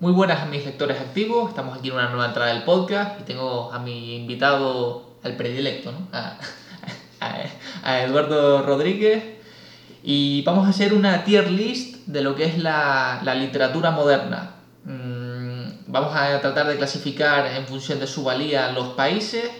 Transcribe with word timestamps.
Muy 0.00 0.12
buenas 0.12 0.40
a 0.40 0.46
mis 0.46 0.64
lectores 0.64 0.98
activos, 0.98 1.50
estamos 1.50 1.76
aquí 1.76 1.88
en 1.88 1.94
una 1.96 2.08
nueva 2.08 2.28
entrada 2.28 2.54
del 2.54 2.62
podcast 2.62 3.20
y 3.20 3.24
tengo 3.24 3.70
a 3.70 3.78
mi 3.80 4.16
invitado, 4.16 5.10
al 5.22 5.36
predilecto, 5.36 5.92
¿no? 5.92 6.08
a, 7.20 8.00
Eduardo 8.00 8.62
Rodríguez 8.62 9.22
y 10.02 10.40
vamos 10.40 10.66
a 10.66 10.70
hacer 10.70 10.94
una 10.94 11.22
tier 11.22 11.50
list 11.50 12.06
de 12.06 12.22
lo 12.22 12.34
que 12.34 12.44
es 12.44 12.56
la, 12.56 13.20
literatura 13.36 13.90
moderna. 13.90 14.54
Mm, 14.84 15.40
Vamos 15.88 16.16
a 16.16 16.40
tratar 16.40 16.68
de 16.68 16.78
clasificar 16.78 17.46
en 17.48 17.66
función 17.66 18.00
de 18.00 18.06
su 18.06 18.24
valía 18.24 18.72
los 18.72 18.94
países, 18.94 19.50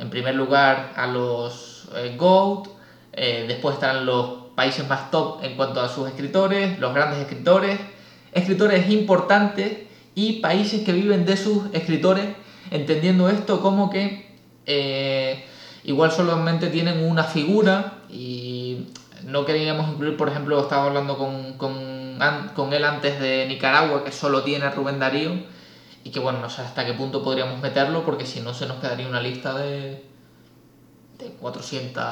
en 0.00 0.10
primer 0.10 0.34
lugar 0.34 0.94
a 0.96 1.06
los 1.06 1.88
eh, 1.94 2.16
GOAT, 2.18 2.66
eh, 3.12 3.44
después 3.46 3.74
estarán 3.74 4.04
los 4.04 4.46
países 4.56 4.88
más 4.88 5.12
top 5.12 5.44
en 5.44 5.54
cuanto 5.54 5.80
a 5.80 5.88
sus 5.88 6.08
escritores, 6.08 6.76
los 6.80 6.92
grandes 6.92 7.20
escritores, 7.20 7.78
escritores 8.36 8.90
importantes 8.90 9.78
y 10.14 10.34
países 10.34 10.82
que 10.84 10.92
viven 10.92 11.24
de 11.24 11.36
sus 11.36 11.64
escritores, 11.72 12.26
entendiendo 12.70 13.28
esto 13.28 13.60
como 13.60 13.90
que 13.90 14.36
eh, 14.66 15.44
igual 15.84 16.12
solamente 16.12 16.68
tienen 16.68 17.04
una 17.04 17.24
figura 17.24 17.98
y 18.10 18.88
no 19.24 19.44
queríamos 19.44 19.90
incluir, 19.90 20.16
por 20.16 20.28
ejemplo, 20.28 20.60
estaba 20.60 20.86
hablando 20.86 21.16
con, 21.16 21.54
con, 21.54 22.18
con 22.54 22.72
él 22.72 22.84
antes 22.84 23.18
de 23.20 23.46
Nicaragua, 23.48 24.04
que 24.04 24.12
solo 24.12 24.42
tiene 24.42 24.70
Rubén 24.70 24.98
Darío, 24.98 25.32
y 26.04 26.10
que 26.10 26.20
bueno, 26.20 26.40
no 26.40 26.50
sé 26.50 26.62
hasta 26.62 26.84
qué 26.84 26.92
punto 26.92 27.24
podríamos 27.24 27.60
meterlo, 27.60 28.04
porque 28.04 28.26
si 28.26 28.40
no 28.40 28.54
se 28.54 28.66
nos 28.66 28.78
quedaría 28.78 29.08
una 29.08 29.20
lista 29.20 29.56
de, 29.56 30.04
de 31.18 31.26
400, 31.40 32.04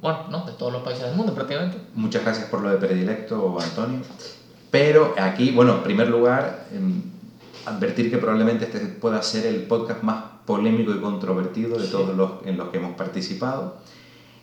bueno, 0.00 0.26
no, 0.30 0.44
de 0.46 0.52
todos 0.52 0.72
los 0.72 0.82
países 0.82 1.04
del 1.04 1.14
mundo 1.14 1.34
prácticamente. 1.34 1.78
Muchas 1.94 2.22
gracias 2.22 2.48
por 2.48 2.62
lo 2.62 2.70
de 2.70 2.76
predilecto, 2.76 3.58
Antonio. 3.60 4.00
Pero 4.72 5.14
aquí, 5.18 5.52
bueno, 5.52 5.74
en 5.76 5.82
primer 5.82 6.08
lugar, 6.08 6.66
em, 6.72 7.02
advertir 7.66 8.10
que 8.10 8.16
probablemente 8.18 8.64
este 8.64 8.80
pueda 8.80 9.22
ser 9.22 9.46
el 9.46 9.62
podcast 9.64 10.02
más 10.02 10.24
polémico 10.46 10.92
y 10.92 10.98
controvertido 10.98 11.78
de 11.78 11.84
Sí. 11.84 11.92
todos 11.92 12.16
los 12.16 12.30
en 12.44 12.56
los 12.56 12.70
que 12.70 12.78
hemos 12.78 12.94
participado. 12.96 13.76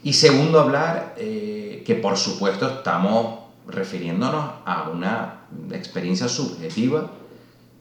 Y 0.04 0.14
segundo, 0.14 0.62
hablar 0.62 1.16
eh, 1.18 1.84
que 1.86 1.96
por 1.96 2.16
supuesto 2.16 2.70
estamos 2.70 3.40
refiriéndonos 3.68 4.46
a 4.66 4.90
una 4.94 5.42
experiencia 5.72 6.30
subjetiva 6.30 7.12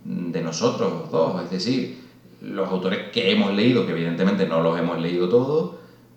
de 0.04 0.42
nosotros 0.42 1.10
dos, 1.10 1.42
es 1.44 1.50
decir, 1.50 2.02
los 2.40 2.68
autores 2.70 3.10
que 3.12 3.30
hemos 3.30 3.52
leído, 3.54 3.84
que 3.84 3.92
evidentemente 3.92 4.46
no 4.48 4.62
los 4.62 4.78
hemos 4.78 4.98
leído 4.98 5.28
todos, 5.28 5.72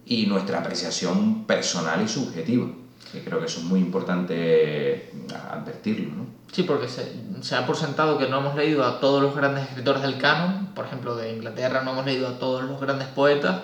y 0.05 0.27
nuestra 0.27 0.59
apreciación 0.59 1.43
personal 1.45 2.01
y 2.03 2.07
subjetiva, 2.07 2.67
que 3.11 3.23
creo 3.23 3.39
que 3.39 3.45
eso 3.45 3.59
es 3.59 3.65
muy 3.65 3.79
importante 3.79 5.11
advertirlo, 5.51 6.15
¿no? 6.15 6.25
Sí, 6.51 6.63
porque 6.63 6.87
se, 6.87 7.11
se 7.41 7.55
ha 7.55 7.65
por 7.65 7.77
sentado 7.77 8.17
que 8.17 8.27
no 8.27 8.39
hemos 8.39 8.55
leído 8.55 8.85
a 8.85 8.99
todos 8.99 9.21
los 9.21 9.35
grandes 9.35 9.63
escritores 9.63 10.01
del 10.01 10.17
canon, 10.17 10.67
por 10.75 10.85
ejemplo, 10.85 11.15
de 11.15 11.33
Inglaterra 11.33 11.81
no 11.81 11.91
hemos 11.91 12.05
leído 12.05 12.27
a 12.27 12.39
todos 12.39 12.63
los 12.63 12.79
grandes 12.79 13.07
poetas, 13.09 13.61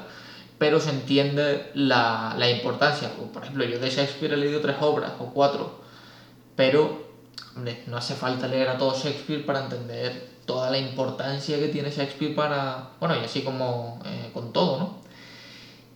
pero 0.58 0.80
se 0.80 0.90
entiende 0.90 1.72
la, 1.74 2.36
la 2.38 2.50
importancia. 2.50 3.10
Por 3.34 3.44
ejemplo, 3.44 3.66
yo 3.66 3.80
de 3.80 3.90
Shakespeare 3.90 4.34
he 4.34 4.38
leído 4.38 4.62
tres 4.62 4.78
obras 4.80 5.12
o 5.20 5.32
cuatro, 5.34 5.82
pero 6.56 7.08
hombre, 7.56 7.84
no 7.88 7.98
hace 7.98 8.16
falta 8.16 8.48
leer 8.48 8.70
a 8.70 8.78
todo 8.78 8.96
Shakespeare 8.96 9.46
para 9.46 9.64
entender 9.64 10.38
toda 10.46 10.72
la 10.72 10.78
importancia 10.78 11.60
que 11.60 11.68
tiene 11.68 11.92
Shakespeare 11.92 12.34
para, 12.34 12.92
bueno, 13.00 13.16
y 13.16 13.26
así 13.26 13.42
como 13.42 14.00
eh, 14.06 14.30
con 14.34 14.54
todo, 14.54 14.80
¿no? 14.80 15.07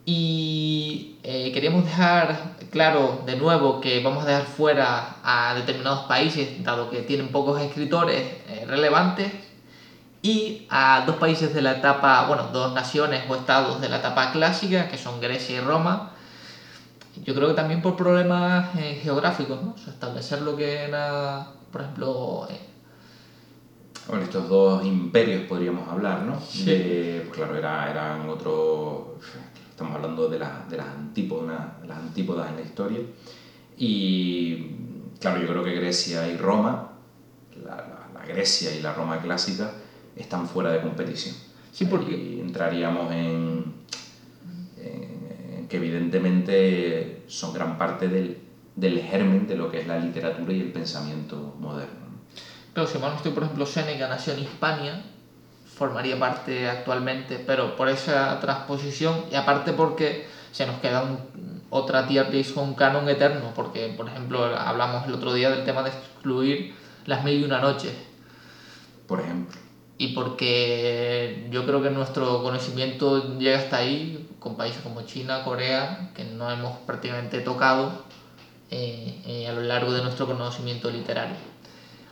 Y 0.06 1.16
eh, 1.24 1.52
queríamos 1.54 1.86
dejar 1.86 2.36
claro 2.72 3.24
de 3.26 3.36
nuevo 3.36 3.82
que 3.82 4.02
vamos 4.04 4.24
a 4.24 4.28
dejar 4.28 4.46
fuera 4.48 5.18
a 5.24 5.54
determinados 5.56 6.08
países, 6.08 6.64
dado 6.64 6.90
que 6.90 7.02
tienen 7.04 7.32
pocos 7.32 7.62
escritores 7.62 8.24
eh, 8.48 8.66
relevantes, 8.68 9.32
y 10.24 10.68
a 10.70 11.04
dos 11.08 11.18
países 11.18 11.54
de 11.54 11.62
la 11.62 11.72
etapa, 11.74 12.26
bueno, 12.28 12.48
dos 12.52 12.74
naciones 12.74 13.24
o 13.28 13.36
estados 13.36 13.82
de 13.82 13.90
la 13.90 13.98
etapa 13.98 14.32
clásica, 14.32 14.88
que 14.88 14.98
son 14.98 15.20
Grecia 15.20 15.58
y 15.58 15.60
Roma. 15.62 16.10
Yo 17.24 17.36
creo 17.36 17.50
que 17.50 17.56
también 17.56 17.81
por 17.81 17.96
problemas 17.96 18.68
eh, 18.75 19.00
geográficos, 19.04 19.62
¿no? 19.62 19.72
O 19.72 19.78
sea, 19.78 19.94
establecer 19.94 20.42
lo 20.42 20.56
que 20.56 20.84
era, 20.84 21.48
por 21.72 21.81
ejemplo, 21.81 22.48
eh, 22.50 22.59
Bueno, 24.08 24.24
estos 24.24 24.48
dos 24.48 24.86
imperios 24.86 25.44
podríamos 25.44 25.88
hablar, 25.90 26.22
¿no? 26.24 26.40
Sí. 26.40 26.66
De- 26.66 27.24
pues 27.28 27.38
claro, 27.38 27.56
era, 27.56 27.90
eran 27.90 28.30
otro... 28.30 29.16
Estamos 29.81 29.96
hablando 29.96 30.28
de, 30.30 30.38
las 30.38 30.69
de 30.69 30.78
las, 30.78 30.90
antípodas, 30.90 31.59
las 31.88 31.97
antípodas 31.97 32.50
en 32.52 32.56
la 32.58 32.62
historia. 32.62 33.00
Y 33.80 34.68
claro, 35.19 35.42
yo 35.42 35.47
creo 35.47 35.64
que 35.64 35.72
Grecia 35.74 36.28
y 36.28 36.38
Roma, 36.38 36.92
la, 37.64 37.78
la- 37.78 38.08
la 38.14 38.25
Grecia 38.28 38.75
y 38.75 38.80
la 38.80 38.94
Roma 38.94 39.19
clásica, 39.19 39.72
están 40.16 40.46
fuera 40.46 40.72
de 40.72 40.81
competición. 40.81 41.34
Sí, 41.72 41.86
porque- 41.86 42.14
Ahí 42.14 42.40
entraríamos 42.40 43.12
en, 43.12 43.74
en- 44.78 45.56
en 45.58 45.68
que 45.68 45.78
evidentemente 45.78 47.24
son 47.25 47.52
gran 47.52 47.80
parte 47.80 48.08
del, 48.08 48.38
del 48.75 49.00
germen 49.00 49.48
de 49.48 49.56
lo 49.56 49.72
que 49.72 49.80
es 49.80 49.88
la 49.88 49.98
literatura 49.98 50.53
y 50.53 50.62
el 50.62 50.72
pensamiento 50.72 51.56
moderno. 51.59 52.02
¿no? 52.12 52.18
Pero 52.75 52.86
si 52.86 53.00
mal 53.00 53.09
no 53.13 53.18
estoy, 53.18 53.31
por 53.31 53.42
ejemplo, 53.42 53.66
Seneca 53.66 54.08
nació 54.08 54.34
en 54.34 54.40
Hispania, 54.42 55.02
formaría 55.76 56.20
parte 56.20 56.70
actualmente, 56.70 57.40
pero 57.46 57.76
por 57.76 57.90
esa 57.90 58.40
transposición 58.40 59.26
y 59.32 59.36
aparte 59.36 59.74
porque 59.74 60.28
se 60.52 60.66
nos 60.66 60.80
queda 60.80 61.04
un- 61.04 61.62
otra 61.70 62.06
tier 62.08 62.30
list 62.34 62.54
con 62.54 62.66
un 62.66 62.74
canon 62.76 63.08
eterno, 63.08 63.52
porque, 63.56 63.94
por 63.96 64.08
ejemplo, 64.08 64.44
hablamos 64.58 65.08
el 65.08 65.14
otro 65.14 65.34
día 65.34 65.50
del 65.50 65.64
tema 65.64 65.84
de 65.84 65.90
excluir 65.90 66.76
las 67.06 67.24
mil 67.24 67.40
y 67.40 67.44
una 67.46 67.60
noches, 67.60 67.94
Por 69.08 69.22
ejemplo. 69.22 69.58
y 69.98 70.10
porque 70.10 71.48
yo 71.52 71.66
creo 71.66 71.81
que 71.81 71.90
nuestro 71.90 72.44
conocimiento 72.44 73.38
llega 73.40 73.58
hasta 73.60 73.78
ahí, 73.78 74.28
con 74.40 74.56
países 74.58 74.81
como 74.81 75.04
China, 75.04 75.44
Corea, 75.44 76.10
que 76.16 76.24
no 76.26 76.52
hemos 76.52 76.78
prácticamente 76.80 77.40
tocado 77.40 78.04
eh, 78.70 79.22
eh, 79.26 79.48
a 79.48 79.52
lo 79.54 79.62
largo 79.62 79.92
de 79.94 80.02
nuestro 80.02 80.26
conocimiento 80.28 80.90
literario. 80.90 81.36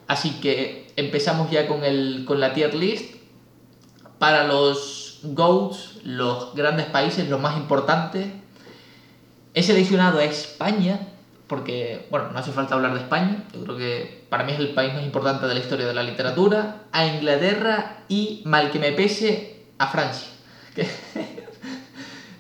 Así 0.08 0.40
que 0.42 0.88
empezamos 0.96 1.50
ya 1.52 1.68
con, 1.68 1.84
el, 1.84 2.24
con 2.25 2.40
la 2.40 2.53
tier 2.53 2.74
list. 2.75 3.16
Para 4.19 4.44
los 4.44 5.19
GOATs, 5.24 6.02
los 6.03 6.53
grandes 6.53 6.85
países, 6.88 7.30
los 7.30 7.41
más 7.41 7.57
importantes, 7.57 8.28
he 9.53 9.63
seleccionado 9.63 10.19
a 10.19 10.25
España, 10.25 11.07
porque, 11.47 12.07
bueno, 12.12 12.30
no 12.31 12.40
hace 12.40 12.52
falta 12.52 12.75
hablar 12.75 12.94
de 12.94 13.00
España, 13.00 13.44
yo 13.53 13.63
creo 13.63 13.78
que 13.78 14.25
para 14.30 14.44
mí 14.44 14.52
es 14.52 14.59
el 14.59 14.69
país 14.69 14.94
más 14.94 15.03
importante 15.03 15.47
de 15.47 15.53
la 15.56 15.59
historia 15.59 15.88
de 15.88 15.94
la 15.94 16.03
literatura, 16.03 16.84
a 16.91 17.06
Inglaterra 17.06 18.03
y, 18.07 18.44
mal 18.46 18.72
que 18.72 18.80
me 18.80 18.91
pese, 18.91 19.66
a 19.78 19.88
Francia. 19.88 20.28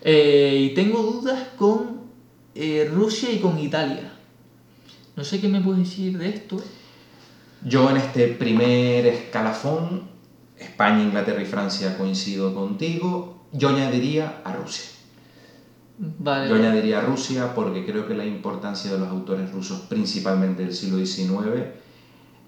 Eh, 0.01 0.69
y 0.71 0.73
tengo 0.75 1.01
dudas 1.01 1.49
con 1.57 2.03
eh, 2.55 2.89
Rusia 2.89 3.29
y 3.33 3.39
con 3.39 3.59
Italia. 3.59 4.13
No 5.17 5.25
sé 5.25 5.41
qué 5.41 5.49
me 5.49 5.59
puedes 5.59 5.89
decir 5.89 6.17
de 6.17 6.29
esto. 6.29 6.55
Yo 7.65 7.89
en 7.89 7.97
este 7.97 8.29
primer 8.29 9.05
escalafón, 9.05 10.09
España, 10.59 11.01
Inglaterra 11.03 11.41
y 11.41 11.45
Francia 11.45 11.97
coincido 11.97 12.53
contigo. 12.53 13.37
Yo 13.51 13.69
añadiría 13.69 14.41
a 14.43 14.53
Rusia. 14.53 14.85
Vale. 15.97 16.49
Yo 16.49 16.55
añadiría 16.55 16.99
a 16.99 17.01
Rusia 17.01 17.53
porque 17.53 17.85
creo 17.85 18.07
que 18.07 18.13
la 18.13 18.25
importancia 18.25 18.91
de 18.91 18.99
los 18.99 19.09
autores 19.09 19.51
rusos, 19.51 19.79
principalmente 19.89 20.63
del 20.63 20.73
siglo 20.73 20.97
XIX, 21.03 21.65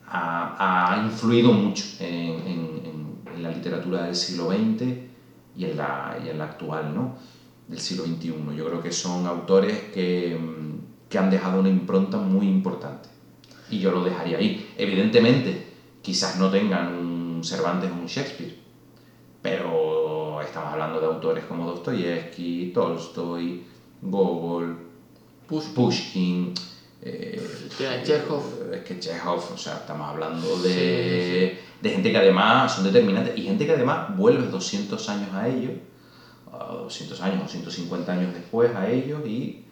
ha, 0.07 0.93
ha 0.93 1.03
influido 1.05 1.51
mucho 1.53 1.85
en, 1.99 2.07
en- 2.47 2.81
en- 2.85 3.11
en 3.35 3.43
la 3.43 3.49
literatura 3.49 4.03
del 4.03 4.15
siglo 4.15 4.49
XX 4.51 4.81
y 5.57 5.65
en 5.65 5.77
la, 5.77 6.17
y 6.23 6.29
en 6.29 6.37
la 6.37 6.45
actual, 6.45 6.93
¿no? 6.93 7.15
Del 7.67 7.79
siglo 7.79 8.05
XXI. 8.05 8.55
Yo 8.55 8.65
creo 8.67 8.81
que 8.81 8.91
son 8.91 9.25
autores 9.25 9.77
que, 9.93 10.37
mm, 10.39 11.09
que 11.09 11.17
han 11.17 11.29
dejado 11.29 11.59
una 11.59 11.69
impronta 11.69 12.17
muy 12.17 12.47
importante. 12.47 13.09
Y 13.69 13.79
yo 13.79 13.91
lo 13.91 14.03
dejaría 14.03 14.37
ahí. 14.37 14.69
Evidentemente, 14.77 15.67
quizás 16.01 16.37
no 16.37 16.49
tengan 16.49 16.93
un 16.93 17.20
Cervantes 17.43 17.89
o 17.91 17.93
un 17.93 18.05
Shakespeare, 18.07 18.55
pero 19.41 20.41
estamos 20.41 20.73
hablando 20.73 20.99
de 20.99 21.05
autores 21.07 21.43
como 21.45 21.65
Dostoyevsky, 21.67 22.71
Tolstoy, 22.73 23.63
Gogol, 24.01 24.77
Push- 25.49 25.73
Pushkin, 25.73 26.53
eh, 27.01 27.69
Tiene 27.77 28.03
Chekhov. 28.03 28.43
es 28.73 28.81
que 28.83 28.99
Chekhov, 28.99 29.43
o 29.53 29.57
sea, 29.57 29.77
estamos 29.77 30.07
hablando 30.09 30.61
de, 30.61 31.57
de 31.81 31.89
gente 31.89 32.11
que 32.11 32.17
además 32.17 32.73
son 32.73 32.83
determinantes 32.83 33.37
y 33.37 33.43
gente 33.43 33.65
que 33.65 33.71
además 33.73 34.15
vuelve 34.15 34.47
200 34.47 35.09
años 35.09 35.33
a 35.33 35.47
ellos, 35.47 35.73
a 36.51 36.73
200 36.73 37.19
años 37.21 37.43
o 37.45 37.47
150 37.47 38.11
años 38.11 38.33
después 38.33 38.75
a 38.75 38.89
ellos 38.89 39.25
y 39.25 39.65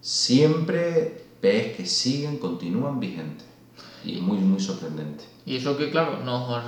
siempre 0.00 1.24
ves 1.42 1.76
que 1.76 1.86
siguen, 1.86 2.38
continúan 2.38 2.98
vigentes. 3.00 3.46
Y 4.04 4.16
es 4.16 4.20
muy, 4.22 4.38
muy 4.38 4.60
sorprendente. 4.60 5.24
Y 5.48 5.56
eso 5.56 5.76
que, 5.78 5.90
claro, 5.90 6.18
nos 6.24 6.62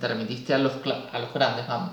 te 0.00 0.06
remitiste 0.08 0.54
a 0.54 0.58
los, 0.58 0.72
a 1.12 1.18
los 1.18 1.34
grandes, 1.34 1.66
vamos. 1.66 1.90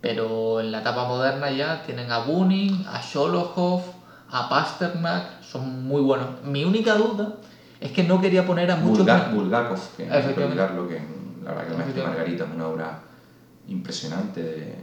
Pero 0.00 0.60
en 0.60 0.72
la 0.72 0.80
etapa 0.80 1.06
moderna 1.06 1.50
ya 1.50 1.82
tienen 1.82 2.10
a 2.10 2.18
Bunin, 2.20 2.84
a 2.88 3.00
Sholokhov, 3.02 3.82
a 4.30 4.48
Pasternak, 4.48 5.42
son 5.42 5.84
muy 5.86 6.00
buenos. 6.02 6.42
Mi 6.44 6.64
única 6.64 6.94
duda 6.94 7.34
es 7.80 7.92
que 7.92 8.04
no 8.04 8.20
quería 8.20 8.46
poner 8.46 8.70
a 8.70 8.76
muchos... 8.76 9.06
Bulga- 9.06 9.30
Bulgakov, 9.32 9.78
que 9.96 10.02
hay 10.04 10.22
que 10.34 10.40
La 11.44 11.52
verdad 11.52 11.66
que 11.84 12.00
y 12.00 12.02
Margarita 12.04 12.44
es 12.44 12.50
una 12.54 12.68
obra 12.68 13.00
impresionante 13.68 14.42
de, 14.42 14.74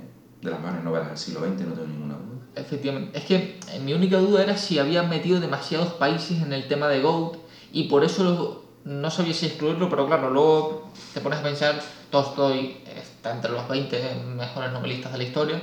de 0.41 0.49
las 0.51 0.59
mejores 0.59 0.83
novelas 0.83 1.07
del 1.09 1.17
siglo 1.17 1.39
XX, 1.41 1.61
no 1.67 1.73
tengo 1.73 1.87
ninguna 1.87 2.13
duda. 2.15 2.41
Efectivamente. 2.55 3.17
Es 3.17 3.25
que 3.25 3.59
eh, 3.71 3.79
mi 3.83 3.93
única 3.93 4.17
duda 4.17 4.43
era 4.43 4.57
si 4.57 4.77
habían 4.79 5.09
metido 5.09 5.39
demasiados 5.39 5.93
países 5.93 6.41
en 6.41 6.53
el 6.53 6.67
tema 6.67 6.87
de 6.87 7.01
Goat 7.01 7.37
y 7.71 7.83
por 7.85 8.03
eso 8.03 8.23
lo- 8.23 8.60
no 8.85 9.11
sabía 9.11 9.33
si 9.33 9.45
excluirlo, 9.47 9.89
pero 9.89 10.07
claro, 10.07 10.29
luego 10.29 10.91
te 11.13 11.21
pones 11.21 11.39
a 11.39 11.43
pensar, 11.43 11.81
Tolstoy 12.09 12.77
está 12.85 13.31
entre 13.31 13.51
los 13.51 13.67
20 13.67 14.15
mejores 14.35 14.71
novelistas 14.71 15.11
de 15.11 15.17
la 15.19 15.23
historia, 15.23 15.61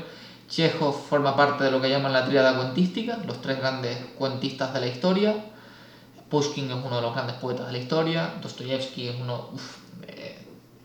Chekhov 0.49 0.95
forma 0.95 1.37
parte 1.37 1.65
de 1.65 1.71
lo 1.71 1.81
que 1.81 1.91
llaman 1.91 2.13
la 2.13 2.25
tríada 2.25 2.57
cuentística, 2.57 3.19
los 3.27 3.41
tres 3.43 3.59
grandes 3.59 3.99
cuentistas 4.17 4.73
de 4.73 4.81
la 4.81 4.87
historia, 4.87 5.35
Pushkin 6.29 6.71
es 6.71 6.77
uno 6.85 6.97
de 6.97 7.03
los 7.03 7.15
grandes 7.15 7.37
poetas 7.37 7.67
de 7.67 7.73
la 7.73 7.79
historia, 7.79 8.35
Dostoyevsky 8.41 9.09
es 9.09 9.17
uno... 9.21 9.49
uf, 9.53 9.79
eh, 10.07 10.39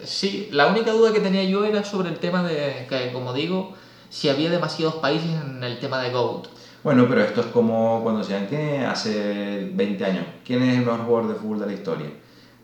sí, 0.04 0.48
la 0.52 0.68
única 0.68 0.92
duda 0.92 1.12
que 1.12 1.20
tenía 1.20 1.44
yo 1.44 1.66
era 1.66 1.84
sobre 1.84 2.10
el 2.10 2.20
tema 2.20 2.44
de 2.44 2.86
que, 2.90 3.12
como 3.12 3.34
digo, 3.34 3.74
si 4.10 4.30
había 4.30 4.50
demasiados 4.50 4.96
países 4.96 5.32
en 5.32 5.64
el 5.64 5.80
tema 5.80 6.00
de 6.00 6.12
Goat. 6.12 6.48
Bueno, 6.84 7.06
pero 7.08 7.22
esto 7.22 7.40
es 7.42 7.48
como 7.48 8.02
cuando 8.04 8.20
decían 8.20 8.46
que 8.48 8.80
hace 8.86 9.72
20 9.74 10.06
años, 10.06 10.26
¿quién 10.46 10.62
es 10.64 10.78
el 10.78 10.86
mejor 10.86 11.06
jugador 11.06 11.30
de 11.30 11.36
fútbol 11.36 11.60
de 11.60 11.66
la 11.68 11.74
historia? 11.74 12.08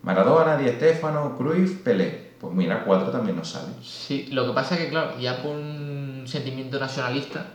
Maradona, 0.02 0.58
Di 0.58 0.68
Stéfano, 0.68 1.38
Cruyff, 1.38 1.78
Pelé. 1.84 2.30
Pues 2.40 2.54
mira, 2.54 2.84
cuatro 2.84 3.12
también 3.12 3.38
nos 3.38 3.50
salen. 3.50 3.76
Sí, 3.82 4.28
lo 4.32 4.46
que 4.46 4.54
pasa 4.54 4.76
es 4.76 4.82
que, 4.82 4.90
claro, 4.90 5.18
ya 5.20 5.42
por 5.42 5.56
un 5.56 6.24
sentimiento 6.26 6.80
nacionalista, 6.80 7.46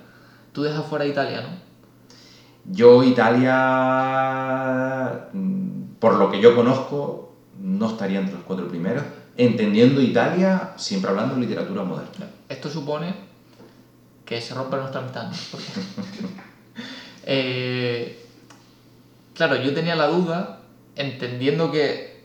tú 0.53 0.63
dejas 0.63 0.87
fuera 0.87 1.05
a 1.05 1.09
Italia, 1.09 1.43
¿no? 1.43 1.49
Yo, 2.67 3.03
Italia, 3.03 3.51
mm, 5.33 5.97
por 5.99 6.15
lo 6.17 6.31
que 6.31 6.41
yo 6.41 6.55
conozco, 6.55 7.35
no 7.61 7.91
estaría 7.91 8.21
entre 8.21 8.37
los 8.37 8.45
cuatro 8.45 8.69
primeros. 8.69 9.05
Entendiendo 9.37 10.01
Italia, 10.01 10.73
siempre 10.77 11.11
hablando 11.11 11.35
de 11.35 11.43
literatura 11.43 11.83
moderna. 11.83 12.31
Esto 12.49 12.71
supone 12.71 13.15
que 14.25 14.41
se 14.41 14.55
rompe 14.55 14.77
nuestra 14.77 15.01
amistad. 15.01 15.29
¿no? 15.29 15.33
Eh, 17.26 18.19
claro, 19.35 19.56
yo 19.56 19.73
tenía 19.75 19.97
la 19.97 20.06
duda, 20.06 20.61
entendiendo 20.97 21.71
que 21.71 22.25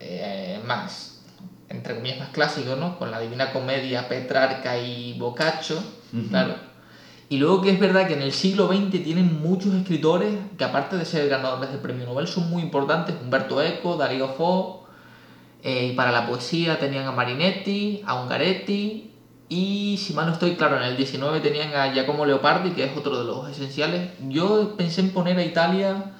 eh, 0.00 0.60
más, 0.66 1.22
entre 1.68 1.94
comillas, 1.96 2.18
más 2.18 2.28
clásico, 2.30 2.76
¿no? 2.76 2.98
Con 2.98 3.10
la 3.10 3.20
Divina 3.20 3.52
Comedia, 3.52 4.08
Petrarca 4.08 4.78
y 4.78 5.18
Boccaccio, 5.18 5.82
claro. 6.30 6.54
Y 7.28 7.38
luego 7.38 7.62
que 7.62 7.70
es 7.70 7.80
verdad 7.80 8.06
que 8.06 8.14
en 8.14 8.22
el 8.22 8.32
siglo 8.32 8.68
XX 8.68 9.02
tienen 9.02 9.40
muchos 9.40 9.74
escritores 9.74 10.34
que 10.58 10.64
aparte 10.64 10.96
de 10.96 11.04
ser 11.04 11.28
ganadores 11.28 11.70
del 11.70 11.80
premio 11.80 12.04
Nobel 12.04 12.28
son 12.28 12.50
muy 12.50 12.62
importantes, 12.62 13.16
Humberto 13.20 13.62
Eco, 13.62 13.96
Darío 13.96 14.28
Fo, 14.28 14.86
eh, 15.62 15.86
y 15.86 15.96
para 15.96 16.12
la 16.12 16.26
poesía 16.26 16.78
tenían 16.78 17.06
a 17.06 17.12
Marinetti, 17.12 18.02
a 18.04 18.22
Ungaretti, 18.22 19.13
y 19.54 19.96
si 19.98 20.14
mal 20.14 20.26
no 20.26 20.32
estoy, 20.32 20.56
claro, 20.56 20.76
en 20.78 20.82
el 20.82 20.96
19 20.96 21.38
tenían 21.38 21.72
a 21.76 21.92
Giacomo 21.92 22.26
Leopardi, 22.26 22.70
que 22.70 22.84
es 22.84 22.96
otro 22.96 23.16
de 23.16 23.24
los 23.24 23.48
esenciales. 23.48 24.10
Yo 24.28 24.74
pensé 24.76 25.00
en 25.00 25.10
poner 25.10 25.38
a 25.38 25.44
Italia 25.44 26.12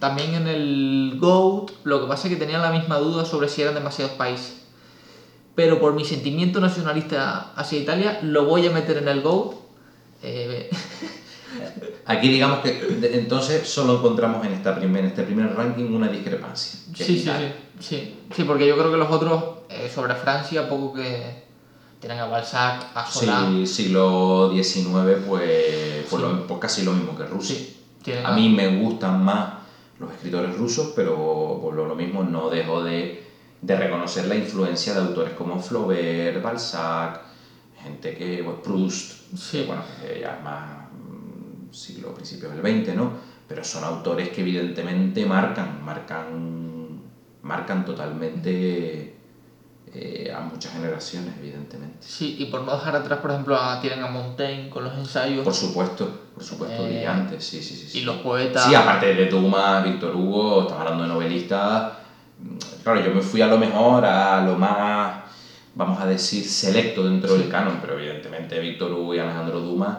también 0.00 0.34
en 0.34 0.48
el 0.48 1.16
GOAT, 1.20 1.70
lo 1.84 2.00
que 2.00 2.08
pasa 2.08 2.26
es 2.26 2.34
que 2.34 2.40
tenía 2.40 2.58
la 2.58 2.72
misma 2.72 2.96
duda 2.96 3.24
sobre 3.24 3.48
si 3.48 3.62
eran 3.62 3.74
demasiados 3.74 4.14
países. 4.14 4.62
Pero 5.54 5.78
por 5.78 5.94
mi 5.94 6.04
sentimiento 6.04 6.60
nacionalista 6.60 7.52
hacia 7.54 7.78
Italia, 7.78 8.18
lo 8.22 8.46
voy 8.46 8.66
a 8.66 8.72
meter 8.72 8.96
en 8.96 9.06
el 9.06 9.20
GOAT. 9.20 9.54
Eh, 10.24 10.68
Aquí 12.06 12.30
digamos 12.30 12.60
que 12.60 12.98
entonces 13.12 13.68
solo 13.68 13.98
encontramos 13.98 14.44
en, 14.44 14.54
esta 14.54 14.74
primer, 14.74 15.04
en 15.04 15.10
este 15.10 15.22
primer 15.22 15.54
ranking 15.54 15.84
una 15.84 16.08
discrepancia. 16.08 16.80
sí, 16.96 17.04
sí, 17.04 17.18
sí, 17.20 17.30
sí. 17.78 18.16
Sí, 18.34 18.42
porque 18.42 18.66
yo 18.66 18.76
creo 18.76 18.90
que 18.90 18.96
los 18.96 19.10
otros, 19.10 19.44
eh, 19.68 19.88
sobre 19.94 20.16
Francia, 20.16 20.68
poco 20.68 20.94
que 20.94 21.51
tienen 22.02 22.18
a 22.18 22.26
Balzac, 22.26 22.88
a. 22.94 23.06
Sí, 23.06 23.64
siglo 23.66 24.50
XIX, 24.52 25.18
pues, 25.26 26.04
pues, 26.10 26.10
Sí. 26.10 26.16
lo- 26.18 26.46
pues 26.48 26.60
casi 26.60 26.82
lo 26.82 26.92
mismo 26.92 27.16
que 27.16 27.24
Rusia. 27.24 27.56
Sí, 27.56 28.12
A 28.24 28.32
mí 28.32 28.48
me 28.48 28.76
gustan 28.80 29.24
más 29.24 29.54
los 30.00 30.10
escritores 30.10 30.56
rusos, 30.58 30.92
pero 30.96 31.14
por 31.62 31.72
lo, 31.74 31.86
lo 31.86 31.94
mismo 31.94 32.24
no 32.24 32.50
dejo 32.50 32.82
de, 32.82 33.22
de 33.60 33.76
reconocer 33.76 34.26
la 34.26 34.34
influencia 34.34 34.92
de 34.94 35.00
autores 35.00 35.34
como 35.34 35.60
Flaubert, 35.62 36.42
Balzac, 36.42 37.20
gente 37.80 38.16
que, 38.16 38.42
pues, 38.44 38.56
Proust, 38.64 39.12
Sí. 39.36 39.58
que, 39.60 39.66
bueno, 39.66 39.82
ya 40.20 40.34
es 40.38 40.42
más 40.42 40.88
mm, 40.92 41.72
siglo, 41.72 42.12
principios 42.12 42.50
del 42.56 42.60
XX, 42.84 42.96
¿no? 42.96 43.12
Pero 43.46 43.62
son 43.62 43.84
autores 43.84 44.30
que 44.30 44.40
evidentemente 44.40 45.24
marcan, 45.24 45.84
marcan, 45.84 47.00
marcan 47.42 47.84
totalmente 47.84 49.14
eh, 49.94 50.32
a 50.34 50.40
muchas 50.40 50.72
generaciones, 50.72 51.34
evidentemente. 51.38 51.98
Sí, 52.00 52.36
y 52.38 52.46
por 52.46 52.62
no 52.62 52.72
dejar 52.72 52.96
atrás, 52.96 53.20
por 53.20 53.30
ejemplo, 53.30 53.56
a, 53.56 53.80
tienen 53.80 54.02
a 54.02 54.06
Montaigne 54.08 54.70
con 54.70 54.84
los 54.84 54.94
ensayos. 54.96 55.44
Por 55.44 55.54
supuesto, 55.54 56.08
por 56.34 56.42
supuesto, 56.42 56.84
Eh, 56.86 56.88
brillantes, 56.88 57.44
sí, 57.44 57.62
sí, 57.62 57.74
sí. 57.76 57.88
sí. 57.88 57.98
y 57.98 58.02
los 58.02 58.16
poetas. 58.16 58.64
Sí, 58.66 58.74
aparte 58.74 59.14
de 59.14 59.26
Dumas, 59.26 59.84
Víctor 59.84 60.16
Hugo, 60.16 60.62
estamos 60.62 60.80
hablando 60.82 61.02
de 61.04 61.08
novelistas. 61.10 61.92
mm, 62.40 62.82
Claro, 62.82 63.00
yo 63.04 63.14
me 63.14 63.20
fui 63.22 63.40
a 63.42 63.46
lo 63.46 63.58
mejor, 63.58 64.04
a 64.04 64.42
lo 64.44 64.56
más, 64.56 65.24
vamos 65.74 66.00
a 66.00 66.06
decir, 66.06 66.44
selecto 66.44 67.04
dentro 67.04 67.34
del 67.34 67.48
canon, 67.48 67.78
pero 67.80 67.98
evidentemente 67.98 68.58
Víctor 68.60 68.92
Hugo 68.92 69.14
y 69.14 69.18
Alejandro 69.18 69.60
Dumas 69.60 69.98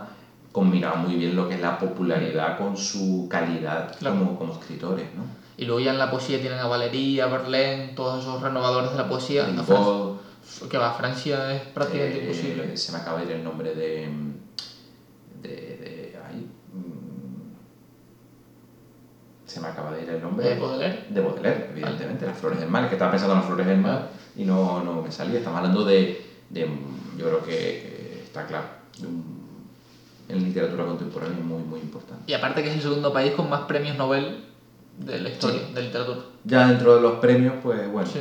combinaban 0.52 1.02
muy 1.04 1.16
bien 1.16 1.36
lo 1.36 1.48
que 1.48 1.56
es 1.56 1.62
la 1.62 1.78
popularidad 1.80 2.58
con 2.58 2.76
su 2.78 3.28
calidad 3.30 3.96
Claro. 3.98 4.18
como, 4.20 4.38
como 4.38 4.54
escritores, 4.54 5.06
¿no? 5.16 5.24
Y 5.58 5.66
luego 5.66 5.80
ya 5.80 5.92
en 5.92 6.00
la 6.00 6.10
poesía 6.10 6.40
tienen 6.42 6.60
a 6.60 6.68
Valéry, 6.68 7.20
a 7.20 7.28
Verlaine, 7.28 7.94
todos 7.96 8.22
esos 8.22 8.42
renovadores 8.42 8.92
de 8.92 8.98
la 8.98 9.08
poesía. 9.08 9.46
Francia- 9.46 10.20
que 10.70 10.78
va, 10.78 10.94
Francia 10.94 11.54
es 11.56 11.62
prácticamente 11.68 12.18
eh, 12.20 12.22
imposible. 12.22 12.78
se 12.78 12.92
me 12.92 12.98
acaba 13.00 13.20
de 13.20 13.26
ir 13.26 13.32
el 13.32 13.44
nombre 13.44 13.74
de. 13.76 14.10
de, 15.42 15.50
de 15.50 16.18
ay, 16.28 16.48
mm, 16.74 17.54
se 19.48 19.60
me 19.60 19.68
acaba 19.68 19.92
de 19.92 20.04
ir 20.04 20.10
el 20.10 20.22
nombre. 20.22 20.50
¿De 20.50 20.60
Baudelaire? 20.60 21.06
De 21.10 21.22
Baudelaire, 21.22 21.68
evidentemente, 21.72 22.26
Las 22.26 22.38
Flores 22.38 22.60
del 22.60 22.74
es 22.76 22.86
que 22.88 22.96
estaba 22.96 23.12
pensando 23.12 23.34
en 23.34 23.40
Las 23.40 23.48
Flores 23.48 23.68
del 23.68 23.78
Mal 23.80 24.10
y 24.36 24.44
no, 24.44 24.84
no 24.84 25.02
me 25.02 25.12
salía. 25.12 25.38
Estamos 25.40 25.58
hablando 25.58 25.86
de, 25.86 26.26
de 26.50 26.62
yo 27.18 27.26
creo 27.26 27.44
que, 27.44 28.22
está 28.24 28.46
claro, 28.46 28.66
en 30.30 30.44
literatura 30.44 30.86
contemporánea 30.86 31.40
muy, 31.40 31.62
muy 31.64 31.80
importante. 31.80 32.24
Y 32.28 32.34
aparte 32.34 32.64
que 32.64 32.70
es 32.70 32.76
el 32.76 32.82
segundo 32.82 33.14
país 33.14 33.34
con 33.34 33.50
más 33.50 33.62
premios 33.62 33.98
Nobel 33.98 34.46
de 34.98 35.20
la 35.20 35.30
historia, 35.30 35.62
de 35.74 35.82
literatura. 35.82 36.20
Ya 36.44 36.68
dentro 36.68 36.96
de 36.96 37.02
los 37.02 37.14
premios, 37.20 37.56
pues 37.64 37.92
bueno, 37.92 38.10
Sí. 38.10 38.20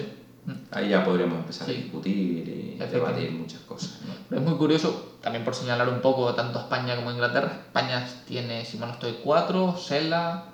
Ahí 0.72 0.88
ya 0.88 1.04
podríamos 1.04 1.38
empezar 1.38 1.68
Sí. 1.68 1.72
a 1.72 1.76
discutir 1.76 2.16
y 2.48 2.74
Efectivamente. 2.74 3.20
debatir 3.20 3.30
muchas 3.40 3.60
cosas. 3.60 4.00
¿no? 4.28 4.36
Es 4.36 4.42
muy 4.42 4.54
curioso, 4.58 5.18
también 5.22 5.44
por 5.44 5.54
señalar 5.54 5.88
un 5.88 6.00
poco 6.00 6.34
tanto 6.34 6.58
España 6.58 6.96
como 6.96 7.12
Inglaterra. 7.12 7.60
España 7.66 8.04
tiene, 8.26 8.64
si 8.64 8.76
mal 8.76 8.88
no 8.88 8.94
estoy, 8.94 9.18
cuatro, 9.22 9.76
Sela, 9.76 10.46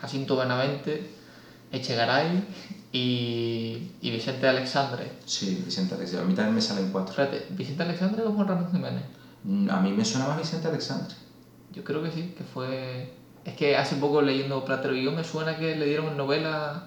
Jacinto 0.00 0.34
Benavente, 0.36 1.12
Echegaray 1.70 2.44
y, 2.92 3.92
y 4.00 4.10
Vicente 4.10 4.48
Alexandre. 4.48 5.12
Sí, 5.24 5.62
Vicente 5.64 5.94
Alexandre. 5.94 6.24
A 6.24 6.28
mí 6.28 6.34
también 6.34 6.54
me 6.56 6.60
salen 6.60 6.90
cuatro. 6.90 7.10
Espérate, 7.10 7.46
¿Vicente 7.50 7.82
Alexandre 7.84 8.22
o 8.24 8.32
Juan 8.32 8.48
Ramón 8.48 8.70
Jiménez? 8.72 9.04
Mm, 9.44 9.70
A 9.70 9.80
mí 9.80 9.92
me 9.92 10.04
suena 10.04 10.26
más 10.26 10.38
Vicente 10.38 10.66
Alexandre. 10.68 11.14
Yo 11.72 11.84
creo 11.84 12.02
que 12.02 12.10
sí, 12.10 12.34
que 12.36 12.42
fue... 12.44 13.12
Es 13.46 13.54
que 13.54 13.76
hace 13.76 13.96
poco 13.96 14.20
leyendo 14.20 14.64
Platero 14.64 14.94
y 14.94 15.04
yo 15.04 15.12
me 15.12 15.22
suena 15.24 15.56
que 15.56 15.76
le 15.76 15.86
dieron 15.86 16.16
novela... 16.16 16.82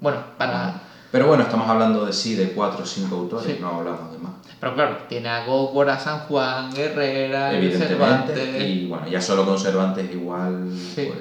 Bueno, 0.00 0.18
para... 0.36 0.82
Pero 1.10 1.26
bueno, 1.28 1.44
estamos 1.44 1.68
hablando 1.68 2.04
de 2.04 2.12
sí, 2.12 2.34
de 2.34 2.50
cuatro 2.50 2.82
o 2.82 2.86
cinco 2.86 3.16
autores, 3.16 3.46
Sí. 3.46 3.58
no 3.60 3.68
hablamos 3.78 4.12
de 4.12 4.18
más. 4.18 4.32
Pero 4.60 4.74
claro, 4.74 4.98
tiene 5.08 5.28
a 5.28 5.46
Góngora, 5.46 5.98
San 5.98 6.20
Juan, 6.26 6.70
Herrera, 6.76 7.52
Evidentemente. 7.54 8.34
Cervantes... 8.34 8.62
Y 8.66 8.86
bueno, 8.88 9.06
ya 9.08 9.20
solo 9.22 9.46
con 9.46 9.58
Cervantes 9.58 10.10
igual, 10.12 10.70
Sí. 10.76 11.06
pues, 11.08 11.18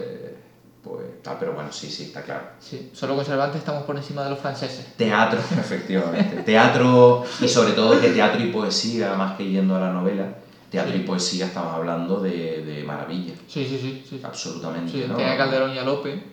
pues 0.83 1.21
tal, 1.23 1.37
pero 1.39 1.53
bueno, 1.53 1.71
sí, 1.71 1.87
sí, 1.89 2.03
está 2.05 2.23
claro. 2.23 2.41
Sí, 2.59 2.89
solo 2.93 3.15
con 3.15 3.23
Cervantes 3.23 3.59
estamos 3.59 3.83
por 3.83 3.95
encima 3.95 4.23
de 4.23 4.31
los 4.31 4.39
franceses. 4.39 4.93
Teatro, 4.97 5.39
efectivamente. 5.59 6.41
Teatro, 6.43 7.23
y 7.39 7.47
sobre 7.47 7.71
todo 7.73 8.01
que 8.01 8.09
teatro 8.09 8.41
y 8.43 8.47
poesía, 8.51 9.13
más 9.13 9.37
que 9.37 9.47
yendo 9.47 9.75
a 9.75 9.79
la 9.79 9.93
novela, 9.93 10.25
teatro 10.69 10.93
Sí. 10.93 10.99
y 10.99 11.03
poesía 11.03 11.45
estamos 11.47 11.73
hablando 11.73 12.19
de, 12.19 12.63
de 12.63 12.83
maravilla, 12.83 13.33
Sí, 13.47 13.65
sí, 13.65 13.77
sí. 13.81 14.03
sí. 14.09 14.19
absolutamente. 14.23 14.91
Sí, 14.91 15.05
¿no? 15.07 15.15
tenía 15.15 15.37
Calderón 15.37 15.73
y 15.73 15.77
a 15.77 15.83
Lope. 15.83 16.23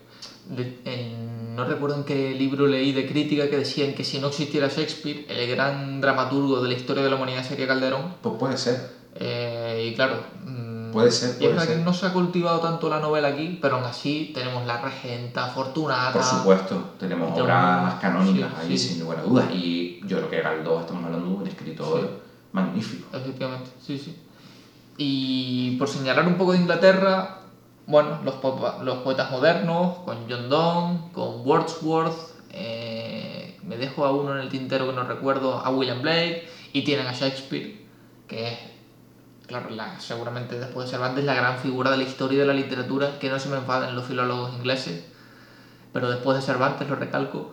De- 0.48 0.78
en- 0.84 1.54
no 1.56 1.64
recuerdo 1.64 1.96
en 1.96 2.04
qué 2.04 2.34
libro 2.34 2.66
leí 2.66 2.92
de 2.92 3.06
crítica 3.06 3.48
que 3.48 3.56
decían 3.58 3.94
que 3.94 4.02
si 4.04 4.18
no 4.18 4.26
existiera 4.28 4.66
Shakespeare, 4.68 5.24
el 5.28 5.48
gran 5.50 6.00
dramaturgo 6.00 6.60
de 6.60 6.68
la 6.68 6.74
historia 6.74 7.02
de 7.04 7.10
la 7.10 7.16
humanidad 7.16 7.44
sería 7.44 7.66
Calderón. 7.68 8.14
Pues 8.22 8.34
puede 8.38 8.56
ser, 8.56 9.04
Eh, 9.16 9.90
y 9.92 9.94
claro, 9.94 10.16
mm, 10.44 10.90
Puede 10.90 11.12
ser, 11.12 11.28
y 11.28 11.32
es 11.32 11.36
puede 11.38 11.48
verdad 11.52 11.66
ser. 11.66 11.76
que 11.78 11.84
no 11.84 11.94
se 11.94 12.06
ha 12.06 12.12
cultivado 12.12 12.58
tanto 12.58 12.88
la 12.88 12.98
novela 12.98 13.28
aquí, 13.28 13.58
pero 13.62 13.76
aún 13.76 13.84
así 13.84 14.32
tenemos 14.34 14.66
La 14.66 14.80
Regenta, 14.82 15.46
Fortunata. 15.50 16.12
por 16.14 16.22
supuesto, 16.24 16.94
tenemos 16.98 17.32
Tenemos- 17.32 17.44
obras 17.44 17.94
canónicas 18.00 18.50
sí, 18.62 18.72
ahí 18.72 18.76
sin 18.78 19.00
lugar 19.00 19.18
a 19.20 19.22
dudas. 19.22 19.46
Y 19.54 20.00
yo 20.08 20.16
creo 20.18 20.30
que 20.30 20.40
Galdós, 20.42 20.80
estamos 20.80 21.04
hablando 21.04 21.28
de 21.28 21.34
un 21.36 21.46
escritor 21.46 22.10
magnífico. 22.50 23.16
Efectivamente, 23.16 23.70
sí, 23.80 23.96
sí. 23.98 24.16
Y 24.96 25.76
por 25.76 25.88
señalar 25.88 26.26
un 26.26 26.36
poco 26.36 26.52
de 26.52 26.58
Inglaterra, 26.58 27.40
bueno, 27.86 28.20
los, 28.24 28.36
los 28.82 28.98
poetas 28.98 29.30
modernos, 29.30 29.98
con 29.98 30.18
John 30.28 30.48
Donne, 30.48 31.12
con 31.12 31.46
Wordsworth, 31.46 32.34
eh, 32.52 33.58
me 33.62 33.76
dejo 33.76 34.04
a 34.04 34.12
uno 34.12 34.34
en 34.34 34.40
el 34.40 34.48
tintero 34.48 34.86
que 34.86 34.92
no 34.92 35.04
recuerdo, 35.04 35.58
a 35.58 35.70
William 35.70 36.00
Blake, 36.00 36.48
y 36.72 36.82
tienen 36.82 37.06
a 37.06 37.12
Shakespeare, 37.12 37.84
que 38.28 38.52
es, 38.52 38.58
claro, 39.46 39.70
la, 39.70 39.98
seguramente 40.00 40.58
después 40.58 40.86
de 40.86 40.92
Cervantes, 40.92 41.24
la 41.24 41.34
gran 41.34 41.58
figura 41.58 41.90
de 41.90 41.98
la 41.98 42.04
historia 42.04 42.36
y 42.36 42.40
de 42.40 42.46
la 42.46 42.54
literatura, 42.54 43.18
que 43.18 43.28
no 43.28 43.38
se 43.38 43.48
me 43.48 43.56
enfaden 43.56 43.94
los 43.94 44.06
filólogos 44.06 44.54
ingleses, 44.54 45.04
pero 45.92 46.10
después 46.10 46.36
de 46.36 46.42
Cervantes, 46.42 46.88
lo 46.88 46.96
recalco, 46.96 47.52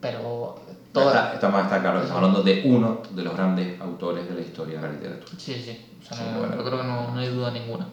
pero 0.00 0.54
toda... 0.92 1.06
Está, 1.06 1.34
está, 1.34 1.48
más- 1.48 1.64
está 1.64 1.80
claro 1.80 1.98
estamos 2.00 2.16
hablando 2.16 2.42
de 2.42 2.62
uno 2.64 2.98
de 3.10 3.22
los 3.22 3.34
grandes 3.34 3.80
autores 3.80 4.28
de 4.28 4.34
la 4.34 4.40
historia 4.40 4.76
de 4.80 4.86
la 4.86 4.92
literatura. 4.92 5.32
Sí, 5.38 5.60
sí, 5.62 5.78
o 6.00 6.14
sea, 6.14 6.32
no- 6.32 6.38
bueno. 6.38 6.56
yo 6.56 6.64
creo 6.64 6.78
que 6.78 6.84
no, 6.86 7.10
no 7.12 7.20
hay 7.20 7.28
duda 7.28 7.50
ninguna. 7.50 7.86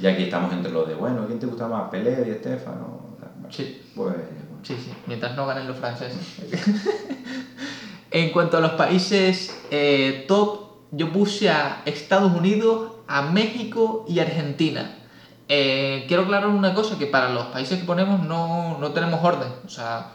Y 0.00 0.06
aquí 0.06 0.22
estamos 0.24 0.52
entre 0.52 0.70
los 0.70 0.86
de, 0.86 0.94
bueno, 0.94 1.26
¿quién 1.26 1.38
te 1.40 1.46
gusta 1.46 1.66
más? 1.66 1.88
Pelé 1.90 2.24
y 2.26 2.30
Estefano. 2.30 3.00
Bueno, 3.18 3.48
Sí. 3.50 3.80
Pues, 3.94 4.14
Sí, 4.62 4.74
sí, 4.76 4.92
mientras 5.06 5.34
no 5.36 5.46
ganen 5.46 5.66
los 5.68 5.76
franceses. 5.76 6.18
en 8.10 8.30
cuanto 8.32 8.58
a 8.58 8.60
los 8.60 8.72
países 8.72 9.56
eh, 9.70 10.24
top, 10.26 10.60
yo 10.90 11.12
puse 11.12 11.48
a 11.50 11.82
Estados 11.84 12.32
Unidos, 12.32 12.92
a 13.06 13.22
México 13.22 14.04
y 14.08 14.18
Argentina. 14.20 14.94
Eh, 15.48 16.04
quiero 16.08 16.24
aclarar 16.24 16.48
una 16.48 16.74
cosa, 16.74 16.98
que 16.98 17.06
para 17.06 17.30
los 17.30 17.46
países 17.46 17.78
que 17.78 17.84
ponemos 17.84 18.20
no, 18.22 18.78
no 18.78 18.92
tenemos 18.92 19.20
orden. 19.22 19.48
O 19.64 19.68
sea, 19.68 20.12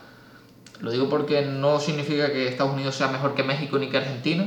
lo 0.84 0.92
digo 0.92 1.08
porque 1.08 1.44
no 1.44 1.80
significa 1.80 2.30
que 2.34 2.50
Estados 2.50 2.74
Unidos 2.74 2.96
sea 2.96 3.08
mejor 3.08 3.34
que 3.34 3.42
México 3.44 3.78
ni 3.80 3.88
que 3.90 3.96
Argentina. 3.98 4.46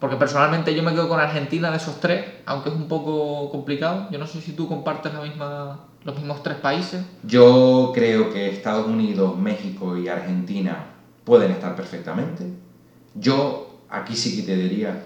Porque 0.00 0.16
personalmente 0.16 0.74
yo 0.74 0.82
me 0.82 0.92
quedo 0.92 1.08
con 1.08 1.20
Argentina 1.20 1.70
de 1.70 1.76
esos 1.76 2.00
tres, 2.00 2.26
aunque 2.44 2.70
es 2.70 2.74
un 2.74 2.88
poco 2.88 3.48
complicado. 3.50 4.08
Yo 4.10 4.18
no 4.18 4.26
sé 4.26 4.40
si 4.40 4.52
tú 4.52 4.68
compartes 4.68 5.14
la 5.14 5.20
misma, 5.20 5.78
los 6.02 6.16
mismos 6.16 6.42
tres 6.42 6.56
países. 6.56 7.00
Yo 7.22 7.92
creo 7.94 8.32
que 8.32 8.48
Estados 8.50 8.88
Unidos, 8.88 9.38
México 9.38 9.96
y 9.96 10.08
Argentina 10.08 10.86
pueden 11.22 11.52
estar 11.52 11.76
perfectamente. 11.76 12.44
Yo 13.14 13.78
aquí 13.88 14.16
sí 14.16 14.34
que 14.36 14.42
te 14.42 14.56
diría, 14.56 15.04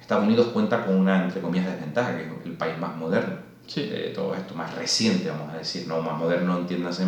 Estados 0.00 0.24
Unidos 0.24 0.46
cuenta 0.52 0.86
con 0.86 0.94
una, 0.94 1.24
entre 1.24 1.40
comillas, 1.40 1.66
desventaja, 1.66 2.16
que 2.16 2.22
es 2.22 2.28
el 2.46 2.52
país 2.52 2.78
más 2.78 2.96
moderno 2.96 3.34
Sí. 3.66 3.82
de 3.82 4.10
todo 4.14 4.34
esto, 4.36 4.54
más 4.54 4.72
reciente, 4.76 5.28
vamos 5.28 5.52
a 5.52 5.58
decir, 5.58 5.86
no 5.88 6.00
más 6.00 6.16
moderno, 6.16 6.56
entiéndase 6.56 7.04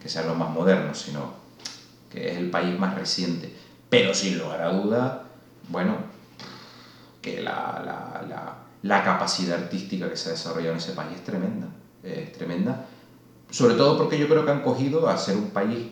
que 0.00 0.08
sea 0.08 0.22
lo 0.22 0.34
más 0.36 0.48
moderno, 0.48 0.94
sino 0.94 1.39
que 2.10 2.30
es 2.30 2.36
el 2.36 2.50
país 2.50 2.78
más 2.78 2.94
reciente. 2.94 3.54
Pero 3.88 4.14
sin 4.14 4.38
lugar 4.38 4.62
a 4.62 4.72
duda, 4.72 5.24
bueno, 5.68 5.96
que 7.22 7.40
la, 7.40 7.82
la, 7.84 8.56
la, 8.82 9.04
capacidad 9.04 9.58
artística 9.62 10.08
que 10.08 10.16
se 10.16 10.28
ha 10.28 10.32
desarrollado 10.32 10.72
en 10.72 10.78
ese 10.78 10.92
país 10.92 11.16
es 11.16 11.24
tremenda, 11.24 11.68
es 12.02 12.32
tremenda. 12.32 12.86
Sobre 13.50 13.74
todo 13.74 13.98
porque 13.98 14.18
yo 14.18 14.28
creo 14.28 14.44
que 14.44 14.52
han 14.52 14.62
cogido 14.62 15.08
a 15.08 15.16
ser 15.16 15.36
un 15.36 15.50
país 15.50 15.88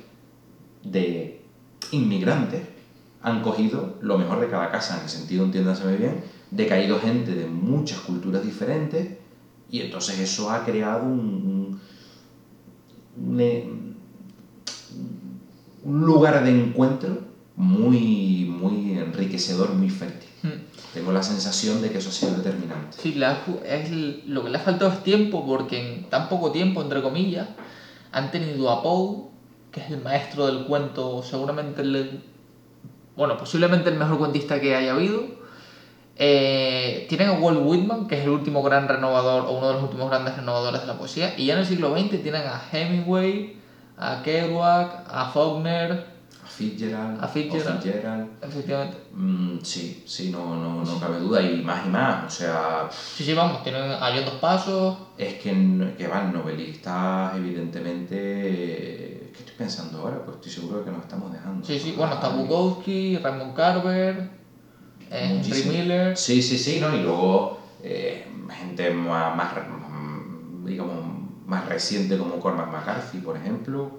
de 0.84 1.42
inmigrantes, 1.90 2.62
han 3.22 3.42
cogido 3.42 3.96
lo 4.00 4.16
mejor 4.16 4.40
de 4.40 4.48
cada 4.48 4.70
casa, 4.70 4.96
en 4.96 5.02
el 5.02 5.08
sentido, 5.08 5.44
entiéndaseme 5.44 5.96
bien, 5.96 6.22
de 6.50 6.66
que 6.66 6.74
ha 6.74 6.82
ido 6.82 7.00
gente 7.00 7.34
de 7.34 7.46
muchas 7.46 8.00
culturas 8.00 8.42
diferentes 8.42 9.18
y 9.70 9.80
entonces 9.82 10.18
eso 10.18 10.50
ha 10.50 10.64
creado 10.64 11.04
un, 11.04 11.80
un 15.88 16.04
lugar 16.04 16.44
de 16.44 16.50
encuentro 16.50 17.18
muy, 17.56 18.44
muy 18.44 18.98
enriquecedor, 18.98 19.70
muy 19.70 19.88
fértil. 19.88 20.28
Hmm. 20.42 20.60
Tengo 20.92 21.12
la 21.12 21.22
sensación 21.22 21.80
de 21.80 21.90
que 21.90 21.98
eso 21.98 22.10
ha 22.10 22.12
sido 22.12 22.34
determinante. 22.34 22.98
Sí, 23.00 23.18
es 23.64 23.90
lo 24.26 24.44
que 24.44 24.50
le 24.50 24.58
ha 24.58 24.60
faltado 24.60 24.92
es 24.92 25.02
tiempo, 25.02 25.46
porque 25.46 25.80
en 25.80 26.04
tan 26.04 26.28
poco 26.28 26.52
tiempo, 26.52 26.82
entre 26.82 27.02
comillas, 27.02 27.48
han 28.12 28.30
tenido 28.30 28.70
a 28.70 28.82
Poe, 28.82 29.28
que 29.72 29.80
es 29.80 29.90
el 29.90 30.02
maestro 30.02 30.46
del 30.46 30.66
cuento, 30.66 31.22
seguramente 31.22 31.80
el, 31.80 32.20
bueno, 33.16 33.38
posiblemente 33.38 33.88
el 33.88 33.96
mejor 33.96 34.18
cuentista 34.18 34.60
que 34.60 34.76
haya 34.76 34.92
habido. 34.92 35.38
Eh, 36.16 37.06
tienen 37.08 37.28
a 37.28 37.32
Walt 37.32 37.60
Whitman, 37.62 38.08
que 38.08 38.18
es 38.18 38.24
el 38.24 38.30
último 38.30 38.62
gran 38.62 38.88
renovador, 38.88 39.46
o 39.46 39.52
uno 39.52 39.68
de 39.68 39.74
los 39.74 39.82
últimos 39.84 40.10
grandes 40.10 40.36
renovadores 40.36 40.82
de 40.82 40.86
la 40.86 40.98
poesía. 40.98 41.34
Y 41.38 41.46
ya 41.46 41.54
en 41.54 41.60
el 41.60 41.66
siglo 41.66 41.96
XX 41.96 42.22
tienen 42.22 42.42
a 42.42 42.62
Hemingway, 42.70 43.57
a 44.00 44.22
Kerouac, 44.22 45.04
a 45.08 45.30
Faulkner, 45.30 46.18
A 46.44 46.46
Fitzgerald, 46.50 47.22
A 47.22 47.28
Fitzgerald. 47.28 47.82
Fitzgerald. 47.82 48.28
efectivamente. 48.42 48.96
Mm, 49.12 49.58
sí, 49.62 50.02
sí, 50.06 50.30
no, 50.30 50.56
no, 50.56 50.84
no 50.84 50.98
cabe 51.00 51.18
duda, 51.18 51.42
y 51.42 51.62
más 51.62 51.84
y 51.86 51.88
más. 51.88 52.24
O 52.26 52.30
sea, 52.30 52.88
Sí, 52.90 53.24
sí, 53.24 53.34
vamos, 53.34 53.62
tienen 53.62 53.92
John 54.00 54.24
Dos 54.24 54.34
Pasos, 54.40 54.94
es 55.16 55.34
que, 55.34 55.94
que 55.96 56.06
van 56.06 56.32
novelistas, 56.32 57.36
evidentemente. 57.36 58.16
eh, 58.16 59.30
¿Qué 59.32 59.40
estoy 59.40 59.54
pensando 59.56 59.98
ahora? 59.98 60.22
Pues 60.24 60.36
estoy 60.36 60.52
seguro 60.52 60.78
de 60.78 60.84
que 60.84 60.90
nos 60.90 61.00
estamos 61.02 61.32
dejando. 61.32 61.66
Sí, 61.66 61.78
sí, 61.78 61.92
bueno, 61.96 62.14
está 62.14 62.28
Bukowski, 62.28 63.18
Raymond 63.18 63.54
Carver, 63.54 64.30
eh, 65.10 65.40
Henry. 65.44 65.62
Miller. 65.64 66.16
Sí, 66.16 66.40
sí, 66.42 66.56
sí, 66.58 66.78
¿no? 66.80 66.94
Y 66.94 67.02
luego 67.02 67.58
eh, 67.82 68.24
gente 68.50 68.90
más, 68.90 69.34
más, 69.36 69.52
digamos, 70.64 71.17
más 71.48 71.66
reciente 71.66 72.16
como 72.18 72.38
Cormac 72.38 72.70
McCarthy, 72.70 73.18
por 73.18 73.36
ejemplo, 73.36 73.90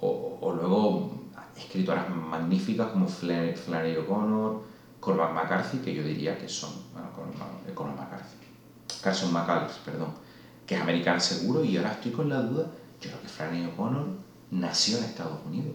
o, 0.00 0.52
luego 0.54 1.12
escritoras 1.56 2.08
magníficas 2.10 2.88
como 2.88 3.06
Fla- 3.06 3.54
Flannery 3.54 3.96
O'Connor, 3.98 4.60
Cormac 4.98 5.32
McCarthy, 5.32 5.78
que 5.78 5.94
yo 5.94 6.02
diría 6.02 6.36
que 6.36 6.48
son, 6.48 6.70
bueno, 6.92 7.08
Cormac, 7.14 7.48
eh, 7.68 7.72
Cormac 7.74 7.96
McCarthy, 7.96 8.36
Carson 9.02 9.32
McCullers, 9.32 9.78
perdón, 9.84 10.12
que 10.66 10.74
es 10.74 10.80
americana 10.80 11.20
seguro, 11.20 11.64
y 11.64 11.76
ahora 11.76 11.92
estoy 11.92 12.12
con 12.12 12.28
la 12.28 12.40
duda, 12.42 12.66
yo 13.00 13.08
creo 13.10 13.22
que 13.22 13.28
Flannery 13.28 13.66
O'Connor 13.72 14.06
nació 14.50 14.98
en 14.98 15.04
Estados 15.04 15.38
Unidos. 15.46 15.74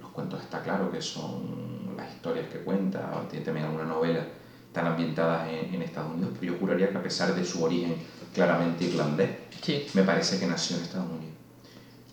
Los 0.00 0.10
cuentos 0.10 0.40
está 0.40 0.62
claro 0.62 0.90
que 0.90 1.00
son 1.02 1.94
las 1.96 2.10
historias 2.12 2.48
que 2.48 2.58
cuenta, 2.60 3.22
tiene 3.30 3.44
también 3.44 3.66
alguna 3.66 3.84
novela, 3.84 4.24
están 4.66 4.86
ambientadas 4.86 5.48
en, 5.48 5.74
en 5.74 5.82
Estados 5.82 6.12
Unidos, 6.12 6.32
pero 6.40 6.52
yo 6.54 6.58
juraría 6.58 6.90
que 6.90 6.96
a 6.98 7.02
pesar 7.02 7.34
de 7.34 7.44
su 7.44 7.62
origen 7.62 7.96
claramente 8.32 8.84
irlandés, 8.84 9.30
Sí, 9.62 9.86
me 9.94 10.02
parece 10.02 10.40
que 10.40 10.46
nació 10.46 10.76
en 10.76 10.82
Estados 10.82 11.08
Unidos. 11.08 11.32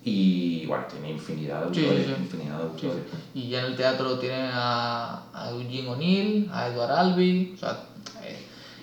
Y 0.03 0.65
bueno, 0.67 0.85
tiene 0.89 1.11
infinidad 1.11 1.59
de 1.59 1.65
autores, 1.65 2.05
sí. 2.05 2.15
infinidad 2.17 2.57
de 2.57 2.63
autores. 2.63 3.03
Y 3.33 3.49
ya 3.49 3.59
en 3.59 3.65
el 3.65 3.75
teatro 3.75 4.17
tienen 4.19 4.49
a, 4.53 5.23
a 5.33 5.49
Eugene 5.49 5.87
O'Neill, 5.87 6.49
a 6.53 6.67
Edward 6.67 6.91
Albee. 6.91 7.51
O 7.55 7.57
sea, 7.57 7.85
eh, 8.23 8.37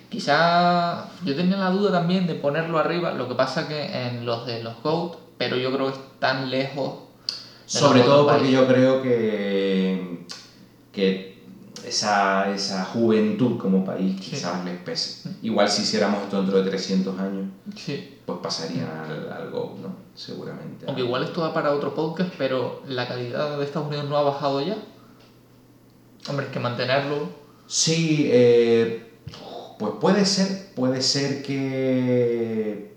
quizá 0.09 1.09
yo 1.23 1.35
tenía 1.35 1.57
la 1.57 1.71
duda 1.71 1.91
también 1.91 2.27
de 2.27 2.35
ponerlo 2.35 2.77
arriba, 2.77 3.13
lo 3.13 3.27
que 3.27 3.35
pasa 3.35 3.67
que 3.67 4.07
en 4.07 4.25
los 4.25 4.45
de 4.45 4.61
los 4.63 4.81
GOAT, 4.83 5.17
pero 5.37 5.55
yo 5.55 5.73
creo 5.73 5.91
que 5.91 5.97
están 5.97 6.49
lejos. 6.49 6.99
Sobre 7.65 8.01
todo 8.01 8.27
porque 8.27 8.51
yo 8.51 8.67
creo 8.67 9.01
que, 9.01 10.25
que 10.93 11.36
esa, 11.87 12.53
esa 12.53 12.83
juventud 12.85 13.57
como 13.57 13.83
país 13.85 14.15
Sí. 14.21 14.31
quizás 14.31 14.63
les 14.65 14.77
pese. 14.81 15.29
Igual 15.41 15.69
si 15.69 15.81
hiciéramos 15.83 16.23
esto 16.23 16.37
dentro 16.41 16.61
de 16.61 16.69
300 16.69 17.19
años, 17.19 17.45
Sí. 17.75 18.17
pues 18.25 18.39
pasarían 18.41 18.87
al, 18.89 19.31
al 19.31 19.51
Go, 19.51 19.77
¿no? 19.81 19.95
Seguramente. 20.15 20.85
Aunque 20.87 21.01
igual 21.03 21.23
esto 21.23 21.41
va 21.41 21.53
para 21.53 21.71
otro 21.73 21.93
podcast, 21.93 22.31
pero 22.37 22.81
la 22.87 23.07
calidad 23.07 23.57
de 23.57 23.63
Estados 23.65 23.87
Unidos 23.87 24.07
no 24.09 24.17
ha 24.17 24.21
bajado 24.23 24.61
ya. 24.61 24.77
Hombre, 26.29 26.47
es 26.47 26.51
que 26.51 26.59
mantenerlo. 26.59 27.29
Sí, 27.67 28.27
eh, 28.31 29.11
pues 29.79 29.93
puede 30.01 30.25
ser, 30.25 30.73
puede 30.75 31.01
ser 31.01 31.41
que... 31.43 32.95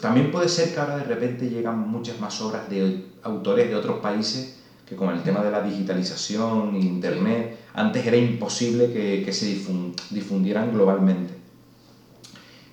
También 0.00 0.30
puede 0.32 0.48
ser 0.48 0.72
que 0.72 0.80
ahora 0.80 0.96
de 0.96 1.04
repente 1.04 1.50
llegan 1.50 1.78
muchas 1.78 2.18
más 2.18 2.40
obras 2.40 2.68
de 2.70 3.06
autores 3.22 3.68
de 3.68 3.76
otros 3.76 4.00
países 4.00 4.58
que 4.92 4.96
con 4.96 5.14
el 5.14 5.22
tema 5.22 5.42
de 5.42 5.50
la 5.50 5.62
digitalización, 5.62 6.76
internet, 6.76 7.56
antes 7.74 8.06
era 8.06 8.16
imposible 8.16 8.92
que, 8.92 9.22
que 9.24 9.32
se 9.32 9.46
difun- 9.46 9.94
difundieran 10.10 10.70
globalmente. 10.72 11.32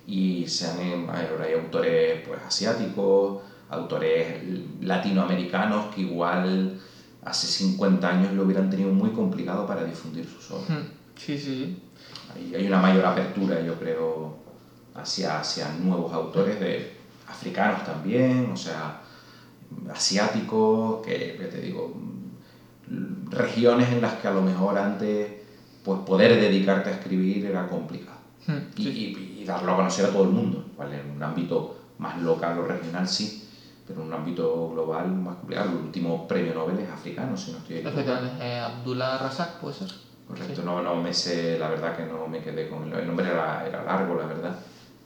Y 0.06 0.48
se 0.48 0.68
han, 0.68 0.80
eh, 0.80 1.06
ahora 1.08 1.46
hay 1.46 1.54
autores 1.54 2.28
pues, 2.28 2.42
asiáticos, 2.46 3.42
autores 3.70 4.42
latinoamericanos 4.82 5.94
que 5.94 6.02
igual 6.02 6.78
hace 7.24 7.48
50 7.48 8.10
años 8.10 8.34
lo 8.34 8.44
hubieran 8.44 8.70
tenido 8.70 8.90
muy 8.92 9.12
complicado 9.12 9.66
para 9.66 9.84
difundir 9.84 10.26
sus 10.28 10.52
obras. 10.52 10.70
Hmm, 10.70 10.84
Sí, 11.16 11.38
sí, 11.38 11.56
sí. 11.66 11.76
Hay, 12.56 12.66
una 12.68 12.80
mayor 12.80 13.06
apertura, 13.06 13.62
yo 13.62 13.78
creo, 13.78 14.34
hacia, 14.96 15.40
hacia 15.40 15.70
nuevos 15.70 16.14
autores 16.14 16.60
de 16.60 16.92
africanos 17.28 17.84
también, 17.86 18.50
o 18.52 18.56
sea, 18.58 19.02
asiáticos, 19.94 21.06
que, 21.06 21.36
que 21.38 21.46
te 21.52 21.60
digo, 21.60 21.94
regiones 23.30 23.92
en 23.92 24.02
las 24.02 24.16
que 24.16 24.28
a 24.28 24.32
lo 24.32 24.42
mejor 24.42 24.78
antes 24.78 25.32
pues 25.84 26.00
poder 26.02 26.40
dedicarte 26.40 26.90
a 26.90 26.94
escribir 26.94 27.46
era 27.46 27.68
complicado. 27.68 28.18
Hmm, 28.48 28.58
Y, 28.78 28.84
sí. 28.84 28.90
y- 29.38 29.42
y 29.42 29.46
darlo 29.46 29.74
a 29.74 29.76
conocer 29.76 30.06
a 30.06 30.10
todo 30.12 30.24
el 30.24 30.30
mundo, 30.30 30.64
¿vale? 30.78 31.00
En 31.00 31.10
un 31.12 31.22
ámbito 31.24 31.74
más 32.00 32.18
local 32.18 32.60
o 32.60 32.64
regional 32.64 33.08
sí, 33.08 33.42
pero 33.88 34.02
en 34.02 34.08
un 34.08 34.14
ámbito 34.14 34.70
global 34.70 35.10
más 35.12 35.36
complicado. 35.38 35.70
El 35.70 35.76
último 35.78 36.28
premio 36.28 36.54
Nobel 36.54 36.80
es 36.80 36.90
africano, 36.90 37.36
si 37.38 37.52
no 37.52 37.58
estoy 37.60 37.78
equivocado. 37.78 38.28
Eh, 38.40 38.60
Abdullah 38.60 39.18
Razak, 39.18 39.52
puede 39.60 39.76
ser. 39.76 39.90
Correcto, 40.28 40.62
no, 40.62 40.80
no 40.82 40.96
me 40.96 41.12
sé, 41.14 41.58
la 41.58 41.70
verdad 41.70 41.96
que 41.96 42.04
no 42.06 42.28
me 42.28 42.40
quedé 42.40 42.68
con 42.68 42.84
el, 42.84 42.94
el 43.00 43.08
nombre 43.08 43.28
era, 43.30 43.66
era 43.66 43.84
largo, 43.84 44.14
la 44.16 44.26
verdad, 44.28 44.56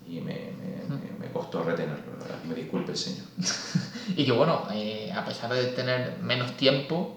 y 0.06 0.20
me, 0.20 0.34
me, 0.60 0.96
me- 0.98 1.18
me 1.18 1.28
costó 1.32 1.64
retenerlo, 1.64 2.12
la 2.20 2.24
verdad, 2.26 2.44
me 2.44 2.56
disculpe 2.56 2.92
el 2.92 2.98
señor. 2.98 3.26
Y 4.18 4.26
que 4.26 4.32
bueno, 4.34 4.64
eh, 4.72 5.12
a 5.16 5.24
pesar 5.24 5.54
de 5.54 5.68
tener 5.68 6.18
menos 6.20 6.58
tiempo, 6.58 7.16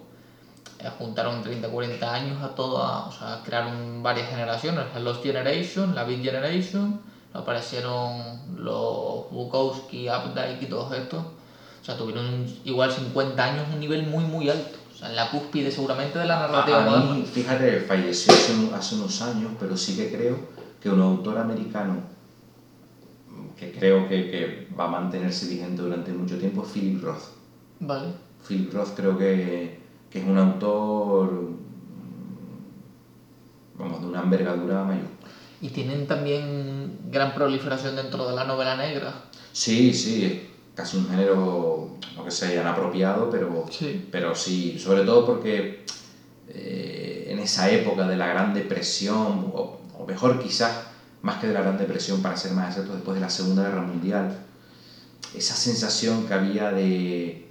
eh, 0.79 0.89
juntaron 0.97 1.41
30, 1.43 1.69
40 1.69 2.13
años 2.13 2.41
a 2.43 2.49
todas, 2.55 3.07
o 3.07 3.11
sea, 3.17 3.41
crearon 3.43 4.01
varias 4.03 4.29
generaciones, 4.29 4.85
la 4.93 4.99
Lost 4.99 5.23
Generation, 5.23 5.95
la 5.95 6.03
Big 6.03 6.21
Generation, 6.21 6.99
aparecieron 7.33 8.39
los 8.57 9.29
Bukowski, 9.31 10.07
Updike 10.09 10.61
y 10.63 10.65
todos 10.67 10.93
estos. 10.93 11.23
O 11.81 11.85
sea, 11.87 11.95
tuvieron 11.97 12.45
igual 12.65 12.91
50 12.91 13.43
años, 13.43 13.65
un 13.73 13.79
nivel 13.79 14.07
muy, 14.07 14.23
muy 14.25 14.49
alto. 14.49 14.77
O 14.93 14.97
sea, 14.97 15.09
en 15.09 15.15
la 15.15 15.29
cúspide 15.29 15.71
seguramente 15.71 16.17
de 16.19 16.25
la 16.25 16.39
narrativa 16.39 16.77
A, 16.79 16.81
a 16.81 16.85
moderna. 16.85 17.13
mí, 17.13 17.23
fíjate, 17.23 17.79
falleció 17.81 18.33
hace, 18.33 18.53
un- 18.53 18.73
hace 18.73 18.95
unos 18.95 19.21
años, 19.21 19.51
pero 19.59 19.77
sí 19.77 19.95
que 19.95 20.11
creo 20.11 20.37
que 20.81 20.89
un 20.89 21.01
autor 21.01 21.37
americano 21.37 21.97
que 23.57 23.71
creo 23.71 24.07
que, 24.07 24.29
que 24.29 24.67
va 24.79 24.85
a 24.85 24.87
mantenerse 24.87 25.47
vigente 25.47 25.81
durante 25.81 26.11
mucho 26.13 26.37
tiempo 26.37 26.63
es 26.63 26.69
Philip 26.71 27.01
Roth. 27.03 27.23
Vale. 27.79 28.07
Philip 28.47 28.73
Roth 28.73 28.89
creo 28.95 29.17
que, 29.17 29.79
que 30.09 30.19
es 30.19 30.25
un 30.25 30.37
autor, 30.37 31.49
vamos, 33.77 34.01
de 34.01 34.07
una 34.07 34.21
envergadura 34.21 34.83
mayor. 34.83 35.07
Y 35.61 35.69
tienen 35.69 36.07
también 36.07 36.99
gran 37.09 37.33
proliferación 37.33 37.95
dentro 37.95 38.27
de 38.29 38.35
la 38.35 38.43
novela 38.43 38.75
negra. 38.77 39.13
Sí, 39.51 39.93
sí, 39.93 40.25
es 40.25 40.33
casi 40.75 40.97
un 40.97 41.07
género, 41.09 41.89
no 42.15 42.23
que 42.23 42.31
se 42.31 42.47
hayan 42.47 42.67
apropiado, 42.67 43.29
pero 43.29 43.65
Sí. 43.71 44.07
pero 44.11 44.35
sí, 44.35 44.77
sobre 44.77 45.03
todo 45.03 45.25
porque 45.25 45.83
eh, 46.49 47.27
en 47.29 47.39
esa 47.39 47.69
época 47.71 48.07
de 48.07 48.15
la 48.17 48.27
Gran 48.27 48.53
Depresión, 48.53 49.51
o, 49.53 49.79
o 49.97 50.05
mejor 50.05 50.39
quizás, 50.39 50.85
más 51.23 51.37
que 51.39 51.47
de 51.47 51.53
la 51.53 51.61
Gran 51.61 51.77
Depresión, 51.77 52.21
para 52.21 52.37
ser 52.37 52.51
más 52.53 52.69
exacto, 52.69 52.93
después 52.93 53.15
de 53.15 53.21
la 53.21 53.29
Segunda 53.29 53.63
Guerra 53.63 53.81
Mundial, 53.81 54.37
esa 55.35 55.55
sensación 55.55 56.27
que 56.27 56.33
había 56.35 56.71
de, 56.71 57.46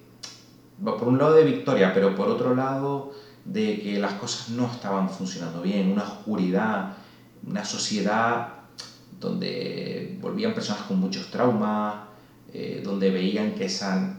por 0.83 1.09
un 1.09 1.19
lado 1.19 1.35
de 1.35 1.45
victoria, 1.45 1.93
pero 1.95 2.15
por 2.15 2.29
otro 2.29 2.55
lado 2.55 3.13
de 3.45 3.81
que 3.81 3.99
las 3.99 4.15
cosas 4.15 4.51
no 4.51 4.67
estaban 4.67 5.09
funcionando 5.09 5.63
bien, 5.63 5.91
una 5.91 6.03
oscuridad, 6.03 6.95
una 7.47 7.65
sociedad 7.65 8.49
donde 9.21 10.19
volvían 10.21 10.53
personas 10.53 10.83
con 10.83 10.99
muchos 10.99 11.31
traumas, 11.31 11.95
eh, 12.53 12.83
donde 12.85 13.11
veían 13.11 13.53
que 13.53 13.67
esa 13.67 14.17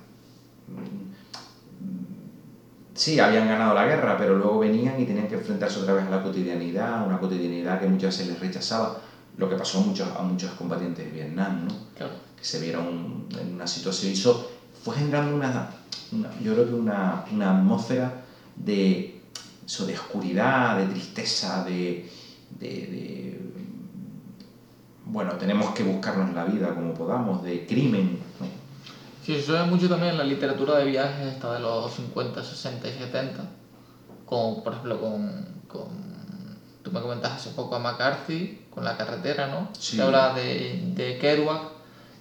sí, 2.97 3.19
habían 3.19 3.47
ganado 3.47 3.73
la 3.73 3.85
guerra, 3.85 4.17
pero 4.17 4.35
luego 4.35 4.59
venían 4.59 4.99
y 4.99 5.05
tenían 5.05 5.27
que 5.27 5.35
enfrentarse 5.35 5.79
otra 5.79 5.93
vez 5.93 6.05
a 6.05 6.09
la 6.09 6.23
cotidianidad, 6.23 7.05
una 7.05 7.19
cotidianidad 7.19 7.79
que 7.79 7.87
muchas 7.87 8.17
veces 8.17 8.33
les 8.33 8.39
rechazaba, 8.39 8.99
lo 9.37 9.47
que 9.47 9.55
pasó 9.55 9.79
a 9.79 9.81
muchos, 9.81 10.09
a 10.17 10.21
muchos 10.23 10.51
combatientes 10.51 11.05
de 11.05 11.11
Vietnam, 11.11 11.65
¿no? 11.65 11.73
Claro. 11.95 12.13
que 12.35 12.43
se 12.43 12.59
vieron 12.59 13.27
en 13.39 13.53
una 13.53 13.67
situación, 13.67 14.13
fue 14.87 14.95
generando 14.95 15.35
una, 15.35 15.69
una- 16.13 16.29
yo 16.41 16.53
creo 16.53 16.65
que 16.67 16.73
una, 16.73 17.25
una 17.33 17.57
atmósfera 17.57 18.21
de, 18.55 19.19
eso, 19.65 19.85
de 19.85 19.93
oscuridad, 19.95 20.77
de 20.77 20.85
tristeza, 20.85 21.63
de, 21.65 22.09
de- 22.57 22.67
de- 22.67 23.41
bueno, 25.05 25.33
tenemos 25.33 25.71
que 25.71 25.83
buscarnos 25.83 26.33
la 26.33 26.45
vida 26.45 26.73
como 26.73 26.93
podamos, 26.93 27.43
de 27.43 27.65
crimen, 27.65 28.19
¿no? 28.39 28.45
Sí, 29.25 29.41
se 29.41 29.51
ve 29.51 29.63
mucho 29.65 29.89
también 29.89 30.13
en 30.13 30.17
la 30.19 30.23
literatura 30.23 30.77
de 30.77 30.85
viajes, 30.85 31.27
esta 31.33 31.53
de 31.53 31.59
los 31.59 31.91
50, 31.93 32.41
60 32.41 32.87
y 32.87 32.93
70. 32.93 33.43
Como 34.25 34.63
por 34.63 34.71
ejemplo 34.73 35.01
con, 35.01 35.45
con 35.67 35.87
tú 36.81 36.91
me 36.93 37.01
comentas 37.01 37.33
hace 37.33 37.49
poco 37.49 37.75
a 37.75 37.79
McCarthy, 37.79 38.61
con 38.69 38.85
la 38.85 38.95
carretera, 38.95 39.47
¿no? 39.47 39.67
Sí. 39.77 39.97
Que 39.97 40.03
habla 40.03 40.33
de, 40.33 40.91
de 40.95 41.17
Kerouac, 41.17 41.61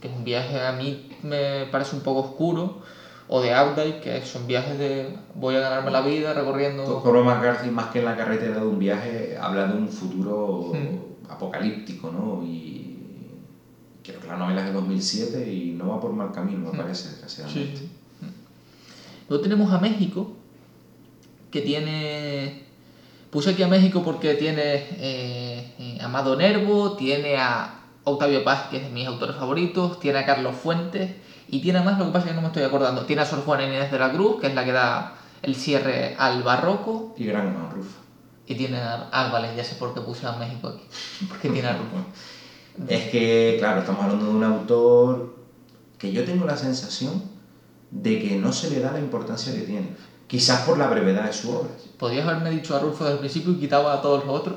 que 0.01 0.09
es 0.09 0.15
un 0.15 0.25
viaje 0.25 0.61
a 0.61 0.73
mí 0.73 1.09
me 1.23 1.67
parece 1.71 1.97
un 1.97 2.03
poco 2.03 2.21
oscuro, 2.21 2.81
o 3.29 3.41
de 3.41 3.51
Updike, 3.51 4.01
que 4.01 4.23
son 4.25 4.47
viajes 4.47 4.79
de 4.79 5.09
voy 5.35 5.57
a 5.57 5.61
ganarme 5.61 5.91
la 5.91 6.01
vida 6.01 6.33
recorriendo... 6.33 7.03
Cormac 7.03 7.37
McCarthy, 7.39 7.71
más 7.71 7.87
que 7.91 7.99
en 7.99 8.05
la 8.05 8.17
carretera 8.17 8.61
de 8.61 8.67
un 8.67 8.79
viaje, 8.79 9.37
habla 9.41 9.67
de 9.67 9.75
un 9.77 9.89
futuro 9.89 10.73
Mm. 10.73 11.31
apocalíptico, 11.33 12.11
¿no? 12.11 12.45
Y 12.47 12.99
creo 14.05 14.21
que 14.21 14.29
la 14.29 14.37
novela 14.37 14.61
es 14.61 14.67
de 14.69 14.73
2007 14.75 15.53
y 15.53 15.73
no 15.73 15.89
va 15.89 16.01
por 16.01 16.13
mal 16.13 16.31
camino, 16.31 16.71
me 16.71 16.79
Mm. 16.79 16.81
parece, 16.83 17.09
desgraciadamente. 17.09 17.79
Sí. 17.79 17.89
Luego 19.29 19.43
tenemos 19.43 19.73
a 19.73 19.79
México, 19.79 20.33
que 21.51 21.63
tiene... 21.63 22.63
Puse 23.31 23.51
aquí 23.51 23.63
a 23.65 23.67
México 23.69 24.03
porque 24.05 24.35
tiene 24.35 24.63
eh, 24.99 25.75
eh, 25.81 25.99
a 26.01 26.05
Amado 26.05 26.37
Nervo, 26.37 26.93
tiene 26.93 27.37
a 27.37 27.86
Octavio 28.09 28.45
Paz, 28.45 28.69
que 28.71 28.77
es 28.77 28.85
de 28.85 28.91
mis 28.91 29.07
autores 29.07 29.37
favoritos, 29.37 29.99
tiene 29.99 30.21
a 30.21 30.27
Carlos 30.27 30.55
Fuentes, 30.55 31.11
y 31.49 31.61
tiene 31.61 31.81
más, 31.81 31.99
lo 31.99 32.07
que 32.07 32.13
pasa 32.13 32.27
es 32.27 32.31
que 32.31 32.37
no 32.37 32.41
me 32.43 32.47
estoy 32.49 32.63
acordando. 32.63 33.05
Tiene 33.05 33.23
a 33.23 33.27
Sor 33.27 33.45
Juana 33.45 33.65
Inés 33.67 33.91
de 33.91 33.99
la 33.99 34.13
Cruz, 34.13 34.41
que 34.41 34.47
es 34.47 34.55
la 34.55 34.65
que 34.65 34.73
da 34.73 35.15
el 35.43 35.55
cierre 35.57 36.15
al 36.19 36.43
barroco, 36.45 37.15
Y 37.17 37.27
Gran 37.27 37.55
Rufo. 37.71 37.99
y 38.47 38.55
tiene 38.55 38.79
a... 38.79 39.09
Ah, 39.13 39.29
vale, 39.33 39.49
ya 39.57 39.65
sé 39.65 39.75
por 39.75 39.93
qué 39.93 40.01
puse 40.01 40.27
a 40.27 40.33
México 40.33 40.69
aquí. 40.69 40.83
Porque 41.29 41.49
tiene 41.51 41.69
a 41.69 41.73
Rufo. 41.73 41.97
Es 42.89 43.11
que, 43.11 43.57
claro, 43.59 43.81
estamos 43.81 44.03
hablando 44.05 44.27
de 44.27 44.33
un 44.33 44.45
autor 44.45 45.35
que 45.99 46.13
yo 46.13 46.25
tengo 46.25 46.45
la 46.45 46.57
sensación 46.59 47.23
de 47.91 48.21
que 48.21 48.37
no 48.37 48.53
se 48.53 48.69
le 48.71 48.81
da 48.81 48.93
la 48.93 48.99
importancia 49.01 49.53
que 49.53 49.61
tiene. 49.63 49.97
Quizás 50.27 50.61
por 50.61 50.77
la 50.77 50.87
brevedad 50.87 51.25
de 51.25 51.33
su 51.33 51.57
obra. 51.57 51.71
Podrías 51.99 52.27
haberme 52.29 52.51
dicho 52.51 52.77
a 52.77 52.81
Rufo 52.81 53.05
desde 53.05 53.15
el 53.15 53.21
principio 53.21 53.53
y 53.53 53.57
quitaba 53.57 53.95
a 53.95 54.03
todos 54.03 54.27
los 54.27 54.41
otros. 54.41 54.57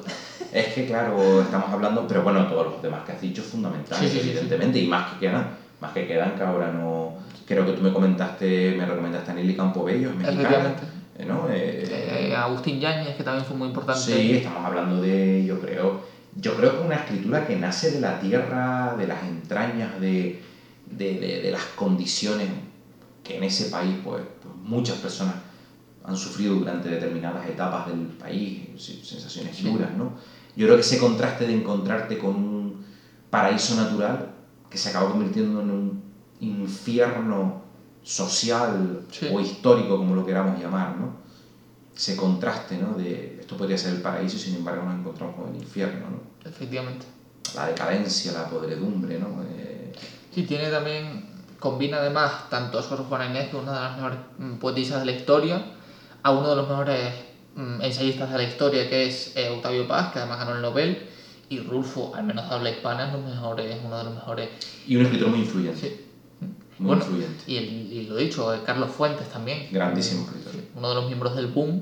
Es 0.52 0.74
que, 0.74 0.86
claro, 0.86 1.42
estamos 1.42 1.70
hablando, 1.72 2.08
pero 2.08 2.24
bueno, 2.24 2.48
todos 2.48 2.66
los 2.68 2.82
demás 2.82 3.04
que 3.06 3.12
has 3.14 3.22
dicho 3.22 3.44
fundamentales, 3.44 4.10
Sí, 4.12 4.20
sí, 4.20 4.30
evidentemente, 4.30 4.80
y 4.80 4.88
más 4.88 5.12
que 5.12 5.20
quedan, 5.20 5.48
más 5.80 5.92
que 5.94 6.08
quedan 6.08 6.36
que 6.36 6.44
ahora 6.44 6.72
no. 6.72 7.14
Creo 7.46 7.66
que 7.66 7.74
tú 7.74 7.82
me 7.82 7.92
comentaste, 7.92 8.74
me 8.78 8.86
recomendaste 8.86 9.32
a 9.32 9.34
Nelly 9.34 9.56
Campobello, 9.56 10.10
es 10.10 10.16
mexicana. 10.16 10.76
Eh, 11.18 11.26
¿no? 11.26 11.48
Eh, 11.50 12.30
Eh, 12.32 12.36
Agustín 12.36 12.80
Yáñez, 12.80 13.16
que 13.16 13.24
también 13.24 13.46
fue 13.46 13.56
muy 13.58 13.68
importante. 13.68 14.00
Sí, 14.02 14.34
estamos 14.34 14.64
hablando 14.66 15.02
de, 15.02 15.44
yo 15.46 15.60
creo, 15.60 16.00
yo 16.36 16.56
creo 16.56 16.78
que 16.78 16.82
una 16.84 16.96
escritura 16.96 17.46
que 17.46 17.56
nace 17.56 17.92
de 17.92 18.00
la 18.00 18.20
tierra, 18.20 18.96
de 18.98 19.06
las 19.08 19.24
entrañas, 19.24 20.00
de, 20.00 20.40
de, 20.90 21.20
de- 21.20 21.42
de 21.42 21.52
las 21.52 21.66
condiciones 21.76 22.48
que 23.24 23.38
en 23.38 23.44
ese 23.44 23.66
país, 23.66 23.96
pues, 24.04 24.22
pues, 24.42 24.56
muchas 24.64 24.98
personas 24.98 25.36
han 26.04 26.16
sufrido 26.16 26.56
durante 26.56 26.88
determinadas 26.90 27.48
etapas 27.48 27.86
del 27.88 28.00
país, 28.08 28.62
sensaciones 28.78 29.62
duras, 29.62 29.92
¿no? 29.96 30.14
Yo 30.60 30.66
creo 30.66 30.76
que 30.76 30.82
ese 30.82 30.98
contraste 31.00 31.48
de 31.48 31.54
encontrarte 31.54 32.18
con 32.18 32.36
un 32.36 32.86
paraíso 33.30 33.76
natural 33.76 34.28
que 34.70 34.78
se 34.78 34.90
acaba 34.90 35.10
convirtiendo 35.10 35.62
en 35.62 35.70
un 35.72 36.04
infierno 36.42 37.62
social 38.04 39.00
Sí. 39.10 39.30
o 39.32 39.40
histórico, 39.40 39.96
como 39.96 40.16
lo 40.16 40.26
queramos 40.26 40.60
llamar, 40.60 40.98
¿no? 40.98 41.14
ese 41.96 42.18
contraste, 42.18 42.78
¿no? 42.78 42.94
De 42.94 43.38
esto 43.40 43.56
podría 43.56 43.78
ser 43.78 43.94
el 43.94 44.02
paraíso 44.02 44.36
y 44.36 44.40
sin 44.40 44.56
embargo 44.56 44.84
nos 44.84 45.00
encontramos 45.00 45.36
con 45.38 45.50
el 45.56 45.62
infierno, 45.62 46.10
¿no? 46.10 46.50
Efectivamente. 46.50 47.06
La 47.56 47.68
decadencia, 47.68 48.34
la 48.34 48.50
podredumbre, 48.50 49.18
¿no? 49.18 49.28
Eh, 49.50 49.94
Sí, 50.34 50.44
tiene 50.44 50.70
también, 50.70 51.26
combina 51.58 51.98
además 51.98 52.50
tanto 52.50 52.80
a 52.80 52.84
Sor 52.84 53.06
Juana 53.06 53.28
Inés, 53.28 53.50
que 53.50 53.56
es 53.58 53.64
una 53.64 53.74
de 53.74 53.80
las 53.80 53.96
mejores 53.96 54.20
poetisas 54.60 55.00
de 55.00 55.06
la 55.06 55.12
historia, 55.14 55.66
a 56.22 56.32
uno 56.32 56.50
de 56.50 56.56
los 56.58 56.68
mejores 56.70 57.14
ensayistas 57.56 58.32
de 58.32 58.38
la 58.38 58.44
historia, 58.44 58.88
que 58.88 59.06
es 59.06 59.32
eh, 59.36 59.50
Octavio 59.50 59.86
Paz, 59.88 60.10
que 60.10 60.20
además 60.20 60.40
ganó 60.40 60.56
el 60.56 60.62
Nobel, 60.62 60.98
y 61.50 61.60
Rulfo, 61.60 62.12
al 62.14 62.24
menos 62.24 62.48
de 62.48 62.56
habla 62.56 62.70
hispana, 62.70 63.06
es, 63.06 63.12
los 63.12 63.22
mejores, 63.22 63.78
uno 63.84 63.98
de 63.98 64.04
los 64.04 64.14
mejores. 64.14 64.50
y 64.86 64.96
un 64.96 65.02
escritor 65.04 65.28
muy 65.30 65.40
influyente, 65.40 65.80
Sí. 65.80 65.96
muy 66.78 66.88
Bueno, 66.88 67.02
influyente, 67.04 67.44
Y, 67.48 67.58
el, 67.58 67.66
y 67.92 68.04
lo 68.04 68.16
dicho, 68.16 68.54
eh, 68.54 68.62
Carlos 68.64 68.90
Fuentes 68.92 69.28
también. 69.30 69.68
grandísimo 69.72 70.22
escritor. 70.24 70.54
Uno 70.76 70.90
de 70.90 70.96
los 70.96 71.06
miembros 71.06 71.36
del 71.36 71.48
boom. 71.48 71.82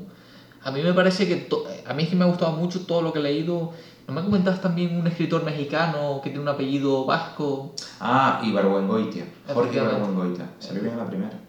A 0.63 0.71
mí 0.71 0.82
me 0.82 0.93
parece 0.93 1.27
que 1.27 1.36
to- 1.38 1.63
a 1.86 1.93
mí 1.93 2.03
es 2.03 2.10
que 2.10 2.15
me 2.15 2.23
ha 2.23 2.27
gustado 2.27 2.51
mucho 2.51 2.82
todo 2.82 3.01
lo 3.01 3.13
que 3.13 3.19
he 3.19 3.21
leído. 3.21 3.69
¿No 4.08 4.13
me 4.13 4.23
comentabas 4.23 4.60
también 4.60 4.97
un 4.97 5.06
escritor 5.06 5.43
mexicano 5.43 6.19
que 6.23 6.30
tiene 6.30 6.41
un 6.41 6.47
apellido 6.47 7.06
vasco? 7.06 7.69
Ah, 7.99 8.39
Ibargüengoitia, 8.41 9.27
Jorge. 9.53 9.75
Ibargüengoitia, 9.77 10.49
salió 10.60 10.82
bien 10.82 10.95
a 10.95 10.97
la 10.97 11.06
primera. 11.06 11.39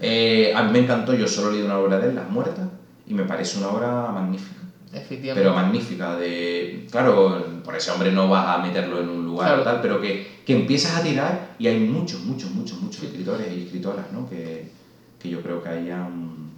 Eh, 0.00 0.52
a 0.54 0.62
mí 0.62 0.70
me 0.72 0.78
encantó, 0.78 1.12
yo 1.14 1.26
solo 1.26 1.48
he 1.48 1.52
leído 1.52 1.66
una 1.66 1.78
obra 1.78 1.98
de 1.98 2.06
él, 2.08 2.14
Las 2.14 2.28
Muertas, 2.28 2.68
y 3.06 3.14
me 3.14 3.24
parece 3.24 3.58
una 3.58 3.68
obra 3.68 4.10
magnífica. 4.12 4.60
Efectivamente. 4.92 5.42
pero 5.42 5.54
magnífica 5.54 6.16
de 6.16 6.86
claro 6.90 7.44
por 7.62 7.74
ese 7.76 7.90
hombre 7.90 8.12
no 8.12 8.28
vas 8.30 8.46
a 8.56 8.62
meterlo 8.62 9.00
en 9.00 9.08
un 9.10 9.26
lugar 9.26 9.48
Claro. 9.48 9.62
o 9.62 9.64
tal 9.64 9.80
pero 9.82 10.00
que, 10.00 10.40
que 10.46 10.54
empiezas 10.54 10.96
a 10.96 11.02
tirar 11.02 11.54
y 11.58 11.66
hay 11.66 11.80
muchos 11.80 12.20
muchos 12.20 12.50
muchos 12.52 12.78
muchos 12.80 13.02
escritores 13.02 13.52
y 13.52 13.64
escritoras 13.64 14.06
¿no? 14.12 14.26
que, 14.28 14.70
que 15.20 15.28
yo 15.28 15.42
creo 15.42 15.62
que 15.62 15.68
ahí 15.68 15.90
han, 15.90 16.50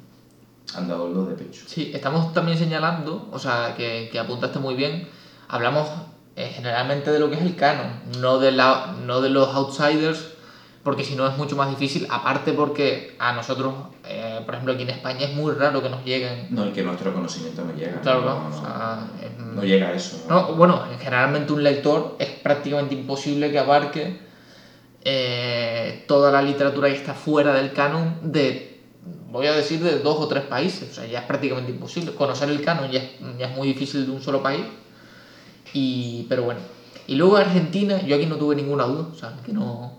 dado 0.86 1.08
el 1.08 1.14
do 1.14 1.24
de 1.26 1.34
pecho 1.34 1.64
Sí, 1.66 1.90
estamos 1.94 2.32
también 2.32 2.56
señalando, 2.58 3.28
o 3.32 3.38
sea, 3.38 3.74
que, 3.76 4.08
que 4.12 4.18
apuntaste 4.20 4.58
muy 4.60 4.74
bien, 4.76 5.08
hablamos 5.48 5.88
eh, 6.36 6.52
generalmente 6.54 7.10
de 7.10 7.18
lo 7.18 7.30
que 7.30 7.36
es 7.36 7.42
el 7.42 7.56
canon, 7.56 7.90
no 8.20 8.38
de, 8.38 8.52
la, 8.52 8.94
no 9.04 9.20
de 9.20 9.30
los 9.30 9.48
outsiders, 9.54 10.34
porque 10.88 11.04
si 11.04 11.14
no 11.16 11.26
es 11.28 11.36
mucho 11.36 11.54
más 11.54 11.68
difícil, 11.68 12.06
aparte 12.08 12.54
porque 12.54 13.14
a 13.18 13.34
nosotros, 13.34 13.74
eh, 14.06 14.40
por 14.46 14.54
ejemplo, 14.54 14.72
aquí 14.72 14.84
en 14.84 14.88
España 14.88 15.26
es 15.26 15.34
muy 15.34 15.52
raro 15.52 15.82
que 15.82 15.90
nos 15.90 16.02
lleguen. 16.02 16.46
no 16.48 16.66
y 16.66 16.70
que 16.70 16.82
nuestro 16.82 17.12
conocimiento 17.12 17.62
no 17.62 17.74
llega 17.74 18.00
Claro, 18.00 18.22
no, 18.22 18.48
no, 18.48 18.56
o 18.56 18.58
sea, 18.58 19.06
es- 19.22 19.38
no 19.38 19.62
llega 19.64 19.88
a 19.88 19.92
eso 19.92 20.24
¿no? 20.30 20.34
No, 20.48 20.54
bueno, 20.54 20.82
generalmente 20.98 21.52
un 21.52 21.62
lector 21.62 22.16
es 22.18 22.30
prácticamente 22.30 22.94
imposible 22.94 23.50
que 23.50 23.58
abarque 23.58 24.16
eh, 25.04 26.04
toda 26.08 26.32
la 26.32 26.40
literatura 26.40 26.88
que 26.88 26.96
está 26.96 27.12
fuera 27.12 27.52
del 27.52 27.74
canon 27.74 28.32
de 28.32 28.80
voy 29.30 29.46
a 29.46 29.52
decir 29.52 29.80
de 29.80 29.98
dos 29.98 30.16
o 30.18 30.26
tres 30.26 30.44
países, 30.44 30.90
o 30.90 30.94
sea, 30.94 31.06
ya 31.06 31.18
es 31.18 31.24
prácticamente 31.26 31.70
imposible. 31.70 32.14
Conocer 32.14 32.48
el 32.48 32.62
canon 32.62 32.90
ya 32.90 33.00
es, 33.00 33.10
ya 33.38 33.48
es 33.50 33.54
muy 33.54 33.68
difícil 33.68 34.06
de 34.06 34.12
un 34.12 34.22
solo 34.22 34.42
país, 34.42 34.64
y, 35.74 36.24
pero 36.30 36.44
bueno. 36.44 36.60
Y 37.06 37.14
luego 37.16 37.36
Argentina, 37.36 38.00
yo 38.06 38.16
aquí 38.16 38.24
no 38.24 38.36
tuve 38.36 38.56
ninguna 38.56 38.84
duda, 38.84 39.08
o 39.12 39.14
sea, 39.14 39.34
que 39.44 39.52
no... 39.52 39.97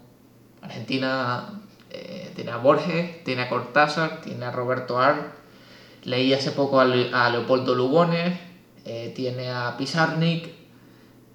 Argentina 0.62 1.46
eh, 1.90 2.32
tiene 2.36 2.52
a 2.52 2.58
Borges, 2.58 3.24
tiene 3.24 3.44
a 3.44 3.50
Cortázar, 3.50 4.22
tiene 4.22 4.46
a 4.46 4.52
Roberto 4.52 5.00
Ar, 5.00 5.16
leí 6.04 6.34
hace 6.34 6.52
poco 6.52 6.80
a, 6.80 6.86
Le- 6.86 7.10
a 7.12 7.30
Leopoldo 7.30 7.76
Lugones, 7.76 8.36
eh, 8.86 9.12
tiene 9.16 9.52
a 9.52 9.76
Pizarnik 9.78 10.50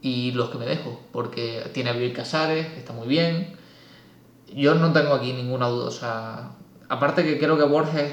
y 0.02 0.32
los 0.32 0.50
que 0.50 0.58
me 0.58 0.66
dejo, 0.66 1.00
porque 1.12 1.68
tiene 1.72 1.90
a 1.90 1.92
Bill 1.94 2.12
Casares, 2.12 2.68
está 2.76 2.92
muy 2.92 3.06
bien. 3.08 3.46
Yo 4.54 4.74
no 4.74 4.92
tengo 4.92 5.14
aquí 5.14 5.32
ninguna 5.32 5.66
duda, 5.68 5.86
o 5.88 5.90
sea, 5.90 6.50
aparte 6.88 7.24
que 7.24 7.38
creo 7.38 7.56
que 7.56 7.64
Borges 7.64 8.12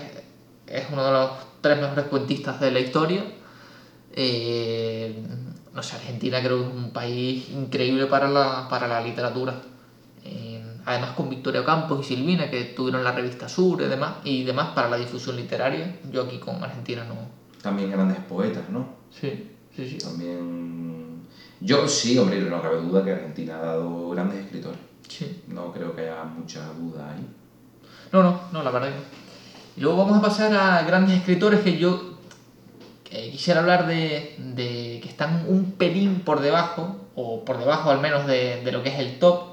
es 0.68 0.86
uno 0.92 1.06
de 1.06 1.12
los 1.12 1.32
tres 1.62 1.80
mejores 1.80 2.06
cuentistas 2.06 2.60
de 2.60 2.72
la 2.72 2.80
historia. 2.80 3.26
eh, 4.14 5.14
no 5.74 5.84
sé, 5.84 5.96
Argentina 5.96 6.42
creo 6.42 6.58
que 6.60 6.64
es 6.70 6.74
un 6.76 6.92
país 6.92 7.50
increíble 7.50 8.08
para 8.08 8.28
la, 8.28 8.68
para 8.70 8.88
la 8.88 9.02
literatura. 9.02 9.56
Además 10.86 11.12
con 11.12 11.30
Victoria 11.30 11.64
Campos 11.64 12.00
y 12.02 12.16
Silvina, 12.16 12.50
que 12.50 12.64
tuvieron 12.64 13.04
la 13.04 13.12
revista 13.12 13.48
Sur 13.48 13.82
y 13.82 13.86
demás, 13.86 14.16
y 14.24 14.44
demás 14.44 14.70
para 14.74 14.90
la 14.90 14.98
difusión 14.98 15.36
literaria. 15.36 16.00
Yo 16.12 16.24
aquí 16.24 16.40
con 16.40 16.64
Argentina 16.64 17.04
no. 17.04 17.16
También 17.62 17.92
grandes 17.92 18.18
poetas, 18.20 18.70
¿no? 18.70 18.88
Sí, 19.12 19.52
sí, 19.76 19.88
sí. 19.88 19.98
También... 19.98 21.22
Yo 21.60 21.88
sí, 21.88 22.18
hombre, 22.18 22.42
no 22.42 22.60
cabe 22.62 22.82
duda 22.82 23.04
que 23.04 23.12
Argentina 23.12 23.58
ha 23.58 23.62
dado 23.62 24.10
grandes 24.10 24.40
escritores. 24.46 24.80
sí. 25.08 25.44
No 25.48 25.72
creo 25.72 25.96
que 25.96 26.02
haya 26.02 26.24
mucha 26.24 26.66
duda 26.74 27.12
ahí. 27.12 27.28
No, 28.12 28.24
no, 28.24 28.42
no, 28.52 28.64
la 28.64 28.72
verdad 28.72 28.90
que 28.90 28.96
no. 28.96 29.02
Y 29.78 29.82
luego 29.82 30.00
vamos 30.00 30.18
a 30.18 30.22
pasar 30.22 30.54
a 30.54 30.82
grandes 30.84 31.18
escritores 31.18 31.60
que 31.60 31.78
yo 31.78 32.18
eh, 33.12 33.30
quisiera 33.32 33.60
hablar 33.60 33.86
de, 33.86 34.36
de 34.40 35.00
que 35.04 35.08
están 35.08 35.46
un 35.48 35.74
pelín 35.74 36.22
por 36.22 36.42
debajo, 36.42 36.98
o 37.14 37.46
por 37.46 37.60
debajo 37.60 37.92
al 37.92 38.02
menos 38.02 38.26
de, 38.26 38.62
de 38.64 38.72
lo 38.72 38.82
que 38.82 38.90
es 38.90 39.00
el 39.00 39.20
top. 39.20 39.51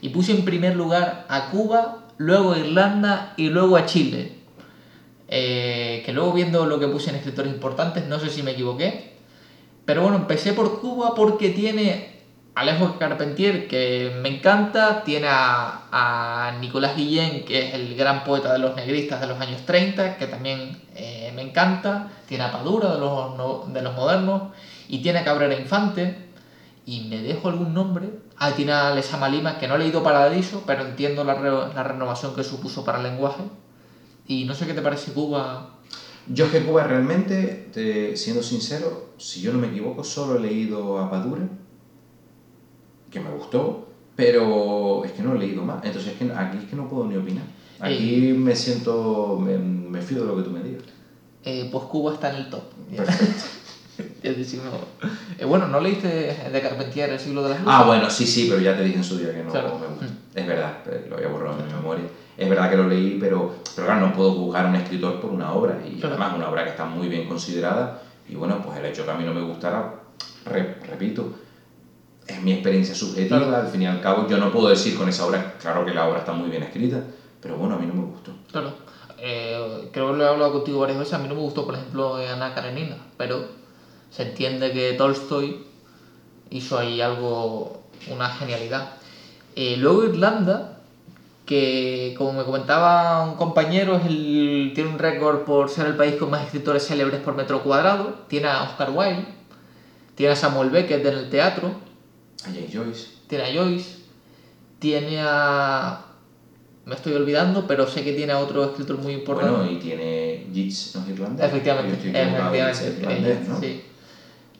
Y 0.00 0.10
puse 0.10 0.32
en 0.32 0.44
primer 0.44 0.76
lugar 0.76 1.26
a 1.28 1.50
Cuba, 1.50 2.06
luego 2.18 2.52
a 2.52 2.58
Irlanda 2.58 3.34
y 3.36 3.48
luego 3.48 3.76
a 3.76 3.86
Chile. 3.86 4.38
Eh, 5.30 6.02
que 6.06 6.12
luego 6.12 6.32
viendo 6.32 6.64
lo 6.64 6.80
que 6.80 6.88
puse 6.88 7.10
en 7.10 7.16
escritores 7.16 7.52
importantes, 7.52 8.06
no 8.06 8.18
sé 8.18 8.30
si 8.30 8.42
me 8.42 8.52
equivoqué. 8.52 9.12
Pero 9.84 10.02
bueno, 10.02 10.16
empecé 10.16 10.52
por 10.52 10.80
Cuba 10.80 11.14
porque 11.14 11.50
tiene 11.50 12.18
a 12.54 12.60
Alejo 12.60 12.98
Carpentier, 12.98 13.68
que 13.68 14.18
me 14.20 14.28
encanta, 14.28 15.04
tiene 15.04 15.28
a, 15.30 16.56
Nicolás 16.60 16.96
Guillén, 16.96 17.44
que 17.44 17.68
es 17.68 17.74
el 17.74 17.94
gran 17.94 18.24
poeta 18.24 18.52
de 18.52 18.58
los 18.58 18.74
negristas 18.74 19.20
de 19.20 19.28
los 19.28 19.40
años 19.40 19.64
30, 19.64 20.16
que 20.16 20.26
también 20.26 20.82
eh, 20.94 21.32
me 21.34 21.42
encanta, 21.42 22.08
tiene 22.26 22.44
a 22.44 22.52
Padura 22.52 22.94
de 22.94 22.98
los, 22.98 23.72
de 23.72 23.82
los 23.82 23.94
modernos, 23.94 24.54
y 24.88 24.98
tiene 24.98 25.20
a 25.20 25.24
Cabrera 25.24 25.54
Infante, 25.54 26.27
y 26.88 27.00
me 27.02 27.20
dejo 27.20 27.48
algún 27.48 27.74
nombre. 27.74 28.08
Ah, 28.38 28.52
tiene 28.56 28.72
a 28.72 28.94
Lezama 28.94 29.28
Lima, 29.28 29.58
que 29.58 29.68
no 29.68 29.74
he 29.74 29.78
leído 29.78 30.02
Paradiso, 30.02 30.62
pero 30.66 30.86
entiendo 30.86 31.22
la, 31.22 31.34
re- 31.34 31.74
la 31.74 31.82
renovación 31.82 32.34
que 32.34 32.42
supuso 32.42 32.82
para 32.82 32.96
el 32.98 33.04
lenguaje. 33.04 33.42
Y 34.26 34.44
no 34.46 34.54
sé 34.54 34.66
qué 34.66 34.72
te 34.72 34.80
parece 34.80 35.12
Cuba. 35.12 35.74
Yo 36.28 36.46
es 36.46 36.50
que 36.50 36.62
Cuba 36.64 36.84
realmente, 36.84 37.68
te- 37.74 38.16
siendo 38.16 38.42
sincero, 38.42 39.10
si 39.18 39.42
yo 39.42 39.52
no 39.52 39.58
me 39.58 39.66
equivoco, 39.66 40.02
solo 40.02 40.38
he 40.38 40.40
leído 40.40 40.98
a 40.98 41.10
Padura, 41.10 41.42
que 43.10 43.20
me 43.20 43.30
gustó, 43.30 43.88
pero 44.16 45.04
es 45.04 45.12
que 45.12 45.22
no 45.22 45.34
he 45.34 45.38
leído 45.38 45.62
más. 45.64 45.84
Entonces 45.84 46.12
es 46.12 46.18
que 46.18 46.32
aquí 46.32 46.58
es 46.58 46.64
que 46.70 46.76
no 46.76 46.88
puedo 46.88 47.06
ni 47.06 47.16
opinar. 47.16 47.44
Aquí 47.80 48.32
me 48.34 48.56
siento, 48.56 49.38
me, 49.38 49.56
me 49.58 50.00
fío 50.02 50.20
de 50.22 50.26
lo 50.26 50.36
que 50.36 50.42
tú 50.42 50.50
me 50.50 50.62
digas. 50.62 50.84
Eh, 51.44 51.68
pues 51.70 51.84
Cuba 51.84 52.14
está 52.14 52.30
en 52.30 52.36
el 52.36 52.50
top. 52.50 52.62
Perfecto. 52.96 53.42
Ya 54.22 54.32
decimos. 54.32 54.66
Eh, 55.38 55.44
bueno, 55.44 55.68
¿no 55.68 55.80
leíste 55.80 56.08
de 56.08 56.60
Carpentier 56.60 57.10
el 57.10 57.20
siglo 57.20 57.42
de 57.42 57.50
las 57.50 57.58
luces? 57.60 57.74
Ah, 57.76 57.84
bueno, 57.84 58.10
sí, 58.10 58.26
sí, 58.26 58.46
pero 58.48 58.60
ya 58.60 58.76
te 58.76 58.82
dije 58.82 58.96
en 58.96 59.04
su 59.04 59.16
día 59.16 59.32
que 59.32 59.42
no 59.42 59.50
Claro. 59.50 59.78
me 59.78 59.86
gusta. 59.86 60.06
Es 60.34 60.46
verdad, 60.46 60.78
eh, 60.86 61.06
lo 61.08 61.16
había 61.16 61.28
borrado 61.28 61.56
de 61.58 61.64
mi 61.64 61.72
memoria. 61.72 62.04
Es 62.36 62.48
verdad 62.48 62.70
que 62.70 62.76
lo 62.76 62.86
leí, 62.88 63.16
pero, 63.20 63.54
pero 63.74 63.86
claro, 63.86 64.06
no 64.06 64.12
puedo 64.12 64.32
juzgar 64.32 64.66
a 64.66 64.68
un 64.68 64.76
escritor 64.76 65.20
por 65.20 65.30
una 65.30 65.52
obra. 65.52 65.78
Y 65.86 65.98
Claro. 66.00 66.14
además, 66.16 66.34
una 66.36 66.48
obra 66.50 66.64
que 66.64 66.70
está 66.70 66.84
muy 66.84 67.08
bien 67.08 67.28
considerada. 67.28 68.02
Y 68.28 68.34
bueno, 68.34 68.60
pues 68.64 68.78
el 68.78 68.84
hecho 68.86 69.04
que 69.04 69.10
a 69.10 69.14
mí 69.14 69.24
no 69.24 69.32
me 69.34 69.40
gustara, 69.42 69.94
re- 70.44 70.74
repito, 70.86 71.32
es 72.26 72.42
mi 72.42 72.52
experiencia 72.52 72.94
subjetiva. 72.94 73.38
Claro. 73.38 73.56
Al 73.56 73.68
fin 73.68 73.82
y 73.82 73.86
al 73.86 74.00
cabo, 74.00 74.28
yo 74.28 74.38
no 74.38 74.50
puedo 74.52 74.68
decir 74.68 74.96
con 74.96 75.08
esa 75.08 75.26
obra, 75.26 75.54
claro 75.60 75.84
que 75.84 75.94
la 75.94 76.06
obra 76.06 76.18
está 76.20 76.32
muy 76.32 76.48
bien 76.50 76.62
escrita, 76.62 77.02
pero 77.40 77.56
bueno, 77.56 77.76
a 77.76 77.78
mí 77.78 77.86
no 77.86 77.94
me 77.94 78.02
gustó. 78.02 78.32
Claro. 78.50 78.72
Eh, 79.20 79.88
creo 79.92 80.12
que 80.12 80.18
lo 80.18 80.24
he 80.24 80.28
hablado 80.28 80.52
contigo 80.52 80.78
varias 80.80 80.98
veces. 80.98 81.14
A 81.14 81.18
mí 81.18 81.26
no 81.28 81.34
me 81.34 81.40
gustó, 81.40 81.64
por 81.66 81.74
ejemplo, 81.74 82.16
Ana 82.16 82.54
Karenina, 82.54 82.96
pero 83.16 83.57
se 84.10 84.22
entiende 84.22 84.72
que 84.72 84.92
Tolstoy 84.94 85.64
hizo 86.50 86.78
ahí 86.78 87.00
algo, 87.00 87.82
una 88.10 88.28
genialidad. 88.30 88.90
Eh, 89.56 89.76
luego 89.78 90.04
Irlanda, 90.04 90.78
que 91.44 92.14
como 92.16 92.32
me 92.32 92.44
comentaba 92.44 93.24
un 93.24 93.34
compañero, 93.36 93.96
es 93.96 94.06
el, 94.06 94.72
tiene 94.74 94.90
un 94.90 94.98
récord 94.98 95.40
por 95.44 95.68
ser 95.70 95.86
el 95.86 95.96
país 95.96 96.14
con 96.16 96.30
más 96.30 96.44
escritores 96.44 96.86
célebres 96.86 97.20
por 97.20 97.34
metro 97.34 97.62
cuadrado. 97.62 98.14
Tiene 98.28 98.48
a 98.48 98.62
Oscar 98.64 98.90
Wilde, 98.90 99.24
tiene 100.14 100.32
a 100.32 100.36
Samuel 100.36 100.70
Beckett 100.70 101.04
en 101.04 101.14
el 101.18 101.30
teatro, 101.30 101.72
A 102.44 102.48
Joyce. 102.50 103.06
tiene 103.26 103.44
a 103.44 103.54
Joyce, 103.62 103.98
tiene 104.78 105.20
a... 105.20 106.04
Me 106.84 106.94
estoy 106.94 107.12
olvidando, 107.12 107.66
pero 107.66 107.86
sé 107.86 108.02
que 108.02 108.12
tiene 108.14 108.32
a 108.32 108.38
otro 108.38 108.64
escritor 108.64 108.96
muy 108.96 109.12
importante. 109.12 109.52
Bueno, 109.52 109.70
y 109.70 109.76
tiene 109.76 110.46
Yeats, 110.52 110.92
¿no 110.94 111.02
es 111.02 111.08
irlandés? 111.10 111.46
efectivamente, 111.46 111.90
Yeats 111.90 112.80
es 112.80 112.86
efectivamente. 112.86 113.28
irlandés, 113.28 113.48
¿no? 113.48 113.60
sí. 113.60 113.82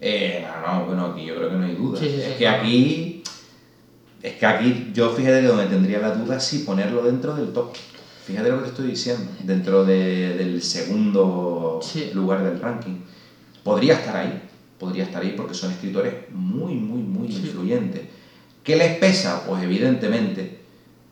Eh, 0.00 0.46
no, 0.46 0.78
no, 0.80 0.84
bueno, 0.86 1.06
aquí 1.06 1.24
yo 1.24 1.34
creo 1.36 1.50
que 1.50 1.56
no 1.56 1.64
hay 1.64 1.74
duda. 1.74 1.98
Sí, 1.98 2.06
sí, 2.08 2.16
es 2.20 2.32
sí, 2.32 2.38
que 2.38 2.48
aquí. 2.48 3.22
Es 4.22 4.34
que 4.34 4.46
aquí, 4.46 4.90
yo 4.92 5.10
fíjate 5.10 5.40
que 5.40 5.46
donde 5.46 5.66
tendría 5.66 6.00
la 6.00 6.10
duda 6.10 6.40
si 6.40 6.60
ponerlo 6.60 7.02
dentro 7.02 7.34
del 7.34 7.52
top. 7.52 7.72
Fíjate 8.24 8.48
lo 8.50 8.56
que 8.56 8.62
te 8.64 8.68
estoy 8.70 8.86
diciendo, 8.88 9.30
dentro 9.44 9.84
de- 9.84 10.34
del 10.36 10.62
segundo 10.62 11.80
lugar 12.12 12.42
del 12.44 12.60
ranking. 12.60 12.96
Podría 13.62 13.94
estar 13.94 14.16
ahí, 14.16 14.42
podría 14.78 15.04
estar 15.04 15.22
ahí 15.22 15.34
porque 15.36 15.54
son 15.54 15.70
escritores 15.72 16.14
muy, 16.30 16.74
muy, 16.74 17.00
muy 17.02 17.28
influyentes. 17.28 18.02
¿Qué 18.62 18.76
les 18.76 18.96
pesa? 18.98 19.44
Pues 19.44 19.62
evidentemente, 19.62 20.56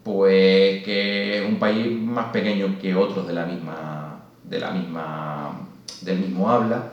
pues 0.03 0.83
que 0.83 1.39
es 1.39 1.45
un 1.49 1.59
país 1.59 1.91
más 1.91 2.27
pequeño 2.27 2.77
que 2.79 2.95
otros 2.95 3.27
de 3.27 3.33
la 3.33 3.47
misma, 3.47 4.21
de 4.45 4.59
la 4.61 4.71
misma, 4.71 5.59
del 6.03 6.19
mismo 6.19 6.51
habla 6.51 6.93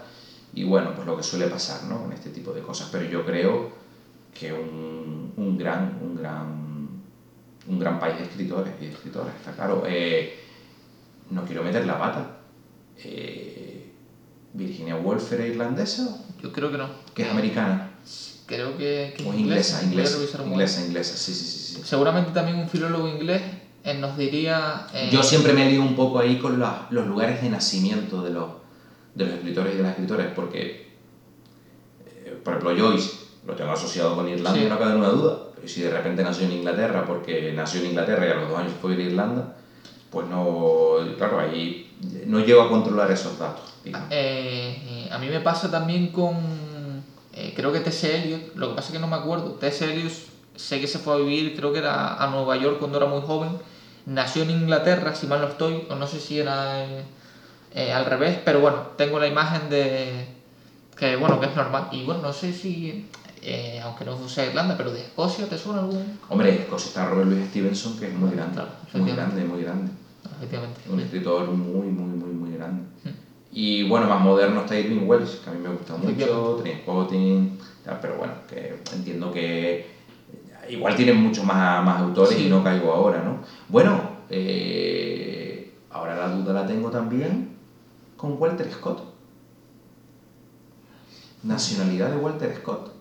y 0.55 0.63
bueno, 0.63 0.91
pues 0.95 1.05
lo 1.07 1.17
que 1.17 1.23
suele 1.23 1.47
pasar, 1.47 1.83
¿no? 1.85 2.05
En 2.05 2.13
este 2.13 2.29
tipo 2.29 2.51
de 2.51 2.61
cosas. 2.61 2.89
Pero 2.91 3.05
yo 3.05 3.25
creo 3.25 3.69
que 4.37 4.53
un, 4.53 5.33
un 5.37 5.57
gran, 5.57 5.97
un 6.01 6.15
gran, 6.15 6.47
un 7.67 7.79
gran 7.79 7.99
país 7.99 8.17
de 8.17 8.23
escritores 8.23 8.73
y 8.79 8.85
de 8.85 8.91
escritoras, 8.91 9.35
está 9.35 9.51
claro. 9.53 9.83
Eh, 9.87 10.33
no 11.31 11.43
quiero 11.45 11.63
meter 11.63 11.85
la 11.85 11.97
pata. 11.97 12.37
Eh, 13.03 13.89
Virginia 14.53 14.95
Woolf 14.95 15.31
era 15.33 15.45
irlandesa, 15.45 16.17
Yo 16.41 16.51
creo 16.51 16.71
que 16.71 16.77
no. 16.77 16.89
que 17.15 17.23
es 17.23 17.29
americana, 17.29 17.89
Creo 18.45 18.77
que, 18.77 19.13
que 19.17 19.23
o 19.23 19.33
es 19.33 19.39
inglesa, 19.39 19.81
inglesa, 19.81 20.17
un 20.43 20.49
inglesa, 20.51 20.81
inglesa, 20.81 21.15
sí, 21.15 21.33
sí, 21.33 21.45
sí. 21.45 21.75
sí. 21.75 21.81
Seguramente 21.83 22.31
también 22.31 22.57
un 22.57 22.67
filólogo 22.69 23.07
inglés 23.07 23.41
eh, 23.83 23.93
nos 23.95 24.15
diría... 24.17 24.85
eh, 24.93 25.09
Yo 25.11 25.23
siempre 25.23 25.53
me 25.53 25.67
lío 25.69 25.81
un 25.81 25.95
poco 25.95 26.19
ahí 26.19 26.37
con 26.37 26.59
la- 26.59 26.85
los 26.91 27.07
lugares 27.07 27.41
de 27.41 27.49
nacimiento 27.49 28.21
de 28.21 28.31
los, 28.31 28.49
de 29.15 29.25
los 29.25 29.33
escritores 29.35 29.73
y 29.73 29.77
de 29.77 29.83
las 29.83 29.91
escritoras, 29.91 30.27
porque, 30.35 30.87
eh, 32.05 32.39
por 32.43 32.55
ejemplo, 32.55 32.75
Joyce 32.77 33.11
lo 33.45 33.53
tengo 33.55 33.71
asociado 33.71 34.15
con 34.15 34.27
Irlanda, 34.27 34.59
Sí. 34.59 34.67
no 34.69 34.77
cabe 34.79 34.91
ninguna 34.91 35.09
duda. 35.09 35.37
Pero 35.55 35.67
si 35.67 35.81
de 35.81 35.91
repente 35.91 36.23
nació 36.23 36.45
en 36.45 36.53
Inglaterra, 36.53 37.05
porque 37.05 37.53
nació 37.53 37.81
en 37.81 37.87
Inglaterra 37.87 38.27
y 38.27 38.31
a 38.31 38.35
los 38.35 38.49
dos 38.49 38.59
años 38.59 38.73
fue 38.81 38.91
a 38.91 38.95
ir 38.95 39.01
a 39.01 39.03
Irlanda, 39.03 39.55
pues 40.09 40.27
no, 40.27 40.97
claro, 41.17 41.39
ahí 41.39 41.91
no 42.25 42.39
llego 42.39 42.61
a 42.61 42.69
controlar 42.69 43.11
esos 43.11 43.37
datos. 43.39 43.71
digamos. 43.83 44.07
Eh, 44.11 45.09
a 45.11 45.17
mí 45.17 45.27
me 45.27 45.41
pasa 45.41 45.69
también 45.69 46.07
con, 46.07 46.35
eh, 47.33 47.53
creo 47.55 47.71
que 47.73 47.81
T.S. 47.81 48.15
Eliot, 48.23 48.55
lo 48.55 48.69
que 48.69 48.75
pasa 48.75 48.87
es 48.89 48.93
que 48.93 48.99
no 48.99 49.07
me 49.07 49.15
acuerdo, 49.17 49.51
T.S. 49.53 49.83
Eliot 49.91 50.11
sé 50.55 50.79
que 50.79 50.87
se 50.87 50.99
fue 50.99 51.15
a 51.15 51.17
vivir, 51.17 51.55
creo 51.55 51.73
que 51.73 51.79
era 51.79 52.15
a 52.15 52.27
Nueva 52.27 52.55
York 52.55 52.77
cuando 52.79 52.97
era 52.97 53.07
muy 53.07 53.21
joven, 53.21 53.57
nació 54.05 54.43
en 54.43 54.51
Inglaterra, 54.51 55.15
si 55.15 55.27
mal 55.27 55.41
no 55.41 55.47
estoy, 55.47 55.83
o 55.89 55.95
no 55.95 56.07
sé 56.07 56.19
si 56.19 56.39
era 56.39 56.83
eh, 56.85 57.03
eh, 57.75 57.91
al 57.91 58.05
revés, 58.05 58.39
pero 58.43 58.59
bueno, 58.59 58.77
tengo 58.97 59.19
la 59.19 59.27
imagen 59.27 59.69
de 59.69 60.25
que 60.97 61.15
bueno, 61.15 61.39
que 61.39 61.47
es 61.47 61.55
normal, 61.55 61.89
y 61.91 62.03
bueno, 62.05 62.21
no 62.21 62.33
sé 62.33 62.53
si, 62.53 63.07
eh, 63.41 63.81
aunque 63.83 64.05
no 64.05 64.27
sea 64.29 64.45
Irlanda, 64.45 64.77
pero 64.77 64.91
de 64.91 65.01
Escocia, 65.01 65.47
¿te 65.49 65.57
suena 65.57 65.79
algún? 65.79 66.19
Hombre, 66.29 66.51
Escocia 66.53 66.87
está 66.89 67.05
Robert 67.09 67.29
Louis 67.29 67.47
Stevenson, 67.49 67.97
que 67.99 68.07
es 68.07 68.13
muy 68.13 68.31
grande, 68.31 68.53
Claro, 68.55 68.69
muy 68.93 69.11
grande, 69.11 69.43
muy 69.43 69.63
grande. 69.63 69.91
Efectivamente. 70.37 70.81
Un 70.89 70.99
escritor 70.99 71.47
muy, 71.47 71.87
muy, 71.87 72.15
muy, 72.15 72.29
muy 72.31 72.57
grande. 72.57 72.83
Mm. 73.03 73.09
Y 73.51 73.87
bueno, 73.87 74.07
más 74.07 74.21
moderno 74.21 74.61
está 74.61 74.79
Irving 74.79 75.07
Welsh, 75.07 75.41
que 75.43 75.49
a 75.49 75.53
mí 75.53 75.59
me 75.59 75.69
gusta 75.69 75.95
mucho. 75.95 76.59
Trainspotting, 76.61 77.59
pero 78.01 78.15
bueno, 78.17 78.33
que 78.49 78.79
entiendo 78.93 79.31
que 79.31 79.87
igual 80.69 80.95
tienen 80.95 81.17
muchos 81.17 81.43
más, 81.43 81.83
más 81.83 82.01
autores 82.01 82.35
Sí. 82.35 82.45
y 82.45 82.49
no 82.49 82.63
caigo 82.63 82.93
ahora, 82.93 83.21
¿no? 83.23 83.39
Bueno, 83.67 83.99
eh, 84.29 85.71
ahora 85.91 86.15
la 86.15 86.29
duda 86.29 86.53
la 86.53 86.65
tengo 86.65 86.89
también 86.89 87.52
con 88.23 88.41
Walter 88.41 88.71
Scott. 88.71 89.03
Nacionalidad 91.43 92.09
de 92.09 92.15
Walter 92.15 92.55
Scott. 92.55 92.93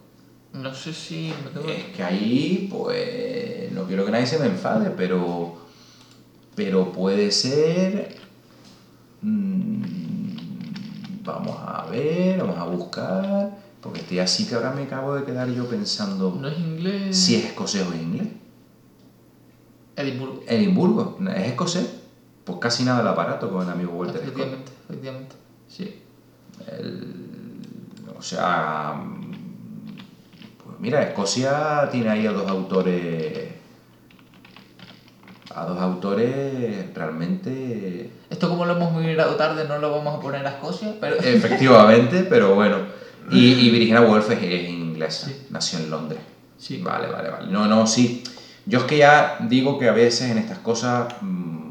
No 0.53 0.75
sé 0.75 0.93
si... 0.93 1.33
Es 1.69 1.85
que 1.95 2.03
ahí, 2.03 2.69
pues, 2.69 3.71
no 3.71 3.85
quiero 3.85 4.05
que 4.05 4.11
nadie 4.11 4.27
se 4.27 4.41
me 4.41 4.47
enfade, 4.47 4.91
pero, 4.91 5.59
pero 6.57 6.91
puede 6.91 7.31
ser... 7.31 8.17
mm, 9.21 9.83
vamos 11.23 11.57
a 11.57 11.87
ver, 11.89 12.39
vamos 12.39 12.59
a 12.59 12.65
buscar, 12.65 13.59
porque 13.81 14.01
estoy 14.01 14.19
así 14.19 14.47
que 14.47 14.57
ahora 14.57 14.73
me 14.73 14.83
acabo 14.83 15.15
de 15.15 15.23
quedar 15.23 15.49
yo 15.51 15.69
pensando 15.69 16.37
No 16.37 16.49
es 16.49 16.59
inglés... 16.59 17.17
si 17.17 17.37
es 17.37 17.45
escocés 17.45 17.87
o 17.87 17.93
es 17.93 18.03
inglés. 18.03 18.27
Edimburgo. 19.95 20.43
Edimburgo, 20.49 21.19
¿es 21.33 21.47
escocés? 21.47 22.02
Pues 22.45 22.59
casi 22.59 22.85
nada 22.85 23.01
el 23.03 23.09
aparato 23.09 23.51
con 23.51 23.63
el 23.63 23.71
amigo 23.71 23.93
Walter 23.93 24.17
Scott. 24.21 24.29
Efectivamente, 24.33 24.73
efectivamente. 24.89 25.37
Sí. 25.69 26.03
O 28.19 28.23
sea, 28.23 28.95
pues 30.65 30.81
mira, 30.81 31.03
Escocia 31.03 31.89
tiene 31.91 32.11
ahí 32.11 32.27
a 32.27 32.33
dos 32.33 32.49
autores, 32.49 33.49
a 35.55 35.65
dos 35.67 35.79
autores 35.81 36.95
realmente, 36.95 38.11
Esto 38.31 38.49
como 38.49 38.65
lo 38.65 38.73
hemos 38.73 38.93
mirado 38.95 39.35
tarde 39.37 39.67
no 39.69 39.79
lo 39.79 39.91
vamos 39.91 40.19
a 40.19 40.21
poner 40.21 40.47
a 40.47 40.51
Escocia, 40.51 40.95
pero... 41.01 41.17
efectivamente, 41.21 42.25
pero 42.29 42.55
bueno. 42.55 42.77
Y, 43.31 43.53
y 43.53 43.71
Virginia 43.71 44.01
Woolf 44.01 44.31
es, 44.31 44.43
es 44.43 44.69
inglesa, 44.69 45.29
Sí. 45.29 45.47
nació 45.51 45.79
en 45.79 45.91
Londres. 45.91 46.21
Sí. 46.59 46.81
Vale, 46.83 47.09
vale, 47.09 47.31
vale. 47.31 47.47
No, 47.53 47.67
no, 47.67 47.87
sí. 47.87 48.23
Yo 48.67 48.79
es 48.81 48.85
que 48.85 48.99
ya 48.99 49.37
digo 49.49 49.79
que 49.79 49.89
a 49.89 49.93
veces 49.93 50.31
en 50.31 50.39
estas 50.39 50.59
cosas, 50.59 51.13
mm, 51.21 51.62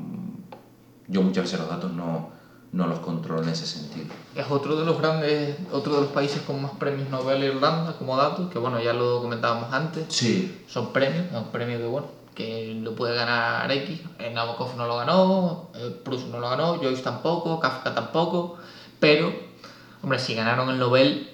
yo 1.12 1.22
muchas 1.22 1.44
veces 1.44 1.60
los 1.60 1.70
datos 1.70 1.92
no, 1.92 2.30
no 2.72 2.88
los 2.88 3.00
controlo 3.00 3.44
en 3.44 3.50
ese 3.50 3.66
sentido. 3.66 4.08
Es 4.34 4.46
otro 4.50 4.78
de 4.78 4.86
los 4.86 4.98
grandes, 4.98 5.58
otro 5.72 5.96
de 5.96 6.02
los 6.02 6.10
países 6.12 6.42
con 6.42 6.62
más 6.62 6.72
premios 6.72 7.10
Nobel 7.10 7.44
Irlanda, 7.44 7.94
como 8.00 8.16
dato, 8.16 8.50
que 8.50 8.58
bueno, 8.58 8.82
ya 8.82 8.94
lo 8.94 9.22
comentábamos 9.22 9.72
antes. 9.74 10.06
Sí, 10.08 10.64
Son 10.68 10.94
premios, 10.94 11.26
es 11.28 11.38
un 11.38 11.52
premio 11.52 11.78
que 11.78 11.86
bueno, 11.86 12.08
que 12.34 12.80
lo 12.82 12.96
puede 12.96 13.14
ganar 13.16 13.70
X, 13.72 14.00
Nabokov 14.34 14.78
no 14.78 14.88
lo 14.88 14.98
ganó, 14.98 15.70
eh, 15.76 15.94
Proust 16.04 16.28
no 16.28 16.40
lo 16.40 16.50
ganó, 16.50 16.78
Joyce 16.78 17.02
tampoco, 17.04 17.60
Kafka 17.60 17.94
tampoco, 17.94 18.56
pero, 19.02 19.34
hombre, 20.02 20.18
si 20.18 20.34
ganaron 20.34 20.70
el 20.70 20.80
Nobel, 20.80 21.30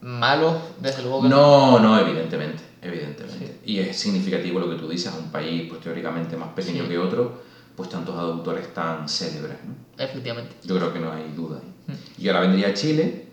malos, 0.00 0.54
desde 0.80 1.02
luego 1.02 1.22
que 1.22 1.28
No, 1.28 1.80
no, 1.80 1.98
evidentemente, 1.98 2.62
evidentemente. 2.82 3.58
Y 3.64 3.80
es 3.80 3.98
significativo 3.98 4.60
lo 4.60 4.70
que 4.70 4.76
tú 4.76 4.88
dices, 4.88 5.12
un 5.18 5.32
país 5.32 5.66
pues 5.68 5.80
teóricamente 5.80 6.36
más 6.36 6.50
pequeño 6.50 6.84
Sí. 6.84 6.88
que 6.88 6.98
otro, 6.98 7.47
pues 7.78 7.90
tantos 7.90 8.16
autores 8.18 8.74
tan 8.74 9.08
célebres, 9.08 9.56
¿no? 9.64 10.02
Efectivamente. 10.04 10.56
Yo 10.64 10.74
creo 10.76 10.92
que 10.92 10.98
no 10.98 11.12
hay 11.12 11.32
duda. 11.36 11.60
Mm. 11.86 11.92
Y 12.22 12.28
ahora 12.28 12.40
vendría 12.40 12.74
Chile, 12.74 13.26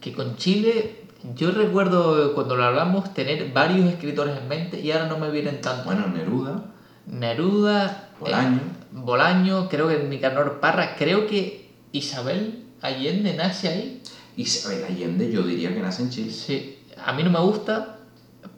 Que 0.00 0.12
con 0.12 0.34
Chile, 0.36 1.04
yo 1.36 1.52
recuerdo 1.52 2.34
cuando 2.34 2.56
lo 2.56 2.64
hablamos 2.64 3.14
tener 3.14 3.52
varios 3.52 3.86
escritores 3.88 4.36
en 4.36 4.48
mente 4.48 4.80
y 4.80 4.90
ahora 4.90 5.06
no 5.06 5.18
me 5.18 5.30
vienen 5.30 5.60
tanto. 5.60 5.84
bueno, 5.84 6.08
Neruda, 6.08 6.64
Neruda, 7.06 8.10
Bolaño. 8.18 8.56
eh, 8.56 8.60
Bolaño, 8.92 9.68
creo 9.68 9.86
que 9.88 9.98
Nicanor 10.00 10.58
Parra, 10.58 10.96
creo 10.96 11.26
que 11.28 11.70
Isabel 11.92 12.64
Allende 12.82 13.34
nace 13.34 13.68
ahí. 13.68 14.02
Isabel 14.36 14.84
Allende, 14.84 15.30
yo 15.30 15.42
diría 15.42 15.72
que 15.72 15.80
nace 15.80 16.02
en 16.02 16.10
Chile. 16.10 16.32
Sí, 16.32 16.78
a 17.04 17.12
mí 17.12 17.22
no 17.22 17.30
me 17.30 17.40
gusta, 17.40 18.00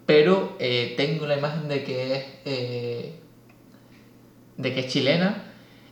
pero 0.07 0.57
eh, 0.59 0.95
tengo 0.97 1.27
la 1.27 1.37
imagen 1.37 1.69
de 1.69 1.85
que 1.85 2.17
es, 2.17 2.25
eh, 2.47 3.18
de 4.59 4.75
que 4.75 4.81
es 4.81 4.89
chilena. 4.89 5.45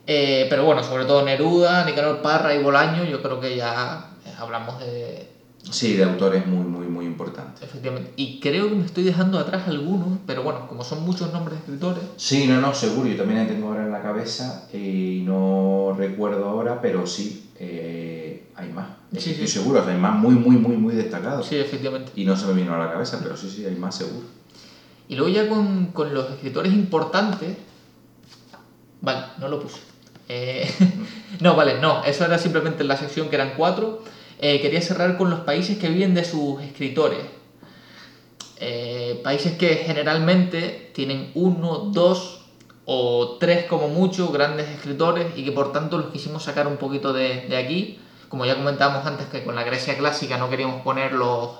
Eh, 0.05 0.45
pero 0.49 0.63
bueno, 0.63 0.83
sobre 0.83 1.05
todo 1.05 1.25
Neruda, 1.25 1.83
Nicanor 1.83 2.21
Parra 2.21 2.53
y 2.53 2.61
Bolaño, 2.61 3.03
yo 3.03 3.21
creo 3.21 3.41
que 3.41 3.55
ya 3.57 4.11
eh, 4.25 4.31
hablamos 4.37 4.79
de, 4.79 5.27
Sí, 5.71 5.95
de 5.95 6.03
autores 6.03 6.47
muy, 6.47 6.65
muy, 6.65 6.87
muy 6.87 7.05
importantes. 7.05 7.61
Efectivamente. 7.61 8.13
Y 8.15 8.39
creo 8.39 8.69
que 8.69 8.75
me 8.75 8.85
estoy 8.85 9.03
dejando 9.03 9.37
atrás 9.37 9.67
algunos, 9.67 10.19
pero 10.25 10.43
bueno, 10.43 10.67
como 10.67 10.83
son 10.83 11.03
muchos 11.03 11.33
nombres 11.33 11.57
de 11.57 11.59
escritores. 11.59 12.03
Sí, 12.15 12.47
no, 12.47 12.61
no, 12.61 12.73
seguro, 12.73 13.07
yo 13.07 13.17
también 13.17 13.41
la 13.41 13.47
tengo 13.47 13.67
ahora 13.67 13.83
en 13.83 13.91
la 13.91 14.01
cabeza 14.01 14.67
eh, 14.71 15.19
y 15.19 15.23
no 15.23 15.93
recuerdo 15.97 16.45
ahora, 16.45 16.79
pero 16.81 17.05
sí, 17.05 17.49
eh, 17.59 18.47
hay 18.55 18.69
más. 18.69 18.87
Sí, 19.17 19.31
estoy 19.31 19.47
sí. 19.47 19.59
seguro, 19.59 19.81
o 19.81 19.83
sea, 19.83 19.93
hay 19.93 19.99
más 19.99 20.15
muy, 20.15 20.35
muy, 20.35 20.55
muy, 20.55 20.77
muy 20.77 20.95
destacados. 20.95 21.47
Sí, 21.47 21.57
efectivamente. 21.57 22.11
Y 22.15 22.23
no 22.23 22.35
se 22.37 22.45
me 22.47 22.53
vino 22.53 22.73
a 22.73 22.77
la 22.77 22.91
cabeza, 22.91 23.19
pero 23.21 23.35
sí, 23.35 23.49
sí, 23.49 23.65
hay 23.65 23.75
más 23.75 23.95
seguro. 23.95 24.25
Y 25.09 25.15
luego 25.15 25.33
ya 25.33 25.49
con, 25.49 25.87
con 25.87 26.13
los 26.13 26.29
escritores 26.29 26.73
importantes. 26.73 27.57
Vale, 29.01 29.25
no 29.39 29.47
lo 29.47 29.59
puse. 29.61 29.79
Eh, 30.29 30.69
no, 31.39 31.55
vale, 31.55 31.79
no, 31.79 32.03
eso 32.03 32.25
era 32.25 32.37
simplemente 32.37 32.81
en 32.81 32.89
la 32.89 32.97
sección 32.97 33.29
que 33.29 33.35
eran 33.35 33.53
cuatro. 33.55 34.03
Eh, 34.39 34.61
quería 34.61 34.81
cerrar 34.81 35.17
con 35.17 35.29
los 35.29 35.41
países 35.41 35.77
que 35.77 35.89
viven 35.89 36.13
de 36.13 36.25
sus 36.25 36.61
escritores. 36.61 37.19
Eh, 38.59 39.19
países 39.23 39.57
que 39.57 39.75
generalmente 39.75 40.91
tienen 40.93 41.31
uno, 41.35 41.89
dos 41.93 42.45
o 42.85 43.37
tres 43.39 43.65
como 43.65 43.87
mucho 43.89 44.31
grandes 44.31 44.69
escritores 44.69 45.37
y 45.37 45.43
que 45.43 45.51
por 45.51 45.71
tanto 45.73 45.97
los 45.97 46.07
quisimos 46.07 46.43
sacar 46.43 46.67
un 46.67 46.77
poquito 46.77 47.13
de, 47.13 47.47
de 47.47 47.57
aquí. 47.57 47.99
Como 48.29 48.45
ya 48.45 48.55
comentábamos 48.55 49.05
antes 49.05 49.27
que 49.27 49.43
con 49.43 49.55
la 49.55 49.63
Grecia 49.63 49.97
clásica 49.97 50.37
no 50.37 50.49
queríamos 50.49 50.81
poner 50.81 51.13
los, 51.13 51.51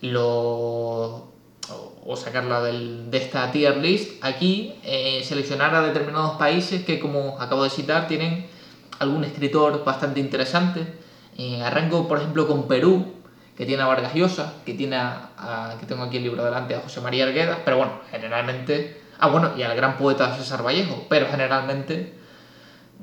los 0.00 1.22
o- 1.70 2.16
sacarla 2.16 2.62
del- 2.62 3.10
de 3.10 3.18
esta 3.18 3.50
tier 3.52 3.76
list, 3.76 4.24
aquí 4.24 4.74
eh, 4.84 5.22
seleccionar 5.24 5.74
a 5.74 5.82
determinados 5.82 6.36
países 6.38 6.84
que, 6.84 6.98
como 6.98 7.40
acabo 7.40 7.64
de 7.64 7.70
citar, 7.70 8.06
tienen 8.08 8.46
algún 8.98 9.24
escritor 9.24 9.84
bastante 9.84 10.20
interesante. 10.20 10.86
Eh, 11.36 11.62
arranco, 11.62 12.08
por 12.08 12.18
ejemplo, 12.18 12.46
con 12.48 12.66
Perú, 12.66 13.14
que 13.56 13.66
tiene 13.66 13.82
a 13.82 13.86
Vargas 13.86 14.14
Llosa, 14.14 14.54
que 14.64 14.74
tiene 14.74 14.96
a, 14.96 15.30
a- 15.36 15.76
que 15.78 15.86
tengo 15.86 16.02
aquí 16.04 16.16
el 16.16 16.22
libro 16.24 16.44
delante, 16.44 16.74
a 16.74 16.80
José 16.80 17.00
María 17.00 17.24
Arguedas, 17.24 17.58
pero 17.64 17.76
bueno, 17.78 17.92
generalmente... 18.10 19.02
Ah, 19.20 19.28
bueno, 19.28 19.50
y 19.56 19.62
al 19.62 19.74
gran 19.76 19.96
poeta 19.98 20.36
César 20.36 20.64
Vallejo, 20.64 21.06
pero 21.08 21.26
generalmente 21.28 22.14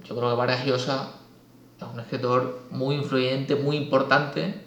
yo 0.08 0.15
creo 0.15 0.30
que 0.30 0.36
Vargas 0.38 0.65
Llosa 0.65 1.10
es 1.78 1.86
un 1.93 1.99
escritor 1.99 2.62
muy 2.71 2.95
influyente, 2.95 3.56
muy 3.56 3.75
importante, 3.75 4.62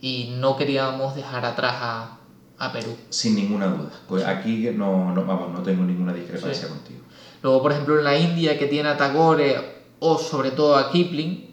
y 0.00 0.34
no 0.38 0.56
queríamos 0.56 1.16
dejar 1.16 1.44
atrás 1.44 1.74
a, 1.80 2.18
a 2.58 2.72
Perú. 2.72 2.96
Sin 3.10 3.34
ninguna 3.34 3.66
duda. 3.66 3.90
Pues 4.08 4.24
aquí 4.24 4.68
no, 4.74 5.12
no, 5.12 5.24
vamos, 5.24 5.52
no 5.52 5.62
tengo 5.62 5.84
ninguna 5.84 6.12
discrepancia 6.12 6.66
Sí. 6.66 6.72
contigo. 6.72 7.00
Luego, 7.42 7.62
por 7.62 7.72
ejemplo, 7.72 7.98
en 7.98 8.04
la 8.04 8.16
India 8.18 8.58
que 8.58 8.66
tiene 8.66 8.88
a 8.88 8.96
Tagore 8.96 9.56
o 9.98 10.18
sobre 10.18 10.50
todo 10.52 10.76
a 10.76 10.90
Kipling, 10.90 11.50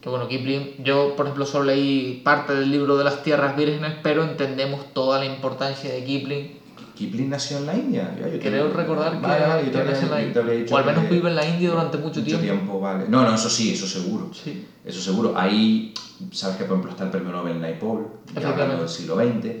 que 0.00 0.08
bueno, 0.08 0.26
Kipling, 0.26 0.82
yo 0.82 1.14
por 1.16 1.26
ejemplo 1.26 1.46
solo 1.46 1.64
leí 1.66 2.22
parte 2.24 2.54
del 2.54 2.70
libro 2.70 2.96
de 2.96 3.04
las 3.04 3.22
tierras 3.22 3.56
vírgenes, 3.56 3.94
pero 4.02 4.24
entendemos 4.24 4.92
toda 4.94 5.18
la 5.18 5.26
importancia 5.26 5.92
de 5.92 6.02
Kipling. 6.04 6.62
¿Kipling 6.96 7.30
nació 7.30 7.58
en 7.58 7.66
la 7.66 7.74
India? 7.74 8.14
Yo 8.18 8.38
Creo 8.38 8.68
recordar 8.72 9.12
que, 9.12 9.18
Vale, 9.26 9.46
vale, 9.46 9.64
yo 9.66 9.72
que 9.72 9.84
nace 9.84 10.04
en 10.04 10.10
la 10.10 10.22
India, 10.22 10.42
o 10.70 10.76
al 10.76 10.84
menos 10.84 11.08
vive 11.08 11.28
en 11.30 11.36
la 11.36 11.46
India 11.46 11.70
durante 11.70 11.98
mucho, 11.98 12.20
Mucho 12.20 12.38
tiempo. 12.38 12.80
vale. 12.80 13.06
No, 13.08 13.22
no, 13.22 13.34
eso 13.34 13.48
sí, 13.48 13.72
eso 13.72 13.86
seguro. 13.86 14.30
Sí. 14.32 14.66
Eso 14.84 15.00
seguro. 15.00 15.32
Ahí, 15.36 15.94
sabes 16.32 16.56
que 16.56 16.64
por 16.64 16.72
ejemplo 16.74 16.90
está 16.92 17.04
el 17.04 17.10
premio 17.10 17.32
Nobel 17.32 17.60
Naipaul, 17.60 18.06
ya 18.40 18.48
hablando 18.48 18.78
del 18.78 18.88
siglo 18.88 19.16
XX. 19.16 19.56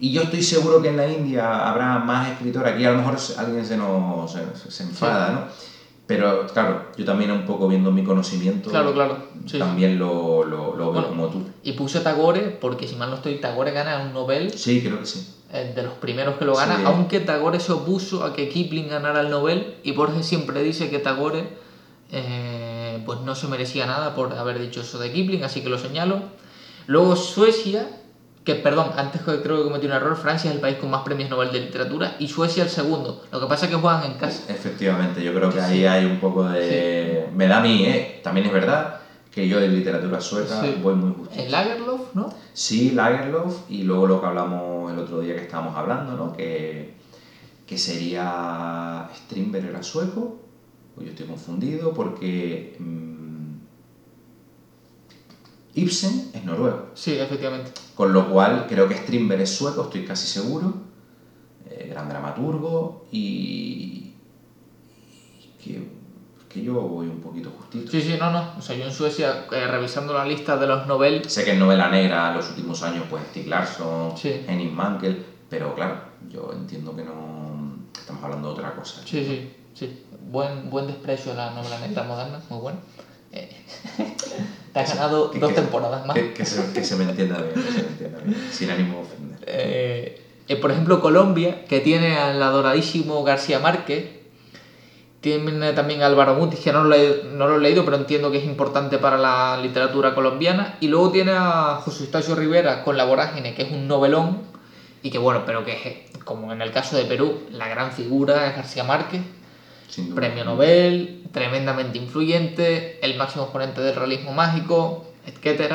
Y 0.00 0.12
yo 0.12 0.22
estoy 0.22 0.42
seguro 0.42 0.80
que 0.80 0.88
en 0.88 0.96
la 0.96 1.06
India 1.08 1.68
habrá 1.68 1.98
más 1.98 2.30
escritores. 2.30 2.72
Aquí 2.74 2.84
a 2.84 2.90
lo 2.92 2.98
mejor 2.98 3.18
alguien 3.36 3.64
se 3.66 3.76
nos 3.76 4.32
se, 4.32 4.40
se 4.70 4.82
enfada, 4.84 5.26
Sí. 5.28 5.32
¿no? 5.34 5.70
Pero 6.06 6.46
claro, 6.48 6.86
yo 6.96 7.04
también 7.04 7.30
un 7.30 7.44
poco 7.46 7.68
viendo 7.68 7.92
mi 7.92 8.02
conocimiento, 8.02 8.68
Claro, 8.70 8.92
claro. 8.92 9.16
Sí. 9.46 9.58
también 9.60 9.96
lo, 9.98 10.42
lo, 10.42 10.74
lo 10.74 10.90
veo 10.90 10.92
Bueno. 10.92 11.08
como 11.08 11.26
tú. 11.28 11.42
Y 11.62 11.72
puse 11.74 12.00
Tagore 12.00 12.40
porque 12.60 12.88
si 12.88 12.96
mal 12.96 13.10
no 13.10 13.16
estoy, 13.16 13.36
Tagore 13.36 13.70
gana 13.70 14.00
un 14.00 14.12
Nobel 14.12 14.52
Sí, 14.58 14.80
creo 14.82 14.98
que 14.98 15.06
sí. 15.06 15.32
eh, 15.52 15.72
de 15.72 15.82
los 15.84 15.92
primeros 15.94 16.34
que 16.36 16.44
lo 16.46 16.56
gana, 16.56 16.78
Sí. 16.78 16.82
aunque 16.86 17.20
Tagore 17.20 17.60
se 17.60 17.70
opuso 17.70 18.24
a 18.24 18.32
que 18.32 18.48
Kipling 18.48 18.88
ganara 18.88 19.20
el 19.20 19.30
Nobel 19.30 19.76
y 19.84 19.92
Borges 19.92 20.26
siempre 20.26 20.62
dice 20.64 20.90
que 20.90 20.98
Tagore 20.98 21.48
eh, 22.10 23.00
pues 23.06 23.20
no 23.20 23.34
se 23.36 23.46
merecía 23.46 23.86
nada 23.86 24.14
por 24.16 24.32
haber 24.32 24.58
dicho 24.58 24.80
eso 24.80 24.98
de 24.98 25.12
Kipling, 25.12 25.44
así 25.44 25.60
que 25.62 25.68
lo 25.68 25.78
señalo. 25.78 26.22
Luego 26.88 27.14
Suecia, 27.14 27.86
que 28.44 28.54
perdón, 28.54 28.92
antes 28.96 29.20
creo 29.22 29.42
que 29.42 29.64
cometí 29.64 29.86
un 29.86 29.92
error, 29.92 30.16
Francia 30.16 30.48
es 30.50 30.54
el 30.56 30.60
país 30.62 30.76
con 30.78 30.90
más 30.90 31.02
premios 31.02 31.28
Nobel 31.28 31.52
de 31.52 31.60
literatura 31.60 32.16
y 32.18 32.26
Suecia 32.28 32.62
el 32.62 32.70
segundo. 32.70 33.22
Lo 33.30 33.40
que 33.40 33.46
pasa 33.46 33.66
es 33.66 33.70
que 33.70 33.76
juegan 33.76 34.04
en 34.04 34.14
casa. 34.18 34.50
Efectivamente, 34.52 35.22
yo 35.22 35.34
creo 35.34 35.50
que 35.50 35.60
ahí 35.60 35.78
Sí. 35.80 35.86
hay 35.86 36.06
un 36.06 36.18
poco 36.18 36.44
de... 36.48 37.28
Me 37.34 37.46
da 37.46 37.58
a 37.58 37.60
mí, 37.60 37.84
¿eh? 37.84 38.20
También 38.24 38.46
es 38.46 38.52
verdad 38.52 38.96
que 39.30 39.46
yo 39.46 39.60
de 39.60 39.68
literatura 39.68 40.20
sueca 40.20 40.60
Sí. 40.60 40.78
voy 40.82 40.94
muy 40.94 41.12
justo. 41.14 41.34
En 41.38 41.50
Lagerlof, 41.50 42.14
¿no? 42.14 42.32
Sí, 42.54 42.90
Lagerlof 42.92 43.70
y 43.70 43.82
luego 43.82 44.06
lo 44.06 44.20
que 44.20 44.26
hablamos 44.26 44.90
el 44.92 44.98
otro 44.98 45.20
día 45.20 45.34
que 45.36 45.42
estábamos 45.42 45.76
hablando, 45.76 46.16
¿no? 46.16 46.32
Que, 46.32 46.94
que 47.66 47.78
sería 47.78 49.08
Strindberg 49.14 49.66
era 49.66 49.82
sueco, 49.82 50.38
o 50.96 51.02
yo 51.02 51.10
estoy 51.10 51.26
confundido 51.26 51.92
porque 51.94 52.74
mm, 52.78 53.19
Ibsen 55.74 56.30
es 56.34 56.44
noruego, 56.44 56.88
Sí, 56.94 57.12
efectivamente. 57.18 57.72
con 57.94 58.12
lo 58.12 58.28
cual 58.28 58.66
creo 58.68 58.88
que 58.88 58.94
Strindberg 58.96 59.42
es 59.42 59.50
sueco, 59.56 59.82
estoy 59.84 60.04
casi 60.04 60.26
seguro, 60.26 60.74
eh, 61.68 61.86
gran 61.90 62.08
dramaturgo 62.08 63.06
y, 63.12 64.12
y 65.38 65.50
que 65.62 66.00
que 66.48 66.62
yo 66.64 66.74
voy 66.80 67.06
un 67.06 67.20
poquito 67.20 67.48
justito. 67.56 67.92
Sí, 67.92 68.02
sí, 68.02 68.16
no, 68.18 68.32
no. 68.32 68.54
O 68.58 68.60
sea, 68.60 68.74
yo 68.74 68.84
en 68.84 68.92
Suecia, 68.92 69.46
eh, 69.52 69.68
revisando 69.68 70.12
la 70.12 70.24
lista 70.24 70.56
de 70.56 70.66
los 70.66 70.84
Nobel, 70.88 71.30
Sé 71.30 71.44
que 71.44 71.52
en 71.52 71.60
novela 71.60 71.88
negra 71.88 72.34
los 72.34 72.48
últimos 72.48 72.82
años, 72.82 73.04
pues 73.08 73.22
Stieg 73.30 73.46
Larsson, 73.46 74.16
Sí. 74.18 74.44
Henning 74.48 74.74
Mankell, 74.74 75.24
pero 75.48 75.72
claro, 75.76 76.00
yo 76.28 76.50
entiendo 76.52 76.96
que 76.96 77.04
no 77.04 77.76
que 77.92 78.00
estamos 78.00 78.24
hablando 78.24 78.48
de 78.48 78.54
otra 78.54 78.74
cosa. 78.74 79.00
sí, 79.04 79.24
sí, 79.24 79.52
sí. 79.74 80.02
Buen, 80.28 80.70
buen 80.70 80.88
desprecio 80.88 81.30
a 81.30 81.34
la 81.36 81.50
novela 81.52 81.78
negra 81.78 82.02
moderna, 82.02 82.40
muy 82.50 82.58
bueno. 82.58 82.78
Eh, 83.30 83.48
te 84.72 84.80
has 84.80 84.94
ganado 84.94 85.30
Que- 85.30 85.38
dos 85.38 85.50
que- 85.50 85.54
temporadas 85.56 86.06
más. 86.06 86.14
Que, 86.14 86.32
que 86.32 86.44
se, 86.44 86.72
que 86.72 86.84
se 86.84 86.96
me 86.96 87.04
entienda 87.04 87.38
bien, 87.42 87.54
que 87.54 87.72
se 87.72 87.82
me 87.82 87.88
entienda 87.88 88.18
bien, 88.24 88.48
sin 88.52 88.70
ánimo 88.70 88.94
de 88.96 89.02
ofender. 89.02 89.38
Eh, 89.46 90.22
eh, 90.48 90.56
por 90.56 90.70
ejemplo, 90.70 91.00
Colombia, 91.00 91.64
que 91.66 91.80
tiene 91.80 92.16
al 92.18 92.42
adoradísimo 92.42 93.22
García 93.24 93.58
Márquez, 93.58 94.04
tiene 95.20 95.72
también 95.74 96.02
a 96.02 96.06
Álvaro 96.06 96.34
Mutis, 96.34 96.60
que 96.60 96.72
no 96.72 96.84
lo, 96.84 96.94
he, 96.94 97.24
no 97.34 97.46
lo 97.46 97.56
he 97.56 97.60
leído, 97.60 97.84
pero 97.84 97.96
entiendo 97.98 98.30
que 98.30 98.38
es 98.38 98.44
importante 98.44 98.96
para 98.98 99.18
la 99.18 99.58
literatura 99.60 100.14
colombiana, 100.14 100.76
y 100.80 100.88
luego 100.88 101.10
tiene 101.10 101.32
a 101.34 101.80
José 101.84 102.04
Eustacio 102.04 102.34
Rivera 102.34 102.82
con 102.84 102.96
La 102.96 103.04
Vorágine, 103.04 103.54
que 103.54 103.62
es 103.64 103.70
un 103.70 103.86
novelón, 103.86 104.38
y 105.02 105.10
que 105.10 105.18
bueno, 105.18 105.42
pero 105.44 105.64
que 105.64 105.72
es, 105.72 106.20
como 106.24 106.52
en 106.52 106.62
el 106.62 106.72
caso 106.72 106.96
de 106.96 107.04
Perú, 107.04 107.40
la 107.50 107.68
gran 107.68 107.92
figura 107.92 108.48
es 108.48 108.56
García 108.56 108.84
Márquez. 108.84 109.20
Premio 110.14 110.44
Nobel, 110.44 111.24
tremendamente 111.32 111.98
influyente, 111.98 112.98
el 113.04 113.16
máximo 113.16 113.44
exponente 113.44 113.80
del 113.80 113.94
realismo 113.94 114.32
mágico, 114.32 115.06
etc. 115.26 115.72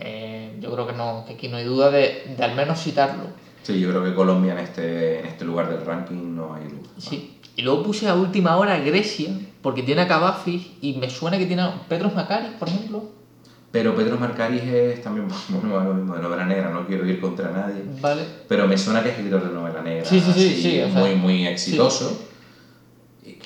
Eh, 0.00 0.56
yo 0.60 0.72
creo 0.72 0.86
que, 0.86 0.92
no, 0.92 1.24
que 1.26 1.34
aquí 1.34 1.48
no 1.48 1.56
hay 1.56 1.64
duda 1.64 1.90
de, 1.90 2.34
de 2.36 2.44
al 2.44 2.54
menos 2.54 2.82
citarlo. 2.82 3.24
Sí, 3.62 3.80
yo 3.80 3.90
creo 3.90 4.04
que 4.04 4.14
Colombia 4.14 4.52
en 4.52 4.58
este, 4.58 5.20
en 5.20 5.26
este 5.26 5.44
lugar 5.44 5.70
del 5.70 5.84
ranking 5.84 6.34
no 6.34 6.54
hay 6.54 6.64
duda. 6.64 6.90
Sí. 6.98 7.40
Y 7.56 7.62
luego 7.62 7.84
puse 7.84 8.08
a 8.08 8.14
última 8.14 8.56
hora 8.56 8.78
Grecia, 8.78 9.30
porque 9.62 9.82
tiene 9.82 10.02
a 10.02 10.08
Cavafis 10.08 10.66
y 10.80 10.94
me 10.94 11.08
suena 11.08 11.38
que 11.38 11.46
tiene 11.46 11.62
a 11.62 11.88
Petros 11.88 12.14
Macaris, 12.14 12.50
por 12.58 12.68
ejemplo. 12.68 13.04
Pero 13.74 13.96
Pedro 13.96 14.16
Marcaris 14.18 14.62
es 14.62 15.02
también, 15.02 15.26
bueno, 15.48 15.82
lo 15.82 15.94
mismo 15.94 16.14
de 16.14 16.22
novela 16.22 16.44
negra, 16.44 16.70
no 16.70 16.86
quiero 16.86 17.08
ir 17.08 17.20
contra 17.20 17.50
nadie. 17.50 17.82
Vale. 18.00 18.22
Pero 18.48 18.68
me 18.68 18.78
suena 18.78 19.02
que 19.02 19.08
es 19.08 19.16
escritor 19.16 19.48
de 19.48 19.52
novela 19.52 19.82
negra. 19.82 20.04
Sí, 20.04 20.20
sí, 20.20 20.32
sí, 20.32 20.48
así, 20.48 20.62
sí, 20.62 20.80
o 20.80 20.92
sea, 20.92 21.16
muy, 21.16 21.46
exitoso. 21.46 22.24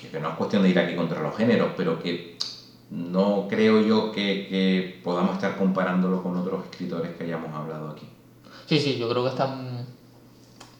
Que, 0.00 0.08
que 0.08 0.20
no 0.20 0.30
es 0.30 0.34
cuestión 0.36 0.62
de 0.62 0.70
ir 0.70 0.78
aquí 0.78 0.94
contra 0.94 1.20
los 1.20 1.36
géneros, 1.36 1.70
pero 1.76 1.98
que 1.98 2.36
no 2.90 3.46
creo 3.48 3.80
yo 3.80 4.10
que, 4.12 4.46
que 4.48 5.00
podamos 5.02 5.32
estar 5.34 5.56
comparándolo 5.56 6.22
con 6.22 6.36
otros 6.36 6.64
escritores 6.64 7.14
que 7.16 7.24
hayamos 7.24 7.54
hablado 7.54 7.90
aquí. 7.90 8.08
Sí, 8.66 8.78
sí, 8.78 8.96
yo 8.96 9.08
creo 9.08 9.24
que 9.24 9.30
están. 9.30 9.86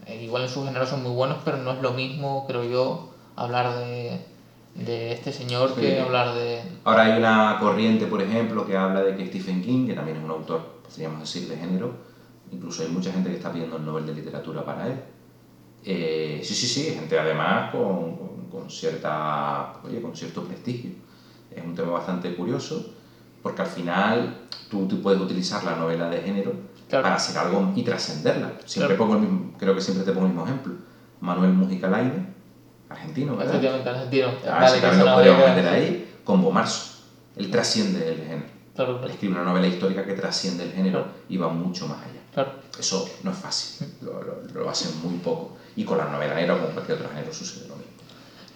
eh, 0.06 0.22
igual 0.22 0.42
en 0.44 0.48
sus 0.48 0.64
géneros 0.64 0.88
son 0.88 1.02
muy 1.02 1.12
buenos, 1.12 1.38
pero 1.44 1.56
no 1.58 1.72
es 1.72 1.80
lo 1.80 1.92
mismo, 1.92 2.44
creo 2.46 2.64
yo, 2.64 3.08
hablar 3.36 3.74
de, 3.74 4.20
de 4.74 5.12
este 5.12 5.32
señor 5.32 5.70
Sí. 5.74 5.80
que 5.82 6.00
hablar 6.00 6.34
de. 6.34 6.62
Ahora 6.84 7.02
hay 7.04 7.18
una 7.18 7.56
corriente, 7.60 8.06
por 8.06 8.22
ejemplo, 8.22 8.64
que 8.66 8.76
habla 8.76 9.02
de 9.02 9.14
que 9.16 9.26
Stephen 9.26 9.62
King, 9.62 9.86
que 9.86 9.94
también 9.94 10.16
es 10.18 10.24
un 10.24 10.30
autor, 10.30 10.62
podríamos 10.86 11.20
decir, 11.20 11.46
de 11.48 11.56
género, 11.56 11.92
incluso 12.52 12.82
hay 12.82 12.88
mucha 12.88 13.12
gente 13.12 13.28
que 13.28 13.36
está 13.36 13.52
pidiendo 13.52 13.76
el 13.76 13.84
Nobel 13.84 14.06
de 14.06 14.14
Literatura 14.14 14.64
para 14.64 14.86
él. 14.86 14.94
Eh, 15.84 16.40
sí, 16.42 16.54
sí, 16.54 16.66
sí, 16.66 16.90
gente 16.92 17.18
además 17.18 17.70
con, 17.70 18.16
con, 18.16 18.37
con 18.50 18.70
cierta, 18.70 19.74
oye, 19.84 20.00
con 20.00 20.16
cierto 20.16 20.42
prestigio. 20.44 20.90
Es 21.54 21.64
un 21.64 21.74
tema 21.74 21.92
bastante 21.92 22.34
curioso, 22.34 22.92
porque 23.42 23.62
al 23.62 23.68
final 23.68 24.34
tú, 24.70 24.86
tú 24.86 25.00
puedes 25.00 25.20
utilizar 25.20 25.64
la 25.64 25.76
novela 25.76 26.08
de 26.10 26.20
género 26.20 26.52
Claro. 26.88 27.02
para 27.02 27.16
hacer 27.16 27.36
algo 27.36 27.72
y 27.76 27.82
trascenderla. 27.82 28.52
Siempre 28.64 28.96
Claro. 28.96 29.10
pongo 29.10 29.14
el 29.16 29.20
mismo, 29.30 29.52
creo 29.58 29.74
que 29.74 29.80
siempre 29.82 30.04
te 30.06 30.12
pongo 30.12 30.26
el 30.26 30.32
mismo 30.32 30.46
ejemplo. 30.46 30.72
Manuel 31.20 31.52
Mujica 31.52 31.88
Laine, 31.88 32.26
argentino, 32.88 33.36
¿verdad? 33.36 33.54
Efectivamente, 33.56 33.90
argentino. 33.90 34.28
Ah, 34.46 34.58
Vale, 34.60 34.68
sí, 34.76 34.80
que 34.80 34.96
lo 35.04 35.14
podríamos 35.14 35.48
meter 35.48 35.68
ahí 35.68 36.14
con 36.24 36.40
Bomarzo. 36.42 37.02
Él 37.36 37.50
trasciende 37.50 38.08
el 38.08 38.18
género. 38.22 38.46
Claro, 38.74 39.04
Él 39.04 39.10
escribe 39.10 39.34
una 39.34 39.44
novela 39.44 39.66
histórica 39.66 40.04
que 40.06 40.12
trasciende 40.14 40.64
el 40.64 40.72
género 40.72 41.04
y 41.28 41.36
va 41.36 41.48
mucho 41.48 41.86
más 41.88 41.98
allá. 41.98 42.46
Eso 42.78 43.08
no 43.24 43.32
es 43.32 43.36
fácil, 43.38 43.88
lo, 44.00 44.22
lo, 44.22 44.36
lo 44.54 44.70
hacen 44.70 44.92
muy 45.02 45.18
poco. 45.18 45.56
Y 45.76 45.84
con 45.84 45.98
la 45.98 46.08
novela 46.08 46.34
negra 46.36 46.54
o 46.54 46.58
con 46.60 46.70
cualquier 46.72 46.96
otro 46.98 47.08
género 47.10 47.34
sucede 47.34 47.68
lo 47.68 47.74
mismo. 47.76 47.87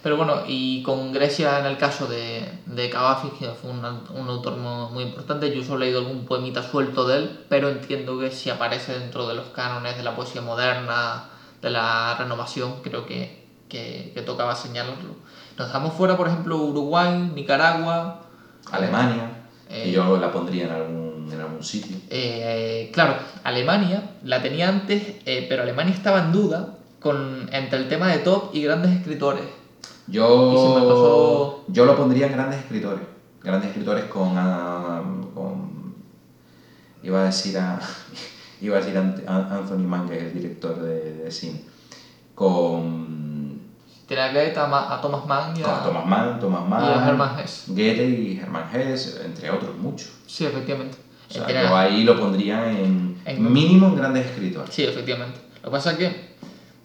Pero 0.03 0.17
bueno, 0.17 0.43
y 0.45 0.83
con 0.83 1.13
Grecia 1.13 1.59
en 1.59 1.65
el 1.65 1.77
caso 1.77 2.07
de, 2.07 2.45
de 2.65 2.89
Cavafis, 2.89 3.31
que 3.39 3.47
fue 3.51 3.71
un, 3.71 3.79
un 3.79 4.27
autor 4.27 4.57
muy, 4.57 5.03
importante, 5.03 5.55
yo 5.55 5.63
solo 5.63 5.77
he 5.77 5.85
leído 5.85 6.01
algún 6.01 6.25
poemita 6.25 6.61
suelto 6.61 7.07
de 7.07 7.17
él, 7.19 7.39
pero 7.47 7.69
entiendo 7.69 8.19
que 8.19 8.29
si 8.29 8.49
aparece 8.49 8.99
dentro 8.99 9.27
de 9.29 9.35
los 9.35 9.47
cánones 9.47 9.95
de 9.95 10.03
la 10.03 10.13
poesía 10.15 10.41
moderna, 10.41 11.29
de 11.61 11.69
la 11.69 12.15
renovación, 12.19 12.81
creo 12.83 13.05
que, 13.05 13.45
que, 13.69 14.11
que 14.13 14.21
tocaba 14.23 14.53
señalarlo. 14.55 15.15
Nos 15.57 15.67
dejamos 15.67 15.93
fuera, 15.93 16.17
por 16.17 16.27
ejemplo, 16.27 16.57
Uruguay, 16.57 17.31
Nicaragua. 17.33 18.19
Alemania, 18.71 19.29
Eh, 19.69 19.85
que 19.85 19.91
yo 19.91 20.17
la 20.17 20.31
pondría 20.31 20.65
en 20.65 20.71
algún, 20.71 21.29
en 21.31 21.39
algún 21.39 21.63
sitio. 21.63 21.95
Eh, 22.09 22.91
claro, 22.93 23.15
Alemania 23.45 24.11
la 24.23 24.41
tenía 24.41 24.67
antes, 24.67 25.01
eh, 25.25 25.45
pero 25.47 25.63
Alemania 25.63 25.93
estaba 25.93 26.19
en 26.19 26.31
duda 26.33 26.75
con, 26.99 27.49
entre 27.53 27.79
el 27.79 27.87
tema 27.87 28.07
de 28.07 28.19
top 28.19 28.53
y 28.53 28.61
grandes 28.63 28.91
escritores. 28.91 29.62
Yo, 30.07 30.73
pasó- 30.73 31.63
yo 31.67 31.85
lo 31.85 31.95
pondría 31.95 32.27
en 32.27 32.33
grandes 32.33 32.59
escritores. 32.59 33.01
Grandes 33.41 33.69
escritores 33.69 34.05
con, 34.05 34.33
ah, 34.37 35.01
con 35.33 35.93
iba 37.03 37.21
a 37.21 37.25
decir 37.25 37.57
a 37.57 37.79
iba 38.61 38.77
a 38.77 38.79
decir 38.81 38.97
a 38.97 39.35
Anthony 39.57 39.85
Mann, 39.87 40.07
que 40.07 40.17
es 40.17 40.23
el 40.23 40.33
director 40.33 40.81
de, 40.81 41.13
de 41.23 41.31
cine. 41.31 41.61
Con, 42.35 43.59
Tiene 44.07 44.23
a 44.23 44.29
Goethe, 44.33 44.57
a, 44.59 44.93
a 44.93 45.01
Thomas 45.01 45.25
Mann 45.25 45.55
y 45.57 45.61
a, 45.61 45.65
con 45.65 45.83
Thomas 45.83 46.05
Mann, 46.05 46.39
Thomas 46.39 46.67
Mann, 46.67 46.83
y 46.83 46.87
a 46.93 47.07
Hermann 47.07 47.39
Hesse. 47.39 47.65
Goethe 47.67 48.03
y 48.09 48.37
Hermann 48.39 48.65
Hesse, 48.73 49.21
entre 49.25 49.49
otros 49.51 49.75
muchos. 49.77 50.09
Sí, 50.25 50.45
efectivamente. 50.45 50.97
O 51.29 51.33
sea, 51.33 51.45
tiene- 51.45 51.63
yo 51.63 51.75
ahí 51.75 52.03
lo 52.03 52.19
pondría 52.19 52.71
en, 52.71 53.17
En- 53.25 53.53
mínimo 53.53 53.87
en 53.87 53.95
grandes 53.95 54.25
escritores. 54.25 54.73
Sí, 54.73 54.83
efectivamente. 54.83 55.39
Lo 55.63 55.69
que 55.69 55.71
pasa 55.71 55.91
es 55.91 55.97
que 55.97 56.33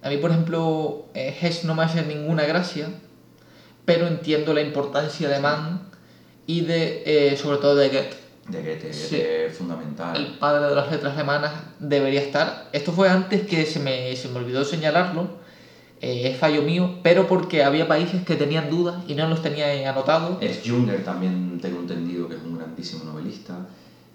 a 0.03 0.09
mí, 0.09 0.17
por 0.19 0.31
ejemplo, 0.31 1.07
eh, 1.15 1.37
Hess 1.41 1.65
no 1.65 1.75
me 1.75 1.83
hace 1.83 2.03
ninguna 2.05 2.45
gracia, 2.45 2.89
pero 3.89 4.07
entiendo 4.07 4.53
la 4.53 4.61
importancia 4.61 5.31
de 5.31 5.41
Mann 5.41 5.81
y 6.47 6.61
de, 6.61 7.03
eh, 7.07 7.37
sobre 7.39 7.57
todo 7.57 7.75
de 7.75 7.89
Goethe. 7.89 8.17
De 8.49 8.59
Goethe, 8.61 8.93
Sí. 8.93 9.17
Goethe 9.17 9.47
es 9.47 9.57
fundamental. 9.57 10.15
El 10.15 10.27
padre 10.39 10.69
de 10.69 10.75
las 10.75 10.91
letras 10.91 11.15
alemanas 11.15 11.53
debería 11.79 12.21
estar. 12.21 12.69
Esto 12.75 12.93
fue 12.93 13.09
antes 13.09 13.47
que 13.47 13.65
se 13.65 13.81
me, 13.81 14.15
se 14.15 14.29
me 14.29 14.41
olvidó 14.41 14.63
señalarlo. 14.65 15.49
eh, 16.01 16.29
es 16.31 16.37
fallo 16.39 16.63
mío, 16.63 17.01
pero 17.03 17.27
porque 17.27 17.65
había 17.65 17.89
países 17.89 18.23
que 18.25 18.37
tenían 18.37 18.71
dudas 18.71 19.03
y 19.09 19.15
no 19.17 19.27
los 19.27 19.43
tenía 19.43 19.67
anotados. 19.91 20.37
Es 20.41 20.61
Junger 20.65 21.03
también 21.03 21.59
tengo 21.61 21.81
entendido 21.81 22.29
que 22.29 22.37
es 22.37 22.41
un 22.43 22.57
grandísimo 22.59 23.03
novelista. 23.05 23.67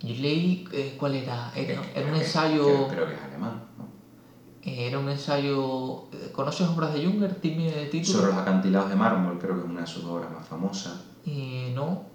Yo 0.02 0.16
leí, 0.22 0.66
eh, 0.72 0.96
¿cuál 0.98 1.16
era? 1.16 1.52
Era, 1.56 1.82
era 1.94 2.06
un 2.08 2.14
que- 2.14 2.20
ensayo. 2.20 2.64
Creo, 2.64 2.88
creo 2.88 3.08
que 3.08 3.14
es 3.16 3.20
alemán. 3.22 3.64
Era 4.66 4.98
un 5.00 5.10
ensayo. 5.10 6.06
eh, 6.14 6.32
¿Conoces 6.32 6.68
obras 6.68 6.94
de 6.94 7.06
Junger? 7.06 7.38
El 7.44 7.90
título. 7.90 8.20
Sobre 8.20 8.32
los 8.32 8.42
acantilados 8.42 8.90
de 8.90 8.96
mármol, 8.96 9.38
creo 9.38 9.56
que 9.56 9.62
es 9.62 9.66
una 9.68 9.82
de 9.82 9.88
sus 9.88 10.06
obras 10.06 10.32
más 10.32 10.48
famosas. 10.48 11.02
Eh, 11.26 11.72
no. 11.76 12.14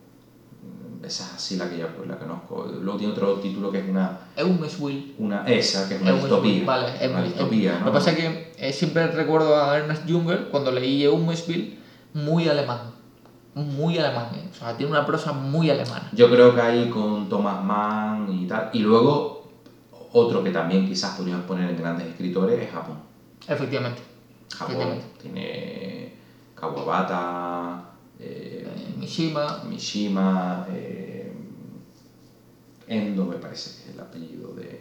Esa 1.02 1.24
es 1.24 1.34
así 1.34 1.56
la 1.56 1.68
que 1.70 1.78
ya 1.78 1.88
pues, 1.94 2.08
la 2.08 2.18
conozco. 2.18 2.66
Luego 2.82 2.98
tiene 2.98 3.12
otro 3.12 3.34
título 3.34 3.70
que 3.70 3.78
es 3.80 3.88
una, 3.88 4.18
Eumeswil. 4.36 5.14
una 5.18 5.44
esa, 5.46 5.88
que 5.88 5.94
es 5.96 6.00
una 6.00 6.10
Eumeswil, 6.10 6.30
distopía. 6.30 6.64
Vale, 6.64 7.04
es 7.04 7.10
una 7.10 7.22
distopía. 7.22 7.78
Lo 7.78 7.84
que 7.84 7.90
pasa 7.92 8.10
es 8.12 8.16
que 8.16 8.52
eh, 8.56 8.72
siempre 8.72 9.06
recuerdo 9.08 9.56
a 9.62 9.76
Ernest 9.78 10.10
Junger 10.10 10.48
cuando 10.50 10.72
leí 10.72 11.04
Eumeswil 11.04 11.78
muy 12.14 12.48
alemán. 12.48 12.80
Muy 13.54 13.98
alemán, 13.98 14.28
¿eh? 14.34 14.48
O 14.50 14.54
sea, 14.54 14.76
tiene 14.76 14.90
una 14.92 15.06
prosa 15.06 15.32
muy 15.32 15.70
alemana. 15.70 16.08
Yo 16.12 16.30
creo 16.30 16.54
que 16.54 16.60
ahí 16.60 16.88
con 16.90 17.28
Thomas 17.28 17.62
Mann 17.62 18.32
y 18.32 18.46
tal. 18.46 18.70
Y 18.72 18.80
luego 18.80 19.37
otro 20.12 20.42
que 20.42 20.50
también 20.50 20.86
quizás 20.88 21.16
podríamos 21.16 21.44
poner 21.46 21.70
en 21.70 21.76
grandes 21.76 22.06
escritores 22.08 22.60
es 22.60 22.70
Japón. 22.72 22.96
Efectivamente. 23.46 24.00
Japón 24.50 24.74
Efectivamente. 24.76 25.06
tiene 25.22 26.12
Kawabata, 26.54 27.90
eh, 28.18 28.66
Eh, 28.66 28.94
Mishima. 28.98 29.62
Mishima, 29.68 30.66
eh, 30.72 31.32
Endo 32.86 33.24
me 33.26 33.36
parece 33.36 33.70
que 33.84 33.90
es 33.90 33.94
el 33.94 34.00
apellido 34.00 34.54
de 34.54 34.80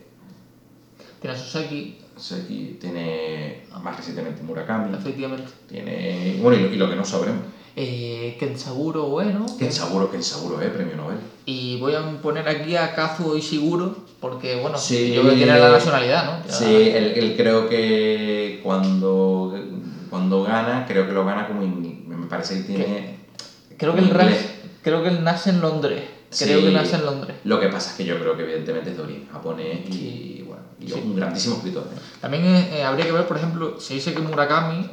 Tiene 1.22 1.36
a 1.36 1.40
Soseki. 1.40 1.98
Seki, 2.16 2.78
tiene 2.82 3.64
más 3.84 3.96
recientemente 3.98 4.42
Murakami, 4.42 4.96
Efectivamente. 4.96 5.52
tiene, 5.68 6.40
bueno, 6.42 6.58
y 6.58 6.64
lo, 6.68 6.74
y 6.74 6.78
lo 6.78 6.90
que 6.90 6.96
no 6.96 7.06
sabremos, 7.06 7.42
Eh, 7.76 8.36
Kensaburo 8.40 9.06
Ueno. 9.10 9.46
Kensaburo, 9.60 10.10
Kensaburo, 10.10 10.60
eh, 10.62 10.70
premio 10.70 10.96
Nobel. 10.96 11.20
Y 11.46 11.80
voy 11.80 11.94
a 11.94 12.20
poner 12.24 12.48
aquí 12.50 12.76
a 12.76 12.96
Kazuo 12.96 13.38
Ishiguro, 13.38 13.96
porque 14.20 14.56
bueno, 14.56 14.78
Sí. 14.78 15.12
yo 15.14 15.22
creo 15.22 15.32
que 15.34 15.38
tiene 15.38 15.60
la 15.60 15.70
nacionalidad, 15.70 16.26
¿no? 16.26 16.44
Ya- 16.48 16.54
Sí, 16.54 16.66
él, 16.94 17.14
él 17.16 17.34
creo 17.38 17.68
que 17.70 18.60
cuando, 18.64 19.54
cuando 20.10 20.44
gana, 20.44 20.86
creo 20.88 21.06
que 21.06 21.14
lo 21.14 21.26
gana 21.26 21.48
como, 21.48 21.64
in- 21.64 22.04
me 22.08 22.26
parece 22.28 22.56
que 22.58 22.62
tiene... 22.64 23.18
Creo 23.78 23.94
que, 23.94 24.02
Inglés. 24.02 24.18
ras- 24.18 24.70
creo 24.82 25.04
que 25.04 25.10
él 25.10 25.24
nace 25.24 25.52
en 25.52 25.62
Londres. 25.62 26.04
Creo 26.38 26.60
Sí. 26.60 26.66
que 26.66 26.72
nace 26.72 26.96
en 26.96 27.06
Londres. 27.06 27.38
Lo 27.44 27.60
que 27.60 27.68
pasa 27.70 27.92
es 27.92 27.98
que 27.98 28.04
yo 28.06 28.20
creo 28.20 28.36
que 28.36 28.44
evidentemente 28.44 28.90
es 28.90 28.98
de 28.98 29.04
origen 29.04 29.28
japonés 29.32 29.88
y, 29.90 30.44
bueno, 30.46 30.64
y 30.80 30.88
es 30.88 30.94
Sí. 30.94 31.00
un 31.04 31.16
grandísimo 31.16 31.56
escritor. 31.56 31.84
¿eh? 31.94 31.98
También 32.20 32.44
eh, 32.46 32.84
habría 32.84 33.06
que 33.06 33.12
ver, 33.14 33.26
por 33.28 33.38
ejemplo, 33.38 33.80
se 33.80 33.94
dice 33.94 34.14
que 34.14 34.20
Murakami 34.22 34.90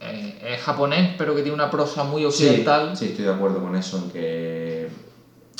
eh, 0.00 0.38
es 0.54 0.60
japonés, 0.62 1.10
pero 1.18 1.34
que 1.34 1.42
tiene 1.42 1.54
una 1.54 1.70
prosa 1.70 2.04
muy 2.04 2.24
occidental. 2.24 2.96
Sí, 2.96 3.04
sí, 3.04 3.10
estoy 3.10 3.24
de 3.26 3.32
acuerdo 3.32 3.60
con 3.60 3.74
eso, 3.76 3.98
en 3.98 4.10
que, 4.10 4.88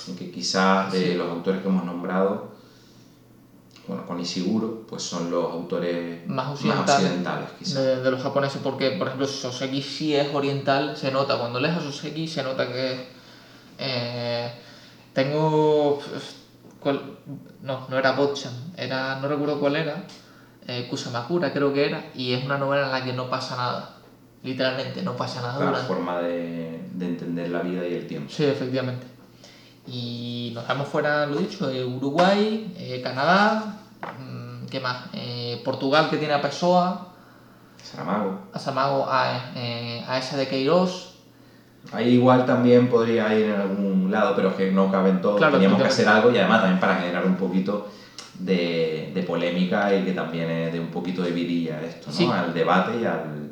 en 0.07 0.17
que 0.17 0.31
quizás 0.31 0.93
de 0.93 1.09
Sí. 1.11 1.15
los 1.15 1.29
autores 1.29 1.61
que 1.61 1.69
hemos 1.69 1.85
nombrado, 1.85 2.53
bueno, 3.89 4.07
con 4.07 4.21
Ishiguro, 4.21 4.83
pues 4.89 5.03
son 5.03 5.31
los 5.31 5.51
autores 5.51 6.27
Más 6.29 6.49
occidentales. 6.53 6.91
occidentales, 6.95 7.49
quizás. 7.59 7.75
de, 7.75 8.03
de 8.03 8.11
los 8.11 8.23
japoneses, 8.23 8.61
porque 8.63 8.91
por 8.93 9.07
ejemplo 9.09 9.27
Soseki 9.27 9.83
sí 9.83 10.15
es 10.15 10.33
oriental, 10.35 10.97
se 10.97 11.11
nota, 11.11 11.39
cuando 11.39 11.59
lees 11.59 11.75
a 11.75 11.81
Soseki 11.81 12.29
se 12.29 12.43
nota 12.43 12.69
que 12.69 13.07
eh, 13.79 14.53
tengo 15.15 15.99
¿cuál? 16.81 17.01
no, 17.63 17.87
no 17.89 17.99
era 17.99 18.13
Botchan, 18.13 18.53
era, 18.77 19.19
no 19.21 19.29
recuerdo 19.29 19.59
cuál 19.59 19.77
era, 19.77 20.05
eh, 20.67 20.87
Kusamakura 20.91 21.53
creo 21.53 21.73
que 21.73 21.87
era, 21.87 22.11
y 22.15 22.33
es 22.35 22.45
una 22.45 22.59
novela 22.59 22.85
en 22.87 22.93
la 22.93 23.05
que 23.05 23.13
no 23.15 23.31
pasa 23.31 23.57
nada, 23.57 23.95
literalmente 24.43 25.03
no 25.03 25.17
pasa 25.17 25.41
nada 25.41 25.59
La 25.61 25.65
durante- 25.67 25.87
forma 25.89 26.19
de, 26.21 26.83
de 26.93 27.07
entender 27.07 27.49
la 27.49 27.63
vida 27.63 27.87
y 27.87 27.95
el 27.95 28.07
tiempo. 28.07 28.31
Sí, 28.31 28.45
efectivamente. 28.45 29.07
Y 29.87 30.51
nos 30.55 30.69
damos 30.69 30.87
fuera, 30.89 31.25
lo 31.25 31.37
dicho, 31.37 31.67
de 31.67 31.83
Uruguay, 31.83 32.75
eh, 32.77 33.01
Canadá, 33.03 33.78
¿qué 34.71 34.81
más? 34.81 35.07
Eh, 35.13 35.61
Portugal 35.65 36.09
que 36.11 36.17
tiene 36.17 36.35
a 36.35 36.43
Pessoa, 36.43 37.09
Saramago. 37.83 38.41
a 38.53 38.59
Samago, 38.59 39.07
a, 39.09 39.53
eh, 39.55 40.05
a 40.07 40.19
esa 40.19 40.37
de 40.37 40.49
Queiroz. 40.49 41.15
Ahí 41.93 42.11
igual 42.11 42.45
también 42.45 42.89
podría 42.89 43.35
ir 43.35 43.47
en 43.47 43.61
algún 43.61 44.11
lado, 44.11 44.35
pero 44.37 44.49
es 44.51 44.55
que 44.55 44.71
no 44.71 44.91
caben 44.91 45.21
todos. 45.21 45.39
Claro, 45.39 45.55
Teníamos 45.55 45.81
que 45.81 45.89
hacer 45.89 46.09
algo 46.09 46.31
y 46.31 46.39
además 46.39 46.61
también 46.61 46.81
para 46.81 46.97
generar 46.97 47.25
un 47.25 47.37
poquito 47.37 47.89
de, 48.39 49.13
de 49.15 49.23
polémica 49.23 49.95
y 49.95 50.05
que 50.05 50.13
también 50.13 50.73
de 50.73 50.81
un 50.81 50.89
poquito 50.89 51.23
de 51.23 51.31
vidilla 51.31 51.81
esto, 51.81 52.09
¿no? 52.09 52.13
Sí. 52.13 52.27
Al 52.27 52.53
debate 52.53 53.01
y 53.01 53.05
al, 53.05 53.48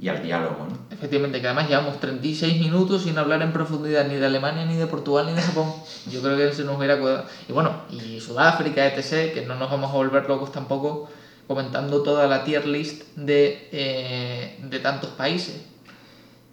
y 0.00 0.08
al 0.08 0.22
diálogo, 0.22 0.66
¿no? 0.68 0.78
Efectivamente, 0.90 1.40
que 1.40 1.46
además 1.48 1.68
llevamos 1.68 1.98
36 1.98 2.60
minutos 2.60 3.02
sin 3.02 3.18
hablar 3.18 3.42
en 3.42 3.52
profundidad 3.52 4.06
ni 4.06 4.14
de 4.14 4.26
Alemania, 4.26 4.64
ni 4.64 4.76
de 4.76 4.86
Portugal, 4.86 5.26
ni 5.26 5.32
de 5.32 5.42
Japón. 5.42 5.72
Yo 6.10 6.22
creo 6.22 6.36
que 6.36 6.52
se 6.52 6.64
nos 6.64 6.76
hubiera 6.76 6.98
cuidado. 7.00 7.24
Y 7.48 7.52
bueno, 7.52 7.82
y 7.90 8.20
Sudáfrica, 8.20 8.86
etc., 8.86 9.34
que 9.34 9.44
no 9.46 9.56
nos 9.56 9.70
vamos 9.70 9.90
a 9.90 9.94
volver 9.94 10.28
locos 10.28 10.52
tampoco 10.52 11.10
comentando 11.48 12.02
toda 12.02 12.28
la 12.28 12.44
tier 12.44 12.66
list 12.66 13.04
de, 13.16 13.68
eh, 13.72 14.58
de 14.62 14.78
tantos 14.80 15.10
países. 15.10 15.62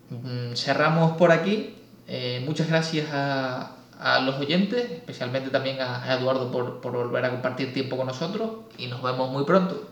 Mm, 0.09 0.53
Cerramos 0.55 1.17
por 1.17 1.31
aquí. 1.31 1.75
Eh, 2.07 2.43
muchas 2.45 2.67
gracias 2.67 3.07
a, 3.11 3.75
a 3.99 4.19
los 4.21 4.35
oyentes, 4.35 4.91
especialmente 4.91 5.49
también 5.49 5.81
a, 5.81 6.03
a 6.03 6.15
Eduardo 6.15 6.51
por, 6.51 6.81
por 6.81 6.93
volver 6.93 7.25
a 7.25 7.31
compartir 7.31 7.73
tiempo 7.73 7.97
con 7.97 8.07
nosotros 8.07 8.49
y 8.77 8.87
nos 8.87 9.01
vemos 9.03 9.31
muy 9.31 9.43
pronto. 9.43 9.87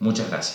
Muchas 0.00 0.28
gracias. 0.28 0.52